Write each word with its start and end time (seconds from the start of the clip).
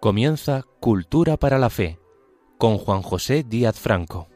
Comienza 0.00 0.64
Cultura 0.80 1.36
para 1.36 1.58
la 1.58 1.68
Fe 1.68 1.98
con 2.56 2.78
Juan 2.78 3.02
José 3.02 3.44
Díaz 3.46 3.78
Franco. 3.78 4.28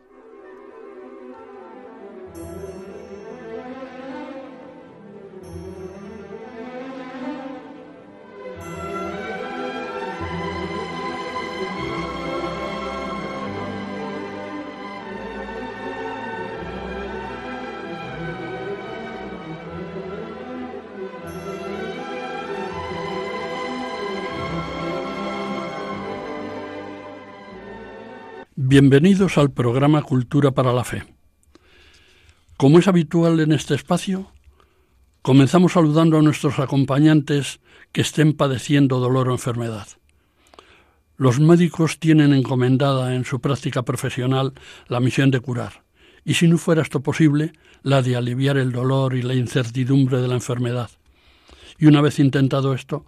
Bienvenidos 28.75 29.39
al 29.39 29.53
programa 29.53 30.03
Cultura 30.03 30.50
para 30.50 30.72
la 30.72 30.83
Fe. 30.83 31.05
Como 32.56 32.80
es 32.80 32.89
habitual 32.89 33.39
en 33.39 33.53
este 33.53 33.77
espacio, 33.77 34.33
comenzamos 35.22 35.75
saludando 35.75 36.19
a 36.19 36.22
nuestros 36.22 36.58
acompañantes 36.58 37.61
que 37.92 38.00
estén 38.00 38.33
padeciendo 38.33 38.98
dolor 38.98 39.28
o 39.28 39.33
enfermedad. 39.33 39.86
Los 41.17 41.39
médicos 41.39 42.00
tienen 42.00 42.33
encomendada 42.33 43.14
en 43.14 43.25
su 43.25 43.41
práctica 43.41 43.84
profesional 43.84 44.55
la 44.89 44.98
misión 44.98 45.30
de 45.30 45.39
curar, 45.39 45.84
y 46.25 46.34
si 46.34 46.48
no 46.48 46.58
fuera 46.58 46.83
esto 46.83 46.98
posible, 46.98 47.52
la 47.84 48.02
de 48.02 48.17
aliviar 48.17 48.56
el 48.56 48.72
dolor 48.72 49.14
y 49.14 49.22
la 49.22 49.34
incertidumbre 49.34 50.20
de 50.20 50.27
la 50.27 50.34
enfermedad. 50.34 50.91
Y 51.78 51.86
una 51.86 52.00
vez 52.00 52.19
intentado 52.19 52.75
esto, 52.75 53.05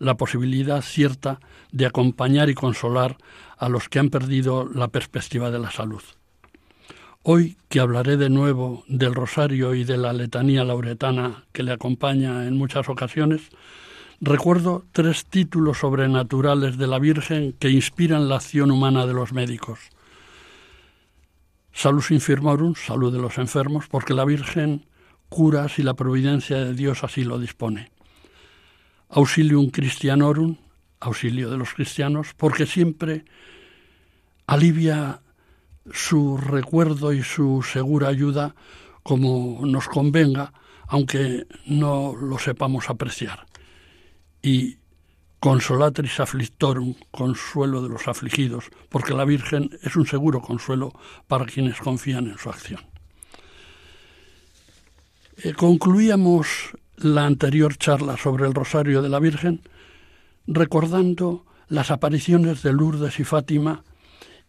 la 0.00 0.16
posibilidad 0.16 0.82
cierta 0.82 1.38
de 1.70 1.86
acompañar 1.86 2.50
y 2.50 2.54
consolar 2.54 3.16
a 3.56 3.68
los 3.68 3.88
que 3.88 4.00
han 4.00 4.08
perdido 4.08 4.68
la 4.68 4.88
perspectiva 4.88 5.52
de 5.52 5.60
la 5.60 5.70
salud. 5.70 6.02
Hoy 7.22 7.58
que 7.68 7.80
hablaré 7.80 8.16
de 8.16 8.30
nuevo 8.30 8.82
del 8.88 9.14
rosario 9.14 9.74
y 9.74 9.84
de 9.84 9.98
la 9.98 10.14
letanía 10.14 10.64
lauretana 10.64 11.44
que 11.52 11.62
le 11.62 11.72
acompaña 11.72 12.46
en 12.46 12.56
muchas 12.56 12.88
ocasiones, 12.88 13.42
recuerdo 14.22 14.86
tres 14.92 15.26
títulos 15.26 15.78
sobrenaturales 15.78 16.78
de 16.78 16.86
la 16.86 16.98
Virgen 16.98 17.52
que 17.52 17.68
inspiran 17.68 18.30
la 18.30 18.36
acción 18.36 18.70
humana 18.70 19.06
de 19.06 19.12
los 19.12 19.34
médicos. 19.34 19.80
Salus 21.72 22.10
infirmorum, 22.10 22.74
salud 22.74 23.12
de 23.12 23.20
los 23.20 23.36
enfermos, 23.36 23.86
porque 23.86 24.14
la 24.14 24.24
Virgen 24.24 24.86
cura 25.28 25.68
si 25.68 25.82
la 25.82 25.94
providencia 25.94 26.56
de 26.56 26.72
Dios 26.72 27.04
así 27.04 27.22
lo 27.22 27.38
dispone. 27.38 27.90
Auxilium 29.10 29.70
Christianorum, 29.70 30.56
auxilio 31.00 31.50
de 31.50 31.56
los 31.56 31.74
cristianos, 31.74 32.34
porque 32.36 32.66
siempre 32.66 33.24
alivia 34.46 35.20
su 35.92 36.36
recuerdo 36.36 37.12
y 37.12 37.22
su 37.22 37.62
segura 37.62 38.08
ayuda 38.08 38.54
como 39.02 39.64
nos 39.66 39.88
convenga, 39.88 40.52
aunque 40.86 41.46
no 41.66 42.14
lo 42.14 42.38
sepamos 42.38 42.90
apreciar. 42.90 43.46
Y 44.42 44.78
consolatris 45.40 46.20
afflictorum, 46.20 46.94
consuelo 47.10 47.82
de 47.82 47.88
los 47.88 48.06
afligidos, 48.06 48.70
porque 48.88 49.14
la 49.14 49.24
Virgen 49.24 49.70
es 49.82 49.96
un 49.96 50.06
seguro 50.06 50.40
consuelo 50.40 50.92
para 51.26 51.46
quienes 51.46 51.78
confían 51.78 52.26
en 52.26 52.38
su 52.38 52.50
acción. 52.50 52.80
Eh, 55.38 55.54
concluíamos 55.54 56.76
la 57.02 57.24
anterior 57.24 57.76
charla 57.76 58.16
sobre 58.16 58.46
el 58.46 58.54
Rosario 58.54 59.02
de 59.02 59.08
la 59.08 59.18
Virgen, 59.18 59.62
recordando 60.46 61.46
las 61.68 61.90
apariciones 61.90 62.62
de 62.62 62.72
Lourdes 62.72 63.20
y 63.20 63.24
Fátima 63.24 63.84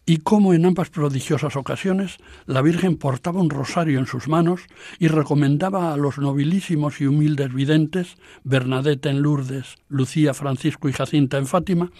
y 0.06 0.17
cómo 0.17 0.53
en 0.53 0.66
ambas 0.66 0.90
prodigiosas 0.90 1.56
ocasiones 1.56 2.17
la 2.47 2.61
Virgen 2.61 2.97
portaba 2.97 3.40
un 3.40 3.50
rosario 3.50 4.00
en 4.00 4.07
sus 4.07 4.28
manos 4.28 4.61
y 5.00 5.07
recomendaba 5.07 5.94
a 5.94 5.97
los 5.97 6.17
nobilísimos 6.17 7.00
y 7.00 7.06
humildes 7.06 7.53
videntes, 7.53 8.17
Bernadette 8.44 9.06
en 9.06 9.22
Lourdes, 9.22 9.75
Lucía, 9.88 10.34
Francisco 10.34 10.90
y 10.90 10.94
Jacinta 10.94 11.38
en 11.38 11.47
Fátima, 11.47 11.91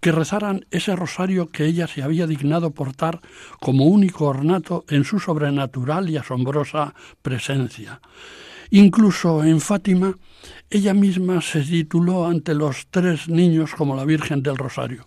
que 0.00 0.12
rezaran 0.12 0.64
ese 0.70 0.94
rosario 0.94 1.48
que 1.48 1.66
ella 1.66 1.88
se 1.88 2.02
había 2.02 2.26
dignado 2.26 2.70
portar 2.70 3.20
como 3.60 3.86
único 3.86 4.26
ornato 4.26 4.84
en 4.88 5.04
su 5.04 5.18
sobrenatural 5.18 6.08
y 6.08 6.16
asombrosa 6.16 6.94
presencia 7.20 8.00
Incluso 8.70 9.42
en 9.42 9.60
Fátima, 9.60 10.16
ella 10.70 10.94
misma 10.94 11.40
se 11.40 11.62
tituló 11.62 12.26
ante 12.26 12.54
los 12.54 12.86
tres 12.90 13.28
niños 13.28 13.74
como 13.74 13.96
la 13.96 14.04
Virgen 14.04 14.42
del 14.42 14.56
Rosario. 14.56 15.06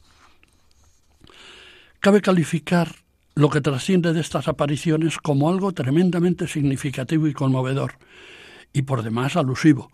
Cabe 2.01 2.21
calificar 2.21 2.93
lo 3.35 3.49
que 3.49 3.61
trasciende 3.61 4.11
de 4.11 4.19
estas 4.19 4.49
apariciones 4.49 5.17
como 5.17 5.49
algo 5.49 5.71
tremendamente 5.71 6.47
significativo 6.47 7.27
y 7.27 7.33
conmovedor, 7.33 7.93
y 8.73 8.81
por 8.81 9.01
demás 9.01 9.37
alusivo, 9.37 9.89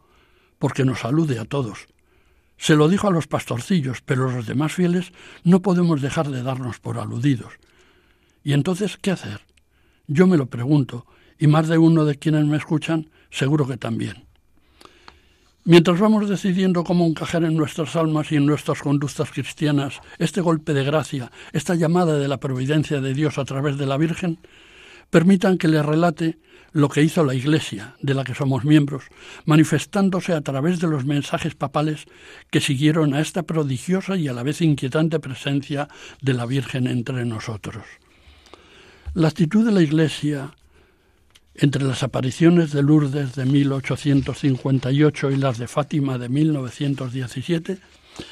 porque 0.58 0.84
nos 0.84 1.06
alude 1.06 1.38
a 1.38 1.46
todos. 1.46 1.88
Se 2.58 2.76
lo 2.76 2.90
dijo 2.90 3.08
a 3.08 3.12
los 3.12 3.28
pastorcillos, 3.28 4.02
pero 4.02 4.32
los 4.32 4.48
demás 4.48 4.74
fieles 4.74 5.14
no 5.44 5.62
podemos 5.62 6.02
dejar 6.02 6.30
de 6.30 6.42
darnos 6.42 6.80
por 6.80 6.98
aludidos. 6.98 7.54
¿Y 8.44 8.54
entonces 8.54 8.98
qué 8.98 9.12
hacer? 9.12 9.42
Yo 10.08 10.26
me 10.26 10.38
lo 10.38 10.48
pregunto, 10.48 11.06
y 11.38 11.48
más 11.48 11.68
de 11.68 11.78
uno 11.78 12.04
de 12.04 12.16
quienes 12.16 12.46
me 12.46 12.58
escuchan 12.58 13.10
seguro 13.30 13.68
que 13.68 13.78
también. 13.78 14.30
Mientras 15.66 16.00
vamos 16.00 16.30
decidiendo 16.30 16.84
cómo 16.84 17.06
encajar 17.06 17.44
en 17.44 17.56
nuestras 17.56 17.96
almas 17.96 18.32
y 18.32 18.38
en 18.38 18.46
nuestras 18.46 18.82
conductas 18.82 19.30
cristianas 19.30 20.00
este 20.18 20.42
golpe 20.42 20.74
de 20.74 20.84
gracia, 20.84 21.32
esta 21.52 21.76
llamada 21.76 22.18
de 22.18 22.28
la 22.28 22.40
providencia 22.40 23.02
de 23.02 23.14
Dios 23.14 23.38
a 23.38 23.46
través 23.46 23.78
de 23.78 23.86
la 23.86 23.98
Virgen, 23.98 24.40
permitan 25.10 25.58
que 25.58 25.68
les 25.68 25.86
relate 25.86 26.40
lo 26.72 26.90
que 26.90 27.02
hizo 27.02 27.24
la 27.24 27.34
Iglesia, 27.34 27.96
de 28.02 28.14
la 28.14 28.24
que 28.24 28.36
somos 28.36 28.64
miembros, 28.64 29.06
manifestándose 29.46 30.34
a 30.34 30.42
través 30.42 30.80
de 30.80 30.88
los 30.88 31.06
mensajes 31.06 31.56
papales 31.56 32.06
que 32.52 32.62
siguieron 32.62 33.14
a 33.14 33.22
esta 33.22 33.44
prodigiosa 33.44 34.16
y 34.18 34.28
a 34.28 34.34
la 34.34 34.44
vez 34.44 34.62
inquietante 34.62 35.20
presencia 35.20 35.88
de 36.22 36.34
la 36.34 36.46
Virgen 36.46 36.88
entre 36.88 37.26
nosotros. 37.26 37.84
La 39.14 39.30
actitud 39.30 39.66
de 39.66 39.72
la 39.72 39.82
Iglesia 39.82 40.52
entre 41.62 41.84
las 41.84 42.04
apariciones 42.04 42.72
de 42.72 42.82
Lourdes 42.82 43.36
de 43.36 43.46
1858 43.46 45.32
y 45.32 45.36
las 45.36 45.58
de 45.58 45.68
Fátima 45.68 46.18
de 46.18 46.30
1917, 46.30 47.78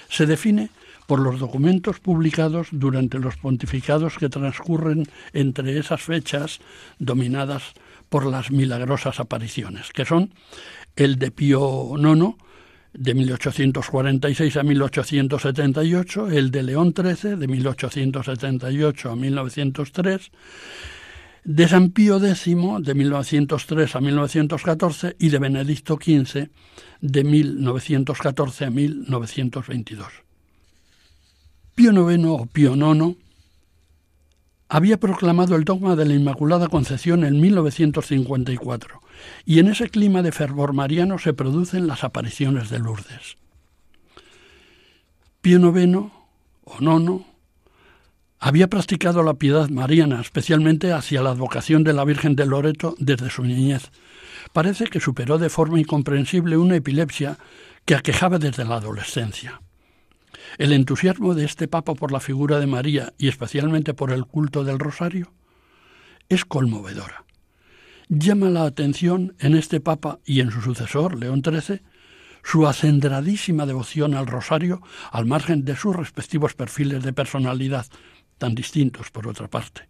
se 0.10 0.26
define 0.26 0.70
por 1.08 1.20
los 1.20 1.40
documentos 1.40 2.00
publicados 2.00 2.68
durante 2.72 3.20
los 3.20 3.38
pontificados 3.38 4.18
que 4.18 4.30
transcurren 4.30 5.08
entre 5.34 5.78
esas 5.78 6.02
fechas 6.02 6.60
dominadas 7.00 7.74
por 8.10 8.26
las 8.26 8.52
milagrosas 8.52 9.20
apariciones, 9.20 9.92
que 9.94 10.06
son 10.06 10.34
el 10.96 11.18
de 11.18 11.32
Pío 11.32 11.94
IX, 11.98 12.36
de 12.94 13.14
1846 13.14 14.58
a 14.58 14.64
1878, 14.64 16.30
el 16.32 16.52
de 16.52 16.64
León 16.64 16.94
XIII, 16.96 17.36
de 17.36 17.48
1878 17.48 19.12
a 19.12 19.16
1903, 19.16 20.32
de 21.48 21.66
San 21.66 21.92
Pío 21.92 22.18
X 22.18 22.44
de 22.82 22.94
1903 22.94 23.96
a 23.96 24.02
1914 24.02 25.16
y 25.18 25.30
de 25.30 25.40
Benedicto 25.40 25.96
XV 25.96 26.50
de 27.00 27.24
1914 27.24 28.66
a 28.66 28.70
1922. 28.70 30.08
Pío 31.74 32.12
IX 32.12 32.26
o 32.26 32.46
Pío 32.48 32.76
IX 32.76 33.16
había 34.68 35.00
proclamado 35.00 35.56
el 35.56 35.64
dogma 35.64 35.96
de 35.96 36.06
la 36.06 36.16
Inmaculada 36.16 36.68
Concepción 36.68 37.24
en 37.24 37.40
1954 37.40 39.00
y 39.46 39.60
en 39.60 39.70
ese 39.70 39.88
clima 39.88 40.22
de 40.24 40.34
fervor 40.34 40.74
mariano 40.74 41.18
se 41.18 41.32
producen 41.32 41.88
las 41.88 42.04
apariciones 42.04 42.70
de 42.70 42.80
Lourdes. 42.80 43.38
Pío 45.40 45.60
IX 45.60 46.12
o 46.66 46.82
nono 46.82 47.26
había 48.40 48.68
practicado 48.68 49.24
la 49.24 49.34
piedad 49.34 49.70
mariana, 49.70 50.22
especialmente 50.22 50.94
hacia 50.94 51.22
la 51.22 51.32
advocación 51.32 51.84
de 51.84 51.94
la 51.94 52.06
Virgen 52.06 52.36
de 52.36 52.46
Loreto 52.46 52.96
desde 53.00 53.30
su 53.30 53.44
niñez. 53.44 53.92
Parece 54.54 54.86
que 54.86 55.00
superó 55.00 55.38
de 55.38 55.50
forma 55.50 55.80
incomprensible 55.80 56.58
una 56.58 56.76
epilepsia 56.76 57.38
que 57.86 57.96
aquejaba 57.96 58.38
desde 58.38 58.66
la 58.66 58.76
adolescencia. 58.76 59.62
El 60.58 60.72
entusiasmo 60.74 61.36
de 61.36 61.46
este 61.46 61.68
papa 61.68 61.94
por 61.96 62.12
la 62.12 62.20
figura 62.20 62.60
de 62.60 62.68
María 62.68 63.14
y 63.18 63.28
especialmente 63.28 63.94
por 63.94 64.12
el 64.12 64.26
culto 64.26 64.64
del 64.64 64.80
rosario 64.80 65.34
es 66.30 66.46
conmovedora. 66.46 67.26
Llama 68.10 68.50
la 68.50 68.64
atención 68.64 69.36
en 69.40 69.56
este 69.56 69.80
papa 69.80 70.20
y 70.26 70.40
en 70.40 70.52
su 70.52 70.62
sucesor, 70.62 71.18
León 71.18 71.42
XIII, 71.44 71.82
su 72.44 72.66
acendradísima 72.66 73.66
devoción 73.66 74.14
al 74.14 74.28
rosario 74.28 74.82
al 75.12 75.26
margen 75.26 75.66
de 75.66 75.76
sus 75.76 75.96
respectivos 75.96 76.54
perfiles 76.54 77.04
de 77.04 77.12
personalidad, 77.12 77.86
tan 78.38 78.56
distintos 78.56 79.12
por 79.12 79.28
otra 79.28 79.48
parte. 79.48 79.88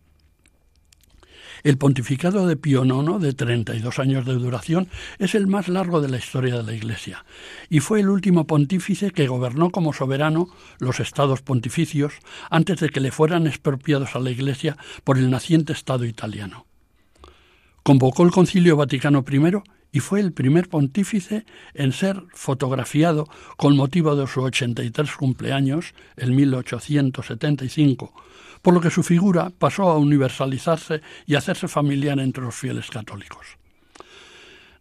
El 1.64 1.78
pontificado 1.78 2.48
de 2.48 2.56
Pío 2.56 2.86
IX, 2.86 3.22
de 3.22 3.34
32 3.34 4.00
años 4.00 4.26
de 4.26 4.34
duración, 4.36 4.90
es 5.18 5.36
el 5.36 5.48
más 5.48 5.68
largo 5.68 6.02
de 6.02 6.10
la 6.10 6.18
historia 6.18 6.58
de 6.58 6.64
la 6.64 6.74
Iglesia 6.74 7.26
y 7.70 7.80
fue 7.80 8.00
el 8.00 8.10
último 8.10 8.46
pontífice 8.46 9.12
que 9.12 9.28
gobernó 9.28 9.72
como 9.72 9.94
soberano 9.94 10.50
los 10.80 11.00
estados 11.00 11.42
pontificios 11.42 12.14
antes 12.50 12.80
de 12.80 12.90
que 12.90 13.00
le 13.00 13.12
fueran 13.12 13.48
expropiados 13.48 14.16
a 14.16 14.20
la 14.20 14.30
Iglesia 14.30 14.78
por 15.04 15.18
el 15.18 15.30
naciente 15.30 15.74
Estado 15.74 16.06
italiano. 16.06 16.68
Convocó 17.84 18.24
el 18.24 18.32
Concilio 18.32 18.76
Vaticano 18.76 19.24
I 19.30 19.62
y 19.92 20.00
fue 20.00 20.20
el 20.20 20.34
primer 20.34 20.68
pontífice 20.68 21.46
en 21.74 21.94
ser 21.94 22.22
fotografiado 22.34 23.28
con 23.56 23.76
motivo 23.76 24.16
de 24.16 24.28
su 24.28 24.42
83 24.42 25.16
cumpleaños, 25.16 25.94
en 26.18 26.36
1875, 26.36 28.14
por 28.68 28.74
lo 28.74 28.82
que 28.82 28.92
su 28.92 29.02
figura 29.02 29.50
pasó 29.58 29.84
a 29.84 29.98
universalizarse 29.98 31.00
y 31.26 31.36
hacerse 31.36 31.70
familiar 31.70 32.20
entre 32.20 32.44
los 32.44 32.54
fieles 32.54 32.90
católicos. 32.90 33.48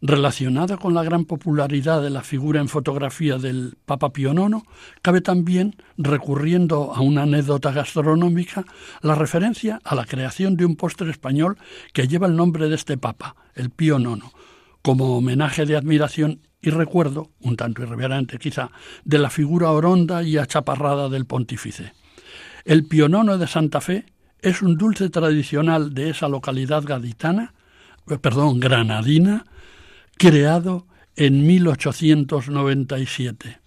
Relacionada 0.03 0.77
con 0.77 0.93
la 0.93 1.05
gran 1.05 1.25
popularidad 1.25 2.03
de 2.03 2.11
la 2.11 2.23
figura 2.23 2.61
en 2.61 2.67
fotografía 2.67 3.38
del 3.38 3.77
Papa 3.85 4.12
Pío 4.12 4.33
IX, 4.33 4.65
cabe 5.03 5.21
también, 5.21 5.77
recurriendo 5.99 6.93
a 6.97 7.00
una 7.00 7.23
anécdota 7.23 7.71
gastronómica, 7.71 8.65
la 9.03 9.15
referencia 9.15 9.79
a 9.85 9.94
la 9.94 10.05
creación 10.05 10.56
de 10.56 10.65
un 10.65 10.75
postre 10.75 11.09
español 11.09 11.56
que 11.93 12.09
lleva 12.09 12.27
el 12.27 12.35
nombre 12.35 12.69
de 12.69 12.75
este 12.75 12.99
Papa, 12.99 13.37
el 13.55 13.71
Pío 13.71 14.00
IX, 14.00 14.25
como 14.82 15.17
homenaje 15.17 15.65
de 15.65 15.77
admiración 15.77 16.41
y 16.61 16.71
recuerdo, 16.71 17.31
un 17.39 17.55
tanto 17.55 17.85
irreverente 17.85 18.39
quizá, 18.39 18.73
de 19.05 19.21
la 19.21 19.31
figura 19.31 19.71
oronda 19.71 20.25
y 20.25 20.39
achaparrada 20.39 21.09
del 21.09 21.27
pontífice. 21.27 21.93
El 22.67 22.85
pionono 22.85 23.39
de 23.39 23.47
Santa 23.47 23.81
Fe 23.81 24.05
es 24.41 24.61
un 24.61 24.77
dulce 24.77 25.09
tradicional 25.09 25.95
de 25.95 26.11
esa 26.11 26.29
localidad 26.29 26.83
gaditana, 26.83 27.55
eh, 28.11 28.19
perdón, 28.19 28.59
granadina, 28.59 29.45
creado 30.19 30.89
en 31.15 31.47
1897 31.47 33.61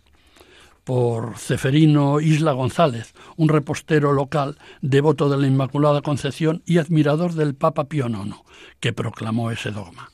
por 0.84 1.38
Ceferino 1.38 2.20
Isla 2.20 2.52
González, 2.52 3.14
un 3.38 3.48
repostero 3.48 4.12
local 4.12 4.58
devoto 4.82 5.30
de 5.30 5.38
la 5.38 5.48
Inmaculada 5.48 6.02
Concepción 6.02 6.62
y 6.66 6.78
admirador 6.78 7.36
del 7.36 7.56
Papa 7.56 7.86
Pío 7.86 8.10
IX, 8.10 8.36
que 8.82 8.92
proclamó 8.92 9.50
ese 9.50 9.72
dogma. 9.72 10.12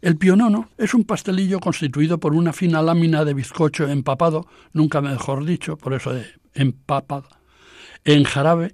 El 0.00 0.16
pionono 0.16 0.68
es 0.78 0.94
un 0.94 1.02
pastelillo 1.02 1.58
constituido 1.58 2.20
por 2.20 2.34
una 2.34 2.52
fina 2.52 2.82
lámina 2.82 3.24
de 3.24 3.34
bizcocho 3.34 3.88
empapado, 3.88 4.46
nunca 4.72 5.00
mejor 5.00 5.44
dicho, 5.44 5.76
por 5.76 5.92
eso 5.92 6.12
de 6.12 6.24
empapado, 6.54 7.39
en 8.04 8.24
jarabe 8.24 8.72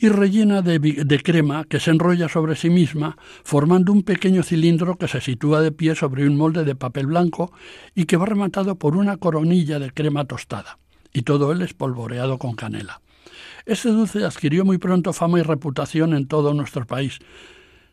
y 0.00 0.08
rellena 0.08 0.62
de, 0.62 1.20
crema 1.22 1.64
que 1.64 1.78
se 1.78 1.90
enrolla 1.90 2.28
sobre 2.28 2.56
sí 2.56 2.70
misma, 2.70 3.18
formando 3.44 3.92
un 3.92 4.02
pequeño 4.02 4.42
cilindro 4.42 4.96
que 4.96 5.08
se 5.08 5.20
sitúa 5.20 5.60
de 5.60 5.72
pie 5.72 5.94
sobre 5.94 6.26
un 6.26 6.36
molde 6.36 6.64
de 6.64 6.74
papel 6.74 7.06
blanco 7.06 7.52
y 7.94 8.06
que 8.06 8.16
va 8.16 8.24
rematado 8.24 8.76
por 8.76 8.96
una 8.96 9.18
coronilla 9.18 9.78
de 9.78 9.92
crema 9.92 10.24
tostada, 10.24 10.78
y 11.12 11.22
todo 11.22 11.52
él 11.52 11.60
espolvoreado 11.60 12.38
con 12.38 12.54
canela. 12.54 13.02
Este 13.66 13.90
dulce 13.90 14.24
adquirió 14.24 14.64
muy 14.64 14.78
pronto 14.78 15.12
fama 15.12 15.38
y 15.38 15.42
reputación 15.42 16.14
en 16.14 16.26
todo 16.26 16.54
nuestro 16.54 16.86
país. 16.86 17.18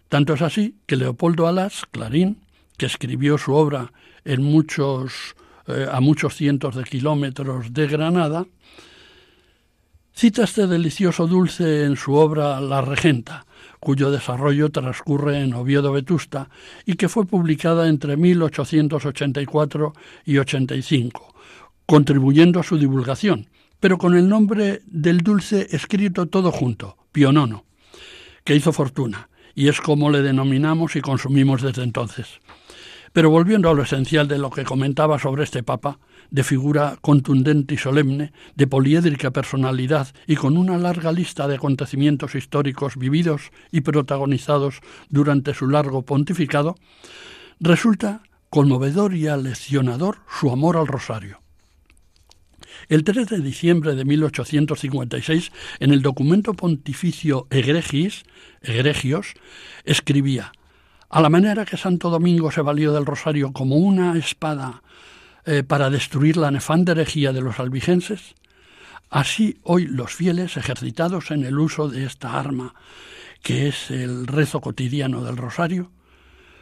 Tanto 0.07 0.33
es 0.33 0.41
así 0.41 0.77
que 0.85 0.95
Leopoldo 0.95 1.45
Alas, 1.45 1.83
Clarín, 1.91 2.37
que 2.77 2.85
escribió 2.85 3.37
su 3.37 3.53
obra 3.53 3.91
en 4.23 4.43
muchos, 4.43 5.35
eh, 5.67 5.87
a 5.91 5.99
muchos 5.99 6.35
cientos 6.35 6.75
de 6.75 6.85
kilómetros 6.85 7.73
de 7.73 7.87
Granada, 7.87 8.45
Cita 10.17 10.45
este 10.45 10.65
delicioso 10.65 11.27
dulce 11.27 11.83
en 11.83 11.95
su 11.95 12.15
obra 12.15 12.59
La 12.59 12.81
Regenta, 12.81 13.45
cuyo 13.79 14.09
desarrollo 14.09 14.71
transcurre 14.71 15.41
en 15.41 15.53
Oviedo 15.53 15.91
Vetusta 15.91 16.49
y 16.87 16.95
que 16.95 17.07
fue 17.07 17.27
publicada 17.27 17.87
entre 17.87 18.17
1884 18.17 19.93
y 20.25 20.39
85, 20.39 21.35
contribuyendo 21.85 22.59
a 22.59 22.63
su 22.63 22.79
divulgación, 22.79 23.47
pero 23.79 23.99
con 23.99 24.15
el 24.15 24.27
nombre 24.27 24.81
del 24.87 25.19
dulce 25.19 25.67
escrito 25.69 26.25
todo 26.25 26.51
junto, 26.51 26.97
Pionono, 27.11 27.65
que 28.43 28.55
hizo 28.55 28.73
fortuna, 28.73 29.29
y 29.53 29.67
es 29.67 29.79
como 29.79 30.09
le 30.09 30.23
denominamos 30.23 30.95
y 30.95 31.01
consumimos 31.01 31.61
desde 31.61 31.83
entonces. 31.83 32.39
Pero 33.13 33.29
volviendo 33.29 33.69
a 33.69 33.75
lo 33.75 33.83
esencial 33.83 34.27
de 34.27 34.39
lo 34.39 34.49
que 34.49 34.63
comentaba 34.63 35.19
sobre 35.19 35.43
este 35.43 35.61
Papa, 35.61 35.99
de 36.29 36.43
figura 36.43 36.97
contundente 37.01 37.75
y 37.75 37.77
solemne, 37.77 38.33
de 38.55 38.67
poliédrica 38.67 39.31
personalidad 39.31 40.09
y 40.25 40.35
con 40.35 40.57
una 40.57 40.77
larga 40.77 41.11
lista 41.11 41.47
de 41.47 41.55
acontecimientos 41.55 42.35
históricos 42.35 42.97
vividos 42.97 43.51
y 43.71 43.81
protagonizados 43.81 44.81
durante 45.09 45.53
su 45.53 45.67
largo 45.67 46.03
pontificado, 46.03 46.75
resulta 47.59 48.23
conmovedor 48.49 49.15
y 49.15 49.27
aleccionador 49.27 50.19
su 50.39 50.51
amor 50.51 50.77
al 50.77 50.87
rosario. 50.87 51.41
El 52.89 53.03
3 53.03 53.27
de 53.27 53.41
diciembre 53.41 53.95
de 53.95 54.05
1856, 54.05 55.51
en 55.79 55.91
el 55.91 56.01
documento 56.01 56.53
pontificio 56.53 57.47
Egregis, 57.49 58.23
Egregios, 58.61 59.33
escribía 59.83 60.51
a 61.09 61.21
la 61.21 61.29
manera 61.29 61.65
que 61.65 61.77
Santo 61.77 62.09
Domingo 62.09 62.51
se 62.51 62.61
valió 62.61 62.93
del 62.93 63.05
rosario 63.05 63.51
como 63.51 63.77
una 63.77 64.17
espada 64.17 64.83
eh, 65.47 65.63
para 65.63 65.89
destruir 65.89 66.35
la 66.35 66.51
nefanda 66.51 66.91
herejía 66.91 67.31
de 67.31 67.39
los 67.39 67.61
albigenses, 67.61 68.35
así 69.09 69.57
hoy 69.63 69.85
los 69.85 70.13
fieles 70.13 70.57
ejercitados 70.57 71.31
en 71.31 71.45
el 71.45 71.57
uso 71.57 71.87
de 71.87 72.03
esta 72.03 72.37
arma, 72.37 72.75
que 73.41 73.69
es 73.69 73.89
el 73.89 74.27
rezo 74.27 74.59
cotidiano 74.59 75.23
del 75.23 75.37
rosario, 75.37 75.89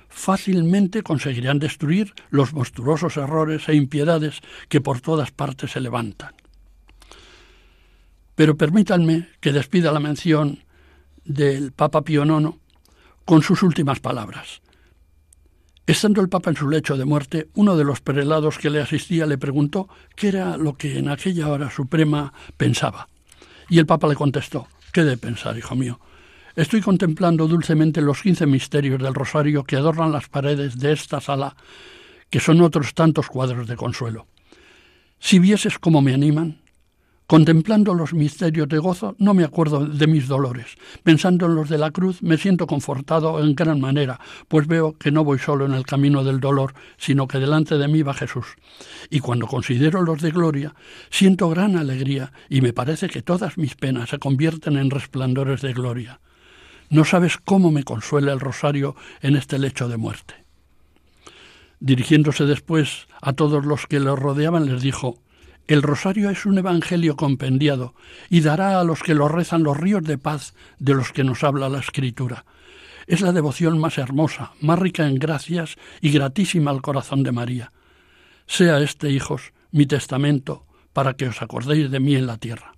fácilmente 0.07 1.01
conseguirán 1.01 1.57
destruir 1.57 2.13
los 2.29 2.53
monstruosos 2.53 3.17
errores 3.17 3.67
e 3.69 3.73
impiedades 3.73 4.41
que 4.69 4.81
por 4.81 5.01
todas 5.01 5.31
partes 5.31 5.71
se 5.71 5.81
levantan. 5.81 6.35
Pero 8.35 8.55
permítanme 8.55 9.29
que 9.39 9.51
despida 9.51 9.91
la 9.91 9.99
mención 9.99 10.63
del 11.23 11.71
Papa 11.71 12.03
Pío 12.03 12.23
IX 12.23 12.55
con 13.25 13.41
sus 13.41 13.63
últimas 13.63 13.99
palabras. 13.99 14.61
Estando 15.87 16.19
el 16.21 16.29
Papa 16.29 16.49
en 16.49 16.55
su 16.55 16.67
lecho 16.67 16.97
de 16.97 17.05
muerte, 17.05 17.49
uno 17.53 17.77
de 17.77 17.83
los 17.83 18.01
prelados 18.01 18.57
que 18.57 18.71
le 18.71 18.81
asistía 18.81 19.27
le 19.27 19.37
preguntó 19.37 19.87
qué 20.15 20.29
era 20.29 20.57
lo 20.57 20.73
que 20.73 20.97
en 20.97 21.09
aquella 21.09 21.47
hora 21.47 21.69
suprema 21.69 22.33
pensaba. 22.57 23.07
Y 23.69 23.77
el 23.77 23.85
Papa 23.85 24.07
le 24.07 24.15
contestó, 24.15 24.67
¿qué 24.91 25.03
de 25.03 25.15
pensar, 25.15 25.55
hijo 25.55 25.75
mío? 25.75 25.99
Estoy 26.55 26.81
contemplando 26.81 27.47
dulcemente 27.47 28.01
los 28.01 28.23
quince 28.23 28.47
misterios 28.47 28.99
del 28.99 29.13
rosario 29.13 29.63
que 29.63 29.75
adornan 29.75 30.11
las 30.11 30.27
paredes 30.27 30.79
de 30.79 30.91
esta 30.91 31.21
sala, 31.21 31.55
que 32.31 32.39
son 32.39 32.61
otros 32.61 32.95
tantos 32.95 33.27
cuadros 33.27 33.67
de 33.67 33.75
consuelo. 33.75 34.25
Si 35.19 35.37
vieses 35.37 35.77
cómo 35.77 36.01
me 36.01 36.15
animan, 36.15 36.61
Contemplando 37.27 37.95
los 37.95 38.13
misterios 38.13 38.67
de 38.69 38.77
gozo, 38.77 39.15
no 39.17 39.33
me 39.33 39.43
acuerdo 39.43 39.83
de 39.83 40.05
mis 40.05 40.27
dolores. 40.27 40.77
Pensando 41.01 41.47
en 41.47 41.55
los 41.55 41.69
de 41.69 41.79
la 41.79 41.89
cruz, 41.89 42.21
me 42.21 42.37
siento 42.37 42.67
confortado 42.67 43.43
en 43.43 43.55
gran 43.55 43.79
manera, 43.79 44.19
pues 44.47 44.67
veo 44.67 44.93
que 44.93 45.09
no 45.09 45.23
voy 45.23 45.39
solo 45.39 45.65
en 45.65 45.73
el 45.73 45.87
camino 45.87 46.23
del 46.23 46.39
dolor, 46.39 46.75
sino 46.97 47.27
que 47.27 47.39
delante 47.39 47.79
de 47.79 47.87
mí 47.87 48.03
va 48.03 48.13
Jesús. 48.13 48.45
Y 49.09 49.21
cuando 49.21 49.47
considero 49.47 50.03
los 50.03 50.21
de 50.21 50.29
gloria, 50.29 50.75
siento 51.09 51.49
gran 51.49 51.77
alegría 51.77 52.31
y 52.47 52.61
me 52.61 52.73
parece 52.73 53.07
que 53.09 53.23
todas 53.23 53.57
mis 53.57 53.73
penas 53.73 54.09
se 54.09 54.19
convierten 54.19 54.77
en 54.77 54.91
resplandores 54.91 55.61
de 55.61 55.73
gloria. 55.73 56.19
No 56.91 57.05
sabes 57.05 57.37
cómo 57.43 57.71
me 57.71 57.83
consuela 57.83 58.33
el 58.33 58.39
rosario 58.39 58.95
en 59.21 59.35
este 59.35 59.57
lecho 59.57 59.87
de 59.89 59.97
muerte. 59.97 60.35
Dirigiéndose 61.79 62.45
después 62.45 63.07
a 63.19 63.33
todos 63.33 63.65
los 63.65 63.87
que 63.87 63.99
lo 63.99 64.15
rodeaban, 64.15 64.67
les 64.67 64.83
dijo, 64.83 65.17
el 65.67 65.81
rosario 65.81 66.29
es 66.29 66.45
un 66.45 66.57
evangelio 66.57 67.15
compendiado 67.15 67.95
y 68.29 68.41
dará 68.41 68.79
a 68.79 68.83
los 68.83 69.01
que 69.01 69.15
lo 69.15 69.27
rezan 69.27 69.63
los 69.63 69.77
ríos 69.77 70.03
de 70.03 70.17
paz 70.17 70.53
de 70.77 70.93
los 70.93 71.11
que 71.11 71.23
nos 71.23 71.43
habla 71.43 71.69
la 71.69 71.79
Escritura. 71.79 72.45
Es 73.07 73.21
la 73.21 73.31
devoción 73.31 73.79
más 73.79 73.97
hermosa, 73.97 74.53
más 74.61 74.77
rica 74.77 75.07
en 75.07 75.15
gracias 75.15 75.75
y 76.01 76.11
gratísima 76.11 76.71
al 76.71 76.81
corazón 76.81 77.23
de 77.23 77.31
María. 77.31 77.71
Sea 78.45 78.79
este, 78.79 79.09
hijos, 79.09 79.53
mi 79.71 79.85
testamento 79.85 80.65
para 80.93 81.15
que 81.15 81.27
os 81.27 81.41
acordéis 81.41 81.89
de 81.89 81.99
mí 81.99 82.15
en 82.15 82.27
la 82.27 82.37
tierra. 82.37 82.74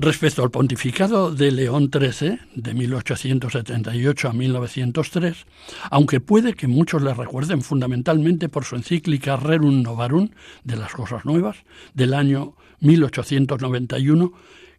Respecto 0.00 0.44
al 0.44 0.52
pontificado 0.52 1.34
de 1.34 1.50
León 1.50 1.90
XIII, 1.92 2.38
de 2.54 2.72
1878 2.72 4.28
a 4.28 4.32
1903, 4.32 5.44
aunque 5.90 6.20
puede 6.20 6.54
que 6.54 6.68
muchos 6.68 7.02
le 7.02 7.12
recuerden 7.12 7.62
fundamentalmente 7.62 8.48
por 8.48 8.64
su 8.64 8.76
encíclica 8.76 9.34
Rerum 9.34 9.82
Novarum, 9.82 10.28
de 10.62 10.76
las 10.76 10.92
cosas 10.92 11.24
nuevas, 11.24 11.56
del 11.94 12.14
año 12.14 12.54
1891, 12.78 14.32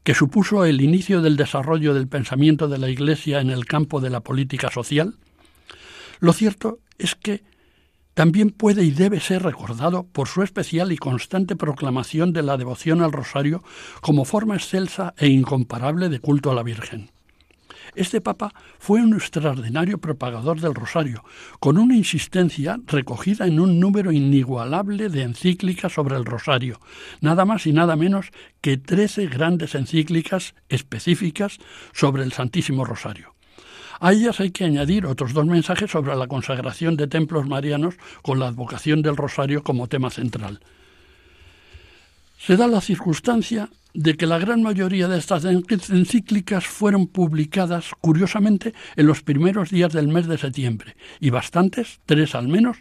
que 0.06 0.14
supuso 0.14 0.64
el 0.64 0.80
inicio 0.80 1.22
del 1.22 1.36
desarrollo 1.36 1.94
del 1.94 2.08
pensamiento 2.08 2.70
de 2.70 2.78
la 2.78 2.90
Iglesia 2.90 3.42
en 3.42 3.50
el 3.50 3.66
campo 3.66 4.00
de 4.00 4.12
la 4.12 4.22
política 4.22 4.72
social, 4.72 5.16
lo 6.22 6.32
cierto 6.32 6.80
es 6.98 7.16
que 7.16 7.44
también 8.20 8.50
puede 8.50 8.84
y 8.84 8.92
debe 8.92 9.22
ser 9.22 9.44
recordado 9.44 10.04
por 10.04 10.28
su 10.28 10.44
especial 10.44 10.92
y 10.92 10.98
constante 10.98 11.56
proclamación 11.56 12.34
de 12.34 12.44
la 12.44 12.58
devoción 12.58 13.02
al 13.02 13.14
rosario 13.14 13.64
como 14.02 14.26
forma 14.26 14.56
excelsa 14.56 15.14
e 15.18 15.30
incomparable 15.30 16.10
de 16.10 16.20
culto 16.20 16.52
a 16.52 16.54
la 16.54 16.62
Virgen. 16.62 17.12
Este 17.96 18.20
Papa 18.20 18.54
fue 18.78 19.02
un 19.02 19.14
extraordinario 19.14 20.00
propagador 20.00 20.60
del 20.60 20.76
rosario, 20.76 21.24
con 21.62 21.78
una 21.78 21.96
insistencia 21.96 22.78
recogida 22.88 23.48
en 23.48 23.58
un 23.58 23.80
número 23.80 24.12
inigualable 24.12 25.08
de 25.08 25.22
encíclicas 25.22 25.94
sobre 25.94 26.18
el 26.18 26.26
rosario, 26.26 26.82
nada 27.22 27.46
más 27.46 27.68
y 27.68 27.72
nada 27.72 27.96
menos 27.96 28.32
que 28.60 28.76
trece 28.76 29.28
grandes 29.28 29.76
encíclicas 29.76 30.56
específicas 30.68 31.58
sobre 31.94 32.24
el 32.24 32.34
Santísimo 32.34 32.84
Rosario. 32.84 33.39
A 34.00 34.14
ellas 34.14 34.40
hay 34.40 34.52
que 34.52 34.64
añadir 34.64 35.06
otros 35.06 35.34
dos 35.34 35.46
mensajes 35.46 35.92
sobre 35.92 36.16
la 36.16 36.28
consagración 36.28 36.96
de 36.96 37.08
templos 37.08 37.48
marianos 37.48 37.96
con 38.22 38.40
la 38.40 38.48
advocación 38.48 39.02
del 39.02 39.18
rosario 39.18 39.64
como 39.64 39.88
tema 39.88 40.10
central. 40.10 40.60
Se 42.40 42.56
da 42.56 42.68
la 42.68 42.80
circunstancia 42.80 43.70
de 43.94 44.16
que 44.16 44.28
la 44.28 44.38
gran 44.38 44.62
mayoría 44.62 45.08
de 45.08 45.18
estas 45.18 45.44
encíclicas 45.44 46.66
fueron 46.66 47.08
publicadas, 47.08 47.92
curiosamente, 48.00 48.74
en 48.96 49.08
los 49.08 49.22
primeros 49.24 49.72
días 49.72 49.92
del 49.92 50.08
mes 50.08 50.28
de 50.28 50.38
septiembre, 50.38 50.96
y 51.20 51.32
bastantes, 51.32 52.00
tres 52.06 52.36
al 52.36 52.48
menos, 52.48 52.78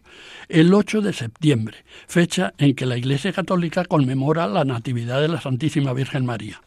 el 0.49 0.73
8 0.73 1.01
de 1.01 1.13
septiembre, 1.13 1.79
fecha 2.07 2.53
en 2.59 2.75
que 2.75 2.87
la 2.87 2.99
Iglesia 2.99 3.33
Católica 3.33 3.85
conmemora 3.85 4.47
la 4.47 4.65
Natividad 4.65 5.21
de 5.21 5.29
la 5.29 5.41
Santísima 5.41 5.93
Virgen 5.93 6.27
María. 6.27 6.61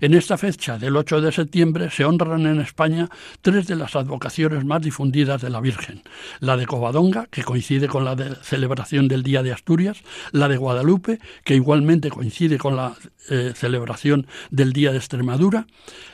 En 0.00 0.14
esta 0.14 0.36
fecha 0.36 0.78
del 0.78 0.96
8 0.96 1.20
de 1.20 1.32
septiembre 1.32 1.90
se 1.90 2.04
honran 2.04 2.46
en 2.46 2.60
España 2.60 3.08
tres 3.42 3.66
de 3.66 3.76
las 3.76 3.96
advocaciones 3.96 4.64
más 4.64 4.82
difundidas 4.82 5.40
de 5.40 5.50
la 5.50 5.60
Virgen. 5.60 6.02
La 6.40 6.56
de 6.56 6.66
Covadonga, 6.66 7.26
que 7.30 7.42
coincide 7.42 7.88
con 7.88 8.04
la 8.04 8.16
celebración 8.42 9.08
del 9.08 9.22
Día 9.22 9.42
de 9.42 9.52
Asturias, 9.52 9.98
la 10.32 10.48
de 10.48 10.56
Guadalupe, 10.56 11.20
que 11.44 11.54
igualmente 11.54 12.10
coincide 12.10 12.58
con 12.58 12.76
la 12.76 12.94
eh, 13.30 13.52
celebración 13.54 14.26
del 14.50 14.72
Día 14.72 14.92
de 14.92 14.98
Extremadura, 14.98 15.66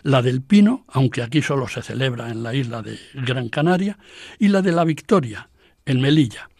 la 0.02 0.22
del 0.22 0.42
Pino, 0.42 0.84
aunque 0.88 1.22
aquí 1.22 1.42
solo 1.42 1.68
se 1.68 1.82
celebra 1.82 2.30
en 2.30 2.42
la 2.42 2.54
isla 2.54 2.82
de 2.82 2.98
Gran 3.14 3.48
Canaria, 3.48 3.98
y 4.38 4.48
la 4.48 4.62
de 4.62 4.72
la 4.72 4.84
Victoria, 4.84 5.48
en 5.86 6.00
Melilla 6.00 6.50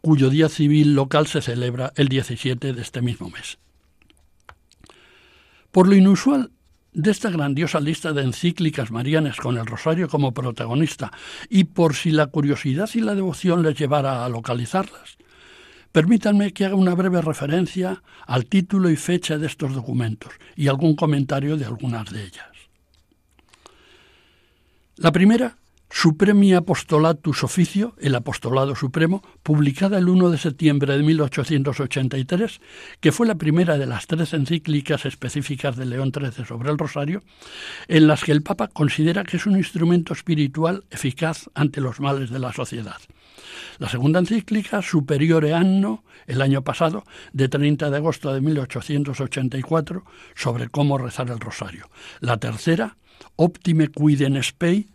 cuyo 0.00 0.30
día 0.30 0.48
civil 0.48 0.94
local 0.94 1.26
se 1.26 1.42
celebra 1.42 1.92
el 1.96 2.08
17 2.08 2.72
de 2.72 2.82
este 2.82 3.02
mismo 3.02 3.30
mes. 3.30 3.58
Por 5.78 5.86
lo 5.86 5.94
inusual 5.94 6.50
de 6.92 7.12
esta 7.12 7.30
grandiosa 7.30 7.78
lista 7.78 8.12
de 8.12 8.22
encíclicas 8.22 8.90
marianas 8.90 9.36
con 9.36 9.56
el 9.58 9.64
rosario 9.64 10.08
como 10.08 10.34
protagonista 10.34 11.12
y 11.48 11.62
por 11.62 11.94
si 11.94 12.10
la 12.10 12.26
curiosidad 12.26 12.90
y 12.94 13.00
la 13.00 13.14
devoción 13.14 13.62
les 13.62 13.78
llevara 13.78 14.24
a 14.24 14.28
localizarlas, 14.28 15.18
permítanme 15.92 16.52
que 16.52 16.64
haga 16.64 16.74
una 16.74 16.96
breve 16.96 17.22
referencia 17.22 18.02
al 18.26 18.46
título 18.46 18.90
y 18.90 18.96
fecha 18.96 19.38
de 19.38 19.46
estos 19.46 19.72
documentos 19.72 20.32
y 20.56 20.66
algún 20.66 20.96
comentario 20.96 21.56
de 21.56 21.66
algunas 21.66 22.10
de 22.10 22.24
ellas. 22.24 22.50
La 24.96 25.12
primera 25.12 25.58
Supremi 25.90 26.54
Apostolatus 26.54 27.44
Officio, 27.44 27.94
el 27.98 28.14
Apostolado 28.14 28.76
Supremo, 28.76 29.22
publicada 29.42 29.98
el 29.98 30.08
1 30.08 30.30
de 30.30 30.38
septiembre 30.38 30.96
de 30.96 31.02
1883, 31.02 32.60
que 33.00 33.10
fue 33.10 33.26
la 33.26 33.36
primera 33.36 33.78
de 33.78 33.86
las 33.86 34.06
tres 34.06 34.34
encíclicas 34.34 35.06
específicas 35.06 35.76
de 35.76 35.86
León 35.86 36.12
XIII 36.14 36.44
sobre 36.44 36.70
el 36.70 36.78
Rosario, 36.78 37.22
en 37.88 38.06
las 38.06 38.22
que 38.22 38.32
el 38.32 38.42
Papa 38.42 38.68
considera 38.68 39.24
que 39.24 39.38
es 39.38 39.46
un 39.46 39.56
instrumento 39.56 40.12
espiritual 40.12 40.84
eficaz 40.90 41.48
ante 41.54 41.80
los 41.80 42.00
males 42.00 42.30
de 42.30 42.38
la 42.38 42.52
sociedad. 42.52 42.98
La 43.78 43.88
segunda 43.88 44.18
encíclica, 44.18 44.82
Superiore 44.82 45.54
Anno, 45.54 46.04
el 46.26 46.42
año 46.42 46.62
pasado, 46.62 47.04
de 47.32 47.48
30 47.48 47.90
de 47.90 47.96
agosto 47.96 48.32
de 48.32 48.40
1884, 48.42 50.04
sobre 50.34 50.68
cómo 50.68 50.98
rezar 50.98 51.30
el 51.30 51.40
rosario. 51.40 51.88
La 52.20 52.36
tercera, 52.36 52.98
Optime 53.36 53.88
Quiden 53.88 54.42
Spei, 54.42 54.88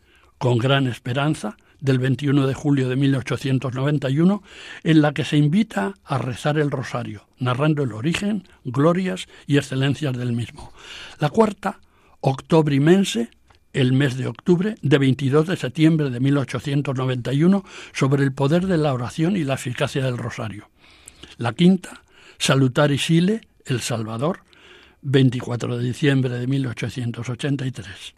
con 0.43 0.57
gran 0.57 0.87
esperanza, 0.87 1.55
del 1.79 1.99
21 1.99 2.45
de 2.45 2.53
julio 2.53 2.89
de 2.89 2.97
1891, 2.97 4.43
en 4.83 5.01
la 5.01 5.13
que 5.13 5.23
se 5.23 5.37
invita 5.37 5.93
a 6.03 6.17
rezar 6.17 6.57
el 6.57 6.69
rosario, 6.69 7.29
narrando 7.39 7.83
el 7.83 7.93
origen, 7.93 8.43
glorias 8.65 9.27
y 9.47 9.55
excelencias 9.55 10.17
del 10.17 10.33
mismo. 10.33 10.73
La 11.19 11.29
cuarta, 11.29 11.79
Octobrimense, 12.19 13.29
el 13.71 13.93
mes 13.93 14.17
de 14.17 14.27
octubre, 14.27 14.75
de 14.81 14.97
22 14.97 15.47
de 15.47 15.55
septiembre 15.55 16.09
de 16.09 16.19
1891, 16.19 17.63
sobre 17.93 18.25
el 18.25 18.33
poder 18.33 18.67
de 18.67 18.77
la 18.77 18.93
oración 18.93 19.37
y 19.37 19.45
la 19.45 19.53
eficacia 19.53 20.03
del 20.03 20.17
rosario. 20.17 20.69
La 21.37 21.53
quinta, 21.53 22.03
Salutari 22.37 22.97
Sile, 22.97 23.47
El 23.65 23.79
Salvador, 23.79 24.41
24 25.03 25.77
de 25.77 25.83
diciembre 25.85 26.37
de 26.37 26.47
1883. 26.47 28.15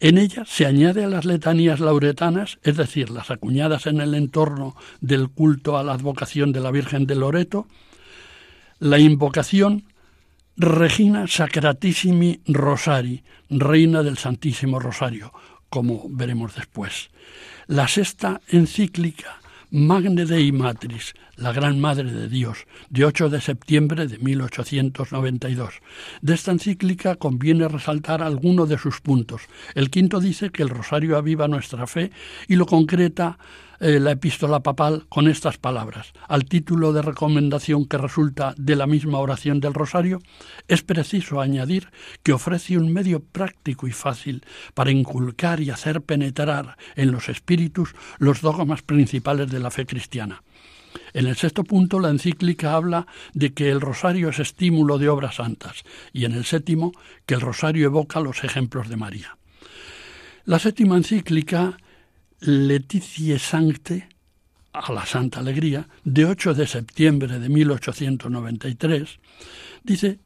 En 0.00 0.16
ella 0.16 0.44
se 0.46 0.64
añade 0.64 1.04
a 1.04 1.08
las 1.08 1.26
letanías 1.26 1.78
lauretanas, 1.78 2.58
es 2.62 2.78
decir, 2.78 3.10
las 3.10 3.30
acuñadas 3.30 3.86
en 3.86 4.00
el 4.00 4.14
entorno 4.14 4.74
del 5.02 5.28
culto 5.28 5.76
a 5.76 5.84
la 5.84 5.92
advocación 5.92 6.52
de 6.52 6.60
la 6.60 6.70
Virgen 6.70 7.06
de 7.06 7.16
Loreto, 7.16 7.66
la 8.78 8.98
invocación 8.98 9.84
Regina 10.56 11.26
Sacratissimi 11.26 12.40
Rosari, 12.46 13.22
Reina 13.50 14.02
del 14.02 14.16
Santísimo 14.16 14.78
Rosario, 14.78 15.32
como 15.68 16.06
veremos 16.08 16.54
después. 16.54 17.10
La 17.66 17.86
sexta 17.86 18.40
encíclica 18.48 19.40
Magne 19.72 20.26
Dei 20.26 20.50
Matris, 20.50 21.14
la 21.36 21.52
Gran 21.52 21.78
Madre 21.78 22.10
de 22.10 22.28
Dios, 22.28 22.66
de 22.88 23.04
8 23.04 23.28
de 23.28 23.40
septiembre 23.40 24.08
de 24.08 24.18
1892. 24.18 25.74
De 26.22 26.34
esta 26.34 26.50
encíclica 26.50 27.14
conviene 27.14 27.68
resaltar 27.68 28.20
alguno 28.20 28.66
de 28.66 28.78
sus 28.78 29.00
puntos. 29.00 29.42
El 29.76 29.88
quinto 29.88 30.18
dice 30.18 30.50
que 30.50 30.64
el 30.64 30.70
rosario 30.70 31.16
aviva 31.16 31.46
nuestra 31.46 31.86
fe 31.86 32.10
y 32.48 32.56
lo 32.56 32.66
concreta 32.66 33.38
eh, 33.80 33.98
la 33.98 34.12
epístola 34.12 34.60
papal 34.60 35.06
con 35.08 35.26
estas 35.26 35.56
palabras. 35.58 36.12
Al 36.28 36.44
título 36.44 36.92
de 36.92 37.02
recomendación 37.02 37.86
que 37.86 37.98
resulta 37.98 38.54
de 38.58 38.76
la 38.76 38.86
misma 38.86 39.18
oración 39.18 39.58
del 39.58 39.74
rosario, 39.74 40.20
es 40.68 40.82
preciso 40.82 41.40
añadir 41.40 41.88
que 42.22 42.32
ofrece 42.32 42.76
un 42.76 42.92
medio 42.92 43.20
práctico 43.20 43.88
y 43.88 43.92
fácil 43.92 44.44
para 44.74 44.90
inculcar 44.90 45.60
y 45.60 45.70
hacer 45.70 46.02
penetrar 46.02 46.76
en 46.94 47.10
los 47.10 47.28
espíritus 47.28 47.94
los 48.18 48.42
dogmas 48.42 48.82
principales 48.82 49.50
de 49.50 49.60
la 49.60 49.70
fe 49.70 49.86
cristiana. 49.86 50.42
En 51.12 51.26
el 51.26 51.36
sexto 51.36 51.64
punto, 51.64 52.00
la 52.00 52.10
encíclica 52.10 52.74
habla 52.74 53.06
de 53.32 53.52
que 53.54 53.70
el 53.70 53.80
rosario 53.80 54.28
es 54.28 54.38
estímulo 54.38 54.98
de 54.98 55.08
obras 55.08 55.36
santas 55.36 55.84
y 56.12 56.24
en 56.24 56.32
el 56.32 56.44
séptimo, 56.44 56.92
que 57.26 57.34
el 57.34 57.40
rosario 57.40 57.86
evoca 57.86 58.20
los 58.20 58.44
ejemplos 58.44 58.88
de 58.88 58.96
María. 58.96 59.38
La 60.44 60.58
séptima 60.58 60.96
encíclica 60.96 61.78
Letizie 62.40 63.38
Sancte, 63.38 64.08
a 64.72 64.92
la 64.92 65.04
Santa 65.04 65.40
Alegría, 65.40 65.88
de 66.04 66.24
8 66.24 66.54
de 66.54 66.66
septiembre 66.66 67.38
de 67.38 67.48
1893, 67.48 69.18
dice 69.82 70.20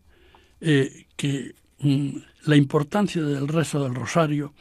eh, 0.61 1.07
que 1.17 1.55
mm, 1.81 2.17
la 2.47 2.57
importancia 2.57 3.23
del 3.23 3.49
rezo 3.49 3.83
del 3.83 3.95
rosario 3.95 4.53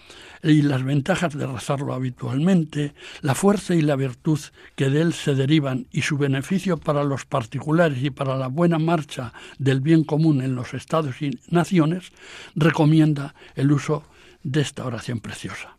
y 0.41 0.61
las 0.61 0.83
ventajas 0.83 1.37
de 1.37 1.45
rezarlo 1.45 1.93
habitualmente, 1.93 2.93
la 3.21 3.35
fuerza 3.35 3.75
y 3.75 3.81
la 3.81 3.95
virtud 3.95 4.39
que 4.75 4.89
de 4.89 5.01
él 5.01 5.13
se 5.13 5.35
derivan 5.35 5.87
y 5.91 6.01
su 6.01 6.17
beneficio 6.17 6.77
para 6.77 7.03
los 7.03 7.25
particulares 7.25 8.03
y 8.03 8.09
para 8.09 8.35
la 8.35 8.47
buena 8.47 8.79
marcha 8.79 9.33
del 9.59 9.81
bien 9.81 10.03
común 10.03 10.41
en 10.41 10.55
los 10.55 10.73
estados 10.73 11.21
y 11.21 11.39
naciones, 11.49 12.11
recomienda 12.55 13.35
el 13.55 13.71
uso 13.71 14.03
de 14.43 14.61
esta 14.61 14.85
oración 14.85 15.19
preciosa. 15.19 15.77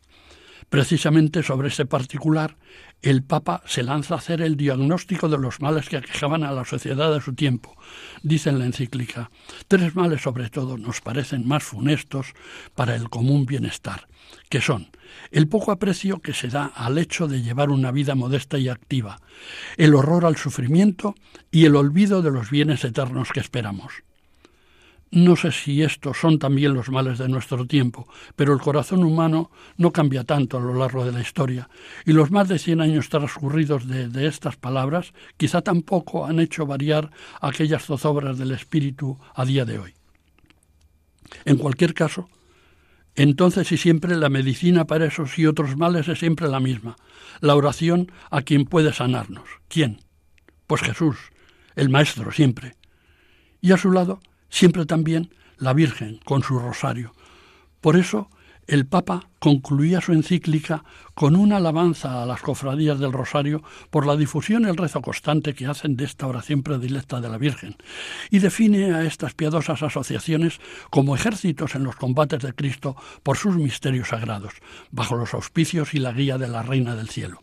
Precisamente 0.75 1.45
sobre 1.45 1.69
ese 1.69 1.87
particular, 1.87 2.57
el 3.01 3.23
Papa 3.23 3.63
se 3.65 3.85
lanza 3.85 4.15
a 4.15 4.19
hacer 4.19 4.43
el 4.43 4.57
diagnóstico 4.57 5.29
de 5.29 5.39
los 5.39 5.61
males 5.61 5.89
que 5.89 5.99
aquejaban 5.99 6.43
a 6.43 6.51
la 6.51 6.65
sociedad 6.65 7.15
de 7.15 7.21
su 7.21 7.33
tiempo. 7.33 7.77
Dice 8.25 8.51
en 8.51 8.59
la 8.59 8.65
encíclica, 8.65 9.31
tres 9.69 9.95
males 9.95 10.23
sobre 10.23 10.51
todo 10.51 10.77
nos 10.77 11.01
parecen 11.01 11.47
más 11.47 11.63
funestos 11.63 12.33
para 12.75 12.97
el 12.97 13.09
común 13.09 13.47
bienestar, 13.47 14.09
que 14.49 14.61
son 14.61 14.89
el 15.31 15.47
poco 15.47 15.71
aprecio 15.71 16.19
que 16.19 16.35
se 16.35 16.49
da 16.49 16.65
al 16.75 16.99
hecho 16.99 17.29
de 17.29 17.41
llevar 17.41 17.71
una 17.71 17.93
vida 17.93 18.17
modesta 18.17 18.59
y 18.59 18.69
activa, 18.69 19.21
el 19.77 19.95
horror 19.95 20.27
al 20.27 20.35
sufrimiento 20.35 21.15
y 21.53 21.67
el 21.67 21.77
olvido 21.77 22.21
de 22.21 22.33
los 22.33 22.51
bienes 22.51 22.85
eternos 22.85 23.31
que 23.33 23.39
esperamos. 23.39 24.03
No 25.15 25.37
sé 25.37 25.53
si 25.53 25.81
estos 25.81 26.19
son 26.19 26.41
también 26.41 26.75
los 26.75 26.89
males 26.89 27.19
de 27.19 27.29
nuestro 27.29 27.69
tiempo, 27.69 28.09
pero 28.35 28.53
el 28.53 28.59
corazón 28.59 29.05
humano 29.05 29.53
no 29.77 29.93
cambia 29.93 30.25
tanto 30.25 30.57
a 30.57 30.61
lo 30.61 30.75
largo 30.75 31.05
de 31.05 31.13
la 31.13 31.21
historia, 31.21 31.69
y 32.05 32.13
los 32.13 32.33
más 32.33 32.49
de 32.49 32.59
cien 32.59 32.81
años 32.81 33.11
transcurridos 33.11 33.87
de, 33.87 34.09
de 34.09 34.27
estas 34.27 34.57
palabras 34.57 35.13
quizá 35.37 35.63
tampoco 35.63 36.27
han 36.27 36.41
hecho 36.41 36.67
variar 36.67 37.13
aquellas 37.41 37.85
zozobras 37.85 38.39
del 38.39 38.51
espíritu 38.51 39.17
a 39.37 39.45
día 39.45 39.65
de 39.65 39.79
hoy. 39.79 39.95
En 41.45 41.59
cualquier 41.59 41.95
caso, 41.95 42.29
entonces 43.15 43.71
y 43.71 43.77
siempre 43.77 44.17
la 44.17 44.31
medicina 44.31 44.85
para 44.85 45.07
esos 45.07 45.39
y 45.39 45.47
otros 45.47 45.77
males 45.77 46.09
es 46.09 46.19
siempre 46.19 46.49
la 46.49 46.59
misma, 46.59 46.97
la 47.41 47.55
oración 47.55 48.11
a 48.33 48.43
quien 48.43 48.65
puede 48.65 48.93
sanarnos. 48.93 49.49
¿Quién? 49.69 50.01
Pues 50.67 50.83
Jesús, 50.83 51.17
el 51.77 51.89
Maestro 51.89 52.33
siempre. 52.33 52.75
Y 53.61 53.71
a 53.71 53.77
su 53.77 53.93
lado, 53.93 54.19
siempre 54.55 54.87
también 54.87 55.35
la 55.59 55.73
Virgen 55.73 56.21
con 56.25 56.45
su 56.45 56.61
rosario. 56.61 57.13
Por 57.81 57.97
eso 57.97 58.31
el 58.69 58.87
Papa 58.87 59.29
concluía 59.41 60.01
su 60.01 60.13
encíclica 60.13 60.85
con 61.15 61.35
una 61.35 61.57
alabanza 61.57 62.23
a 62.23 62.27
las 62.27 62.41
cofradías 62.41 63.01
del 63.01 63.13
Rosario 63.13 63.65
por 63.91 64.07
la 64.07 64.17
difusión 64.17 64.63
y 64.63 64.69
el 64.69 64.77
rezo 64.77 65.03
constante 65.03 65.55
que 65.55 65.67
hacen 65.67 65.97
de 65.97 66.05
esta 66.05 66.29
oración 66.29 66.63
predilecta 66.63 67.21
de 67.21 67.29
la 67.29 67.37
Virgen, 67.37 67.77
y 68.31 68.39
define 68.39 68.95
a 68.95 69.03
estas 69.03 69.35
piadosas 69.35 69.83
asociaciones 69.83 70.61
como 70.89 71.17
ejércitos 71.17 71.75
en 71.75 71.83
los 71.83 71.97
combates 71.97 72.41
de 72.41 72.55
Cristo 72.55 72.97
por 73.25 73.37
sus 73.37 73.57
misterios 73.57 74.09
sagrados, 74.11 74.55
bajo 74.93 75.17
los 75.17 75.35
auspicios 75.35 75.95
y 75.95 75.99
la 75.99 76.13
guía 76.13 76.39
de 76.39 76.49
la 76.49 76.63
Reina 76.63 76.95
del 76.95 77.11
Cielo. 77.11 77.43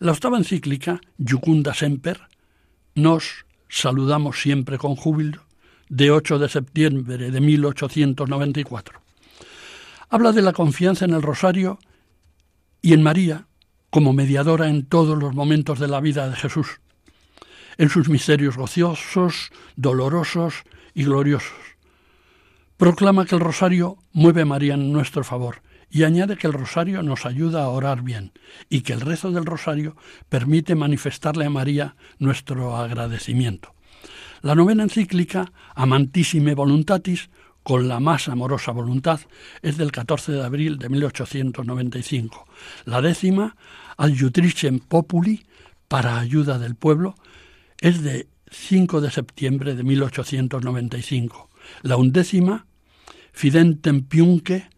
La 0.00 0.12
octava 0.12 0.36
encíclica, 0.36 1.00
Jucunda 1.16 1.74
Semper, 1.74 2.22
nos 2.96 3.46
saludamos 3.68 4.40
siempre 4.40 4.78
con 4.78 4.96
júbilo, 4.96 5.47
de 5.88 6.10
8 6.10 6.38
de 6.38 6.48
septiembre 6.48 7.30
de 7.30 7.40
1894 7.40 9.00
Habla 10.10 10.32
de 10.32 10.40
la 10.40 10.54
confianza 10.54 11.04
en 11.04 11.12
el 11.12 11.20
rosario 11.20 11.78
y 12.80 12.94
en 12.94 13.02
María 13.02 13.46
como 13.90 14.14
mediadora 14.14 14.68
en 14.68 14.86
todos 14.86 15.18
los 15.18 15.34
momentos 15.34 15.78
de 15.78 15.88
la 15.88 16.00
vida 16.00 16.28
de 16.28 16.36
Jesús, 16.36 16.80
en 17.76 17.90
sus 17.90 18.08
misterios 18.08 18.56
gociosos, 18.56 19.50
dolorosos 19.76 20.64
y 20.94 21.04
gloriosos. 21.04 21.56
Proclama 22.78 23.26
que 23.26 23.34
el 23.34 23.40
rosario 23.40 23.98
mueve 24.12 24.42
a 24.42 24.46
María 24.46 24.74
en 24.74 24.92
nuestro 24.92 25.24
favor 25.24 25.62
y 25.90 26.04
añade 26.04 26.36
que 26.36 26.46
el 26.46 26.52
rosario 26.54 27.02
nos 27.02 27.26
ayuda 27.26 27.64
a 27.64 27.68
orar 27.68 28.02
bien 28.02 28.32
y 28.70 28.80
que 28.82 28.94
el 28.94 29.00
rezo 29.02 29.30
del 29.30 29.44
rosario 29.44 29.96
permite 30.28 30.74
manifestarle 30.74 31.44
a 31.44 31.50
María 31.50 31.96
nuestro 32.18 32.76
agradecimiento. 32.76 33.74
La 34.42 34.54
novena 34.54 34.84
encíclica, 34.84 35.52
Amantissime 35.74 36.54
Voluntatis, 36.54 37.30
con 37.62 37.88
la 37.88 38.00
más 38.00 38.28
amorosa 38.28 38.72
voluntad 38.72 39.20
es 39.60 39.76
del 39.76 39.92
14 39.92 40.32
de 40.32 40.44
abril 40.44 40.78
de 40.78 40.88
1895. 40.88 42.46
La 42.86 43.02
décima, 43.02 43.56
Adjutricem 43.96 44.78
Populi, 44.78 45.44
para 45.88 46.18
ayuda 46.18 46.58
del 46.58 46.76
pueblo, 46.76 47.14
es 47.80 48.02
de 48.02 48.28
5 48.50 49.00
de 49.00 49.10
septiembre 49.10 49.74
de 49.74 49.82
1895. 49.82 51.50
La 51.82 51.96
undécima, 51.96 52.66
Fidentem 53.32 54.02
Piunque, 54.02 54.68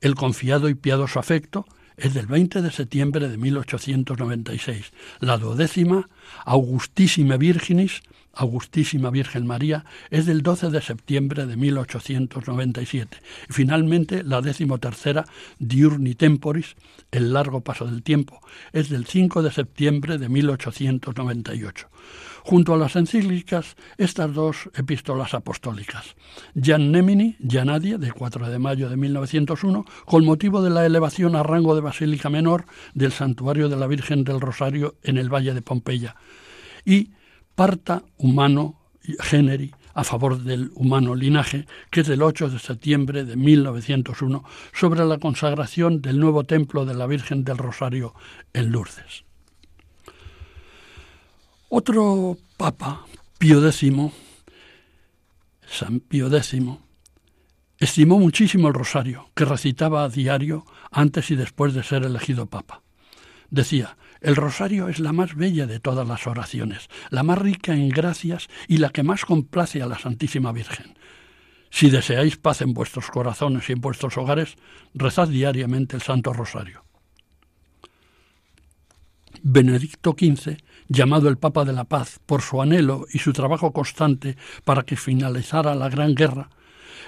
el 0.00 0.14
confiado 0.14 0.68
y 0.68 0.74
piadoso 0.74 1.20
afecto, 1.20 1.66
es 1.96 2.14
del 2.14 2.26
20 2.26 2.62
de 2.62 2.70
septiembre 2.72 3.28
de 3.28 3.36
1896. 3.36 4.92
La 5.20 5.36
duodécima, 5.36 6.08
Augustissime 6.46 7.36
Virginis, 7.36 8.02
Augustísima 8.32 9.10
Virgen 9.10 9.46
María 9.46 9.84
es 10.10 10.26
del 10.26 10.42
12 10.42 10.70
de 10.70 10.80
septiembre 10.80 11.46
de 11.46 11.56
1897. 11.56 13.18
Y 13.48 13.52
finalmente, 13.52 14.22
la 14.22 14.40
decimotercera, 14.40 15.24
Diurni 15.58 16.14
Temporis, 16.14 16.76
el 17.10 17.32
largo 17.32 17.60
paso 17.60 17.86
del 17.86 18.02
tiempo, 18.02 18.40
es 18.72 18.88
del 18.88 19.06
5 19.06 19.42
de 19.42 19.50
septiembre 19.50 20.18
de 20.18 20.28
1898. 20.28 21.88
Junto 22.42 22.72
a 22.72 22.78
las 22.78 22.96
encíclicas, 22.96 23.76
estas 23.98 24.32
dos 24.32 24.70
epístolas 24.74 25.34
apostólicas. 25.34 26.16
Jan 26.54 26.90
Nemini, 26.90 27.36
Janadie, 27.46 27.98
de 27.98 28.12
4 28.12 28.48
de 28.48 28.58
mayo 28.58 28.88
de 28.88 28.96
1901, 28.96 29.84
con 30.06 30.24
motivo 30.24 30.62
de 30.62 30.70
la 30.70 30.86
elevación 30.86 31.36
a 31.36 31.42
rango 31.42 31.74
de 31.74 31.82
Basílica 31.82 32.30
Menor 32.30 32.64
del 32.94 33.12
Santuario 33.12 33.68
de 33.68 33.76
la 33.76 33.86
Virgen 33.86 34.24
del 34.24 34.40
Rosario 34.40 34.96
en 35.02 35.18
el 35.18 35.32
Valle 35.32 35.52
de 35.52 35.62
Pompeya. 35.62 36.16
Y 36.84 37.10
Parta 37.60 38.02
Humano 38.16 38.80
Generi 39.20 39.70
a 39.92 40.02
favor 40.02 40.42
del 40.42 40.70
humano 40.76 41.14
linaje, 41.14 41.66
que 41.90 42.00
es 42.00 42.06
del 42.06 42.22
8 42.22 42.48
de 42.48 42.58
septiembre 42.58 43.26
de 43.26 43.36
1901, 43.36 44.42
sobre 44.72 45.04
la 45.04 45.18
consagración 45.18 46.00
del 46.00 46.18
nuevo 46.18 46.44
templo 46.44 46.86
de 46.86 46.94
la 46.94 47.06
Virgen 47.06 47.44
del 47.44 47.58
Rosario 47.58 48.14
en 48.54 48.72
Lourdes. 48.72 49.24
Otro 51.68 52.38
papa, 52.56 53.04
Pío 53.36 53.62
X, 53.68 53.92
San 55.68 56.00
Pío 56.00 56.34
X, 56.34 56.56
estimó 57.76 58.18
muchísimo 58.18 58.68
el 58.68 58.74
rosario, 58.74 59.28
que 59.34 59.44
recitaba 59.44 60.04
a 60.04 60.08
diario 60.08 60.64
antes 60.90 61.30
y 61.30 61.36
después 61.36 61.74
de 61.74 61.82
ser 61.82 62.06
elegido 62.06 62.46
papa. 62.46 62.80
Decía, 63.50 63.96
el 64.20 64.36
rosario 64.36 64.88
es 64.88 65.00
la 65.00 65.12
más 65.12 65.34
bella 65.34 65.66
de 65.66 65.80
todas 65.80 66.06
las 66.06 66.26
oraciones, 66.26 66.88
la 67.10 67.22
más 67.22 67.38
rica 67.38 67.74
en 67.74 67.88
gracias 67.88 68.48
y 68.68 68.78
la 68.78 68.90
que 68.90 69.02
más 69.02 69.24
complace 69.24 69.82
a 69.82 69.86
la 69.86 69.98
Santísima 69.98 70.52
Virgen. 70.52 70.94
Si 71.70 71.90
deseáis 71.90 72.36
paz 72.36 72.62
en 72.62 72.74
vuestros 72.74 73.10
corazones 73.10 73.68
y 73.68 73.72
en 73.72 73.80
vuestros 73.80 74.16
hogares, 74.18 74.56
rezad 74.94 75.28
diariamente 75.28 75.96
el 75.96 76.02
Santo 76.02 76.32
Rosario. 76.32 76.84
Benedicto 79.42 80.14
XV, 80.18 80.58
llamado 80.88 81.28
el 81.28 81.38
Papa 81.38 81.64
de 81.64 81.72
la 81.72 81.84
Paz 81.84 82.20
por 82.26 82.42
su 82.42 82.60
anhelo 82.60 83.06
y 83.12 83.20
su 83.20 83.32
trabajo 83.32 83.72
constante 83.72 84.36
para 84.64 84.82
que 84.82 84.96
finalizara 84.96 85.74
la 85.74 85.88
Gran 85.88 86.14
Guerra, 86.14 86.50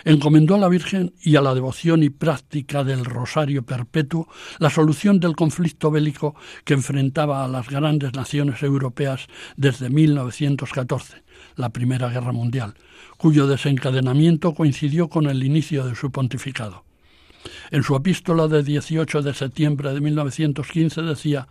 encomendó 0.04 0.54
a 0.54 0.58
la 0.58 0.68
Virgen 0.68 1.14
y 1.22 1.36
a 1.36 1.40
la 1.40 1.54
devoción 1.54 2.02
y 2.02 2.10
práctica 2.10 2.84
del 2.84 3.04
Rosario 3.04 3.62
Perpetuo 3.62 4.28
la 4.58 4.70
solución 4.70 5.20
del 5.20 5.36
conflicto 5.36 5.90
bélico 5.90 6.34
que 6.64 6.74
enfrentaba 6.74 7.44
a 7.44 7.48
las 7.48 7.68
grandes 7.68 8.12
naciones 8.12 8.62
europeas 8.62 9.26
desde 9.56 9.90
1914, 9.90 11.22
la 11.56 11.70
Primera 11.70 12.08
Guerra 12.08 12.32
Mundial, 12.32 12.74
cuyo 13.16 13.46
desencadenamiento 13.46 14.54
coincidió 14.54 15.08
con 15.08 15.26
el 15.26 15.42
inicio 15.44 15.86
de 15.86 15.94
su 15.94 16.10
pontificado. 16.10 16.84
En 17.70 17.82
su 17.82 17.96
epístola 17.96 18.46
de 18.48 18.62
18 18.62 19.22
de 19.22 19.34
septiembre 19.34 19.92
de 19.92 20.00
1915 20.00 21.02
decía 21.02 21.48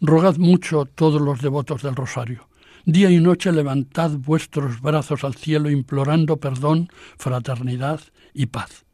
Rogad 0.00 0.36
mucho 0.36 0.86
todos 0.86 1.20
los 1.20 1.40
devotos 1.40 1.82
del 1.82 1.94
Rosario 1.94 2.46
Día 2.88 3.10
y 3.10 3.18
noche 3.18 3.50
levantad 3.50 4.12
vuestros 4.12 4.80
brazos 4.80 5.24
al 5.24 5.34
cielo 5.34 5.68
implorando 5.70 6.36
perdón, 6.36 6.88
fraternidad 7.18 8.00
y 8.32 8.46
paz. 8.46 8.84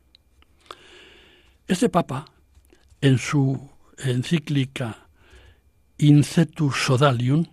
Este 1.67 1.91
Papa, 1.91 2.25
en 3.03 3.19
su 3.19 3.69
encíclica 3.99 5.09
Incetus 5.99 6.75
Sodalium, 6.87 7.45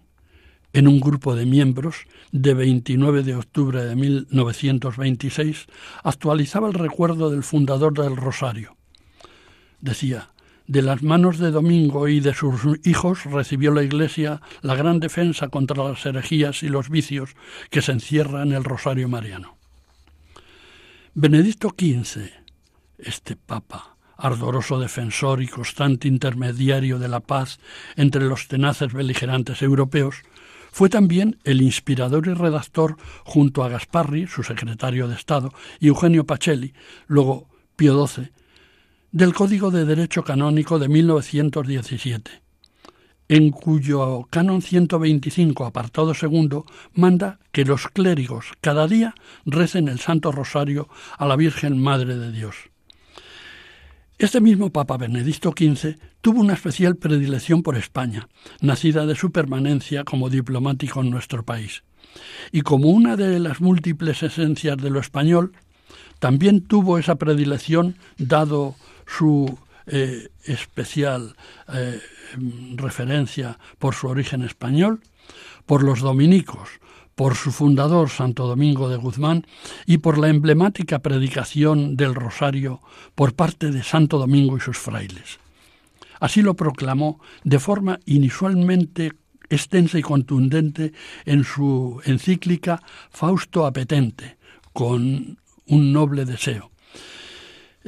en 0.71 0.87
un 0.87 1.01
grupo 1.01 1.35
de 1.35 1.45
miembros 1.45 2.05
de 2.31 2.53
29 2.53 3.23
de 3.23 3.35
octubre 3.35 3.83
de 3.83 3.97
1926, 3.97 5.65
actualizaba 6.05 6.69
el 6.69 6.73
recuerdo 6.73 7.31
del 7.31 7.43
fundador 7.43 8.01
del 8.01 8.15
Rosario. 8.15 8.77
Decía, 9.81 10.29
de 10.69 10.83
las 10.83 11.01
manos 11.01 11.39
de 11.39 11.49
Domingo 11.49 12.07
y 12.07 12.19
de 12.19 12.35
sus 12.35 12.61
hijos 12.83 13.25
recibió 13.25 13.71
la 13.71 13.81
Iglesia 13.81 14.39
la 14.61 14.75
gran 14.75 14.99
defensa 14.99 15.47
contra 15.47 15.83
las 15.83 16.05
herejías 16.05 16.61
y 16.61 16.69
los 16.69 16.89
vicios 16.89 17.31
que 17.71 17.81
se 17.81 17.91
encierra 17.91 18.43
en 18.43 18.51
el 18.51 18.63
Rosario 18.63 19.09
Mariano. 19.09 19.57
Benedicto 21.15 21.69
XV, 21.69 22.29
este 22.99 23.35
Papa, 23.35 23.97
ardoroso 24.15 24.79
defensor 24.79 25.41
y 25.41 25.47
constante 25.47 26.07
intermediario 26.07 26.99
de 26.99 27.07
la 27.07 27.21
paz 27.21 27.59
entre 27.95 28.25
los 28.25 28.47
tenaces 28.47 28.93
beligerantes 28.93 29.63
europeos, 29.63 30.17
fue 30.71 30.87
también 30.87 31.39
el 31.45 31.63
inspirador 31.63 32.27
y 32.27 32.35
redactor, 32.35 32.97
junto 33.23 33.63
a 33.63 33.69
Gasparri, 33.69 34.27
su 34.27 34.43
secretario 34.43 35.07
de 35.07 35.15
Estado, 35.15 35.51
y 35.79 35.87
Eugenio 35.87 36.27
Pacelli, 36.27 36.75
luego 37.07 37.49
Pío 37.75 38.05
XII, 38.05 38.29
del 39.11 39.33
Código 39.33 39.71
de 39.71 39.85
Derecho 39.85 40.23
Canónico 40.23 40.77
de 40.77 40.87
1917, 40.87 42.43
en 43.27 43.49
cuyo 43.49 44.27
canon 44.29 44.61
125, 44.61 45.65
apartado 45.65 46.13
segundo, 46.13 46.65
manda 46.93 47.39
que 47.51 47.65
los 47.65 47.87
clérigos 47.87 48.53
cada 48.61 48.87
día 48.87 49.15
recen 49.45 49.87
el 49.87 49.99
Santo 49.99 50.31
Rosario 50.31 50.89
a 51.17 51.25
la 51.25 51.35
Virgen 51.35 51.81
Madre 51.81 52.17
de 52.17 52.31
Dios. 52.31 52.55
Este 54.19 54.41
mismo 54.41 54.69
Papa 54.69 54.97
Benedicto 54.97 55.55
XV 55.57 55.95
tuvo 56.21 56.41
una 56.41 56.53
especial 56.53 56.95
predilección 56.95 57.63
por 57.63 57.77
España, 57.77 58.27
nacida 58.61 59.07
de 59.07 59.15
su 59.15 59.31
permanencia 59.31 60.03
como 60.03 60.29
diplomático 60.29 61.01
en 61.01 61.09
nuestro 61.09 61.43
país. 61.43 61.83
Y 62.51 62.61
como 62.61 62.89
una 62.89 63.15
de 63.15 63.39
las 63.39 63.59
múltiples 63.59 64.21
esencias 64.21 64.77
de 64.77 64.89
lo 64.91 64.99
español, 64.99 65.53
también 66.19 66.61
tuvo 66.61 66.97
esa 66.97 67.15
predilección 67.15 67.95
dado 68.17 68.75
su 69.09 69.57
eh, 69.87 70.29
especial 70.45 71.35
eh, 71.73 71.99
referencia 72.75 73.57
por 73.79 73.95
su 73.95 74.07
origen 74.07 74.43
español, 74.43 75.01
por 75.65 75.83
los 75.83 75.99
dominicos, 76.01 76.69
por 77.15 77.35
su 77.35 77.51
fundador 77.51 78.09
Santo 78.09 78.47
Domingo 78.47 78.87
de 78.87 78.97
Guzmán 78.97 79.45
y 79.85 79.97
por 79.97 80.17
la 80.17 80.29
emblemática 80.29 80.99
predicación 80.99 81.97
del 81.97 82.15
Rosario 82.15 82.81
por 83.15 83.33
parte 83.33 83.71
de 83.71 83.83
Santo 83.83 84.19
Domingo 84.19 84.57
y 84.57 84.61
sus 84.61 84.77
frailes. 84.77 85.39
Así 86.19 86.41
lo 86.41 86.53
proclamó 86.53 87.19
de 87.43 87.59
forma 87.59 87.99
inusualmente 88.05 89.13
extensa 89.49 89.97
y 89.97 90.01
contundente 90.01 90.93
en 91.25 91.43
su 91.43 92.01
encíclica 92.05 92.81
Fausto 93.09 93.65
Apetente, 93.65 94.37
con 94.71 95.37
un 95.65 95.93
noble 95.93 96.25
deseo. 96.25 96.71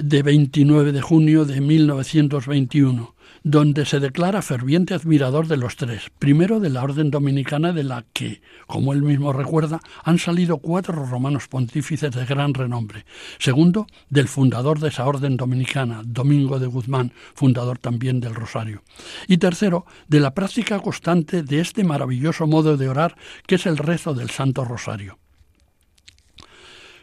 De 0.04 0.24
29 0.24 0.92
de 0.92 1.02
junio 1.02 1.46
de 1.46 1.62
1921, 1.62 3.16
donde 3.44 3.86
se 3.86 4.00
declara 4.00 4.42
ferviente 4.42 4.94
admirador 4.94 5.48
de 5.48 5.58
los 5.58 5.76
tres, 5.76 6.12
primero 6.18 6.60
de 6.60 6.70
la 6.70 6.84
Orden 6.84 7.12
Dominicana 7.12 7.72
de 7.72 7.84
la 7.84 8.06
que, 8.14 8.42
como 8.68 8.94
él 8.94 9.04
mismo 9.04 9.32
recuerda, 9.34 9.80
han 10.04 10.18
salido 10.18 10.58
cuatro 10.58 11.06
romanos 11.06 11.48
pontífices 11.48 12.12
de 12.12 12.26
gran 12.26 12.54
renombre, 12.54 13.06
segundo 13.38 13.88
del 14.10 14.28
fundador 14.28 14.80
de 14.80 14.90
esa 14.90 15.06
Orden 15.06 15.38
Dominicana, 15.38 16.02
Domingo 16.04 16.60
de 16.60 16.68
Guzmán, 16.68 17.14
fundador 17.34 17.78
también 17.78 18.20
del 18.20 18.36
Rosario, 18.36 18.84
y 19.28 19.38
tercero 19.38 19.86
de 20.08 20.20
la 20.20 20.34
práctica 20.34 20.80
constante 20.80 21.44
de 21.44 21.60
este 21.60 21.84
maravilloso 21.84 22.48
modo 22.48 22.78
de 22.78 22.90
orar 22.90 23.16
que 23.46 23.56
es 23.56 23.66
el 23.66 23.78
rezo 23.78 24.14
del 24.14 24.30
Santo 24.30 24.66
Rosario. 24.66 25.20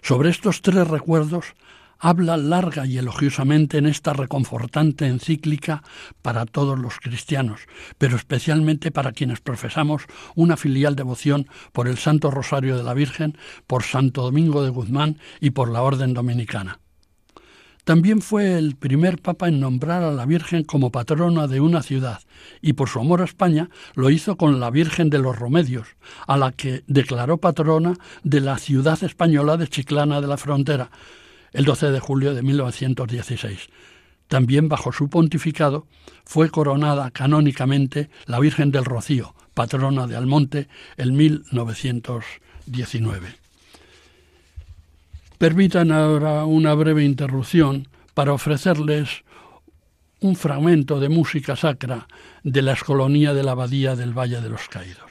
Sobre 0.03 0.31
estos 0.31 0.63
tres 0.63 0.87
recuerdos 0.87 1.55
habla 1.99 2.37
larga 2.37 2.87
y 2.87 2.99
elogiosamente 2.99 3.79
en 3.79 3.87
esta 3.87 4.13
reconfortante 4.13 5.07
encíclica 5.07 5.83
para 6.23 6.47
todos 6.47 6.79
los 6.79 6.99
cristianos, 6.99 7.61
pero 7.99 8.17
especialmente 8.17 8.91
para 8.91 9.13
quienes 9.13 9.41
profesamos 9.41 10.05
una 10.35 10.57
filial 10.57 10.97
devoción 10.97 11.49
por 11.73 11.89
el 11.89 11.99
Santo 11.99 12.31
Rosario 12.31 12.77
de 12.77 12.85
la 12.85 12.95
Virgen, 12.95 13.37
por 13.67 13.83
Santo 13.83 14.23
Domingo 14.23 14.63
de 14.63 14.71
Guzmán 14.71 15.19
y 15.41 15.51
por 15.51 15.71
la 15.71 15.83
Orden 15.83 16.15
Dominicana. 16.15 16.81
También 17.89 18.21
fue 18.21 18.59
el 18.59 18.77
primer 18.77 19.17
papa 19.17 19.49
en 19.49 19.61
nombrar 19.61 20.03
a 20.03 20.13
la 20.13 20.27
Virgen 20.27 20.63
como 20.63 20.93
patrona 20.93 21.47
de 21.47 21.63
una 21.63 21.83
ciudad 21.83 22.21
y 22.61 22.75
por 22.75 22.91
su 22.91 23.01
amor 23.01 23.23
a 23.23 23.25
España 23.25 23.71
lo 23.95 24.11
hizo 24.11 24.37
con 24.37 24.61
la 24.61 24.71
Virgen 24.71 25.09
de 25.09 25.19
los 25.19 25.39
Romedios, 25.39 25.89
a 26.27 26.37
la 26.37 26.53
que 26.53 26.85
declaró 26.87 27.39
patrona 27.39 27.95
de 28.23 28.43
la 28.43 28.59
ciudad 28.59 29.03
española 29.03 29.57
de 29.57 29.69
Chiclana 29.69 30.21
de 30.21 30.27
la 30.27 30.37
Frontera, 30.37 30.91
el 31.53 31.65
12 31.65 31.91
de 31.91 32.01
julio 32.01 32.35
de 32.35 32.43
1916. 32.43 33.69
También 34.29 34.69
bajo 34.69 34.93
su 34.93 35.09
pontificado 35.09 35.87
fue 36.25 36.51
coronada 36.51 37.11
canónicamente 37.11 38.11
la 38.27 38.39
Virgen 38.39 38.71
del 38.71 38.85
Rocío, 38.85 39.35
patrona 39.55 40.07
de 40.07 40.17
Almonte, 40.17 40.69
en 40.97 41.17
1919. 41.17 43.35
Permitan 45.39 45.93
ahora 45.93 46.45
una 46.45 46.75
breve 46.75 47.05
interrupción 47.05 47.89
para 48.13 48.33
ofrecerles 48.33 49.25
un 50.21 50.37
fragmento 50.37 51.01
de 51.01 51.09
música 51.09 51.57
sacra 51.57 52.07
de 52.43 52.63
la 52.63 52.73
escolonía 52.73 53.35
de 53.35 53.45
la 53.45 53.53
Abadía 53.53 53.95
del 53.97 54.13
Valle 54.13 54.41
de 54.41 54.49
los 54.49 54.69
Caídos. 54.69 55.11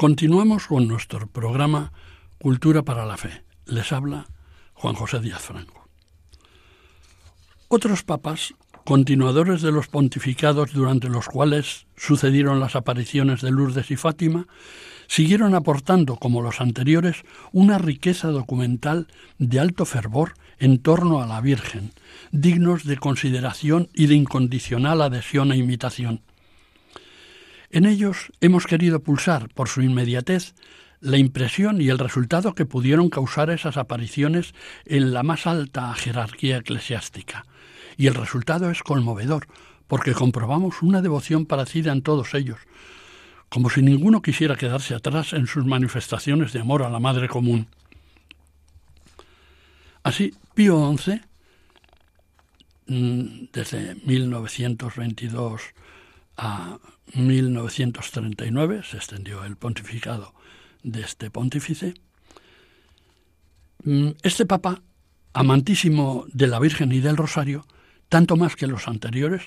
Continuamos 0.00 0.66
con 0.66 0.88
nuestro 0.88 1.26
programa 1.26 1.92
Cultura 2.38 2.82
para 2.82 3.04
la 3.04 3.18
Fe. 3.18 3.44
Les 3.66 3.92
habla 3.92 4.24
Juan 4.72 4.94
José 4.94 5.20
Díaz 5.20 5.42
Franco. 5.42 5.90
Otros 7.68 8.02
papas, 8.02 8.54
continuadores 8.86 9.60
de 9.60 9.72
los 9.72 9.88
pontificados 9.88 10.72
durante 10.72 11.10
los 11.10 11.26
cuales 11.26 11.84
sucedieron 11.98 12.60
las 12.60 12.76
apariciones 12.76 13.42
de 13.42 13.50
Lourdes 13.50 13.90
y 13.90 13.96
Fátima, 13.96 14.46
siguieron 15.06 15.54
aportando, 15.54 16.16
como 16.16 16.40
los 16.40 16.62
anteriores, 16.62 17.16
una 17.52 17.76
riqueza 17.76 18.28
documental 18.28 19.06
de 19.36 19.60
alto 19.60 19.84
fervor 19.84 20.32
en 20.58 20.78
torno 20.78 21.20
a 21.20 21.26
la 21.26 21.42
Virgen, 21.42 21.92
dignos 22.32 22.84
de 22.84 22.96
consideración 22.96 23.90
y 23.92 24.06
de 24.06 24.14
incondicional 24.14 25.02
adhesión 25.02 25.52
e 25.52 25.58
imitación. 25.58 26.22
En 27.70 27.86
ellos 27.86 28.32
hemos 28.40 28.66
querido 28.66 29.00
pulsar, 29.00 29.48
por 29.54 29.68
su 29.68 29.80
inmediatez, 29.80 30.54
la 31.00 31.18
impresión 31.18 31.80
y 31.80 31.88
el 31.88 31.98
resultado 31.98 32.54
que 32.54 32.66
pudieron 32.66 33.08
causar 33.10 33.48
esas 33.48 33.76
apariciones 33.76 34.54
en 34.84 35.14
la 35.14 35.22
más 35.22 35.46
alta 35.46 35.94
jerarquía 35.94 36.58
eclesiástica. 36.58 37.46
Y 37.96 38.08
el 38.08 38.14
resultado 38.14 38.70
es 38.70 38.82
conmovedor, 38.82 39.46
porque 39.86 40.14
comprobamos 40.14 40.82
una 40.82 41.00
devoción 41.00 41.46
parecida 41.46 41.92
en 41.92 42.02
todos 42.02 42.34
ellos, 42.34 42.58
como 43.48 43.70
si 43.70 43.82
ninguno 43.82 44.20
quisiera 44.20 44.56
quedarse 44.56 44.94
atrás 44.94 45.32
en 45.32 45.46
sus 45.46 45.64
manifestaciones 45.64 46.52
de 46.52 46.60
amor 46.60 46.82
a 46.82 46.90
la 46.90 46.98
Madre 46.98 47.28
Común. 47.28 47.68
Así, 50.02 50.34
Pío 50.54 50.92
XI, 50.96 51.20
mm, 52.86 53.48
desde 53.52 53.94
1922 54.06 55.62
a 56.36 56.78
1939 57.14 58.82
se 58.88 58.96
extendió 58.96 59.44
el 59.44 59.56
pontificado 59.56 60.34
de 60.82 61.02
este 61.02 61.30
pontífice. 61.30 61.94
Mm, 63.84 64.10
este 64.22 64.46
papa, 64.46 64.82
amantísimo 65.32 66.26
de 66.32 66.46
la 66.46 66.58
Virgen 66.58 66.92
y 66.92 67.00
del 67.00 67.16
Rosario, 67.16 67.66
tanto 68.08 68.36
más 68.36 68.56
que 68.56 68.66
los 68.66 68.88
anteriores, 68.88 69.42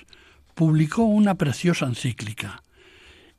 publicó 0.54 1.02
una 1.02 1.34
preciosa 1.34 1.86
encíclica, 1.86 2.62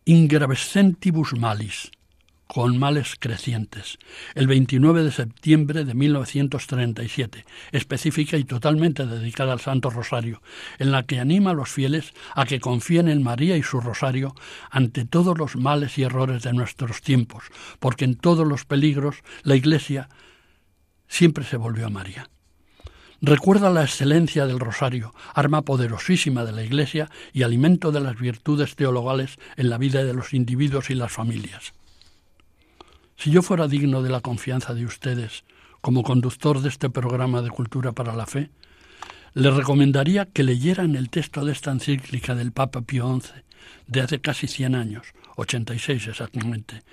Ingravescentibus 0.05 1.33
Malis, 1.33 1.91
con 2.47 2.77
males 2.77 3.15
crecientes, 3.19 3.97
el 4.36 4.47
29 4.47 5.03
de 5.03 5.12
septiembre 5.12 5.84
de 5.84 5.93
1937, 5.93 7.45
específica 7.71 8.38
y 8.38 8.43
totalmente 8.43 9.05
dedicada 9.05 9.53
al 9.53 9.60
Santo 9.60 9.89
Rosario, 9.89 10.41
en 10.77 10.91
la 10.91 11.03
que 11.03 11.19
anima 11.19 11.51
a 11.51 11.55
los 11.55 11.69
fieles 11.69 12.13
a 12.36 12.45
que 12.45 12.60
confíen 12.60 13.08
en 13.08 13.23
María 13.23 13.58
y 13.58 13.63
su 13.63 13.81
Rosario 13.81 14.36
ante 14.69 15.05
todos 15.05 15.38
los 15.38 15.55
males 15.55 15.97
y 15.97 16.03
errores 16.03 16.43
de 16.43 16.53
nuestros 16.53 17.01
tiempos, 17.01 17.45
porque 17.79 18.05
en 18.05 18.15
todos 18.15 18.47
los 18.47 18.65
peligros 18.65 19.17
la 19.43 19.55
Iglesia 19.55 20.10
siempre 21.08 21.43
se 21.45 21.58
volvió 21.58 21.88
a 21.88 21.89
María. 21.89 22.29
Recuerda 23.21 23.71
la 23.71 23.84
excelencia 23.84 24.45
del 24.45 24.60
rosario, 24.60 25.13
arma 25.34 25.63
poderosísima 25.63 26.45
de 26.45 26.51
la 26.51 26.63
Iglesia 26.63 27.10
y 27.34 27.43
alimento 27.43 27.91
de 27.91 28.01
las 28.01 28.19
virtudes 28.19 28.75
teologales 28.75 29.38
en 29.55 29.69
la 29.69 29.77
vida 29.77 30.03
de 30.03 30.13
los 30.13 30.34
individuos 30.34 30.89
y 30.89 30.95
las 30.95 31.12
familias. 31.12 31.73
Si 33.17 33.32
yo 33.32 33.41
fuera 33.41 33.67
digno 33.67 34.04
de 34.04 34.10
la 34.10 34.21
confianza 34.21 34.73
de 34.73 34.86
ustedes 34.86 35.45
como 35.82 36.04
conductor 36.04 36.62
de 36.62 36.69
este 36.69 36.89
programa 36.89 37.41
de 37.41 37.49
Cultura 37.49 37.91
para 37.93 38.15
la 38.15 38.25
Fe, 38.25 38.49
les 39.34 39.54
recomendaría 39.54 40.25
que 40.25 40.43
leyeran 40.43 40.95
el 40.95 41.10
texto 41.10 41.43
de 41.43 41.51
esta 41.51 41.71
encíclica 41.71 42.36
del 42.36 42.51
Papa 42.51 42.82
Pío 42.82 43.19
XI 43.19 43.32
de 43.88 44.01
hace 44.01 44.19
casi 44.19 44.47
100 44.47 44.75
años, 44.75 45.08
86 45.38 46.08
exactamente, 46.08 46.84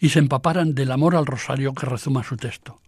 y 0.00 0.10
se 0.10 0.18
empaparan 0.18 0.74
del 0.74 0.92
amor 0.92 1.16
al 1.16 1.26
rosario 1.26 1.74
que 1.74 1.86
rezuma 1.86 2.24
su 2.24 2.36
texto. 2.36 2.80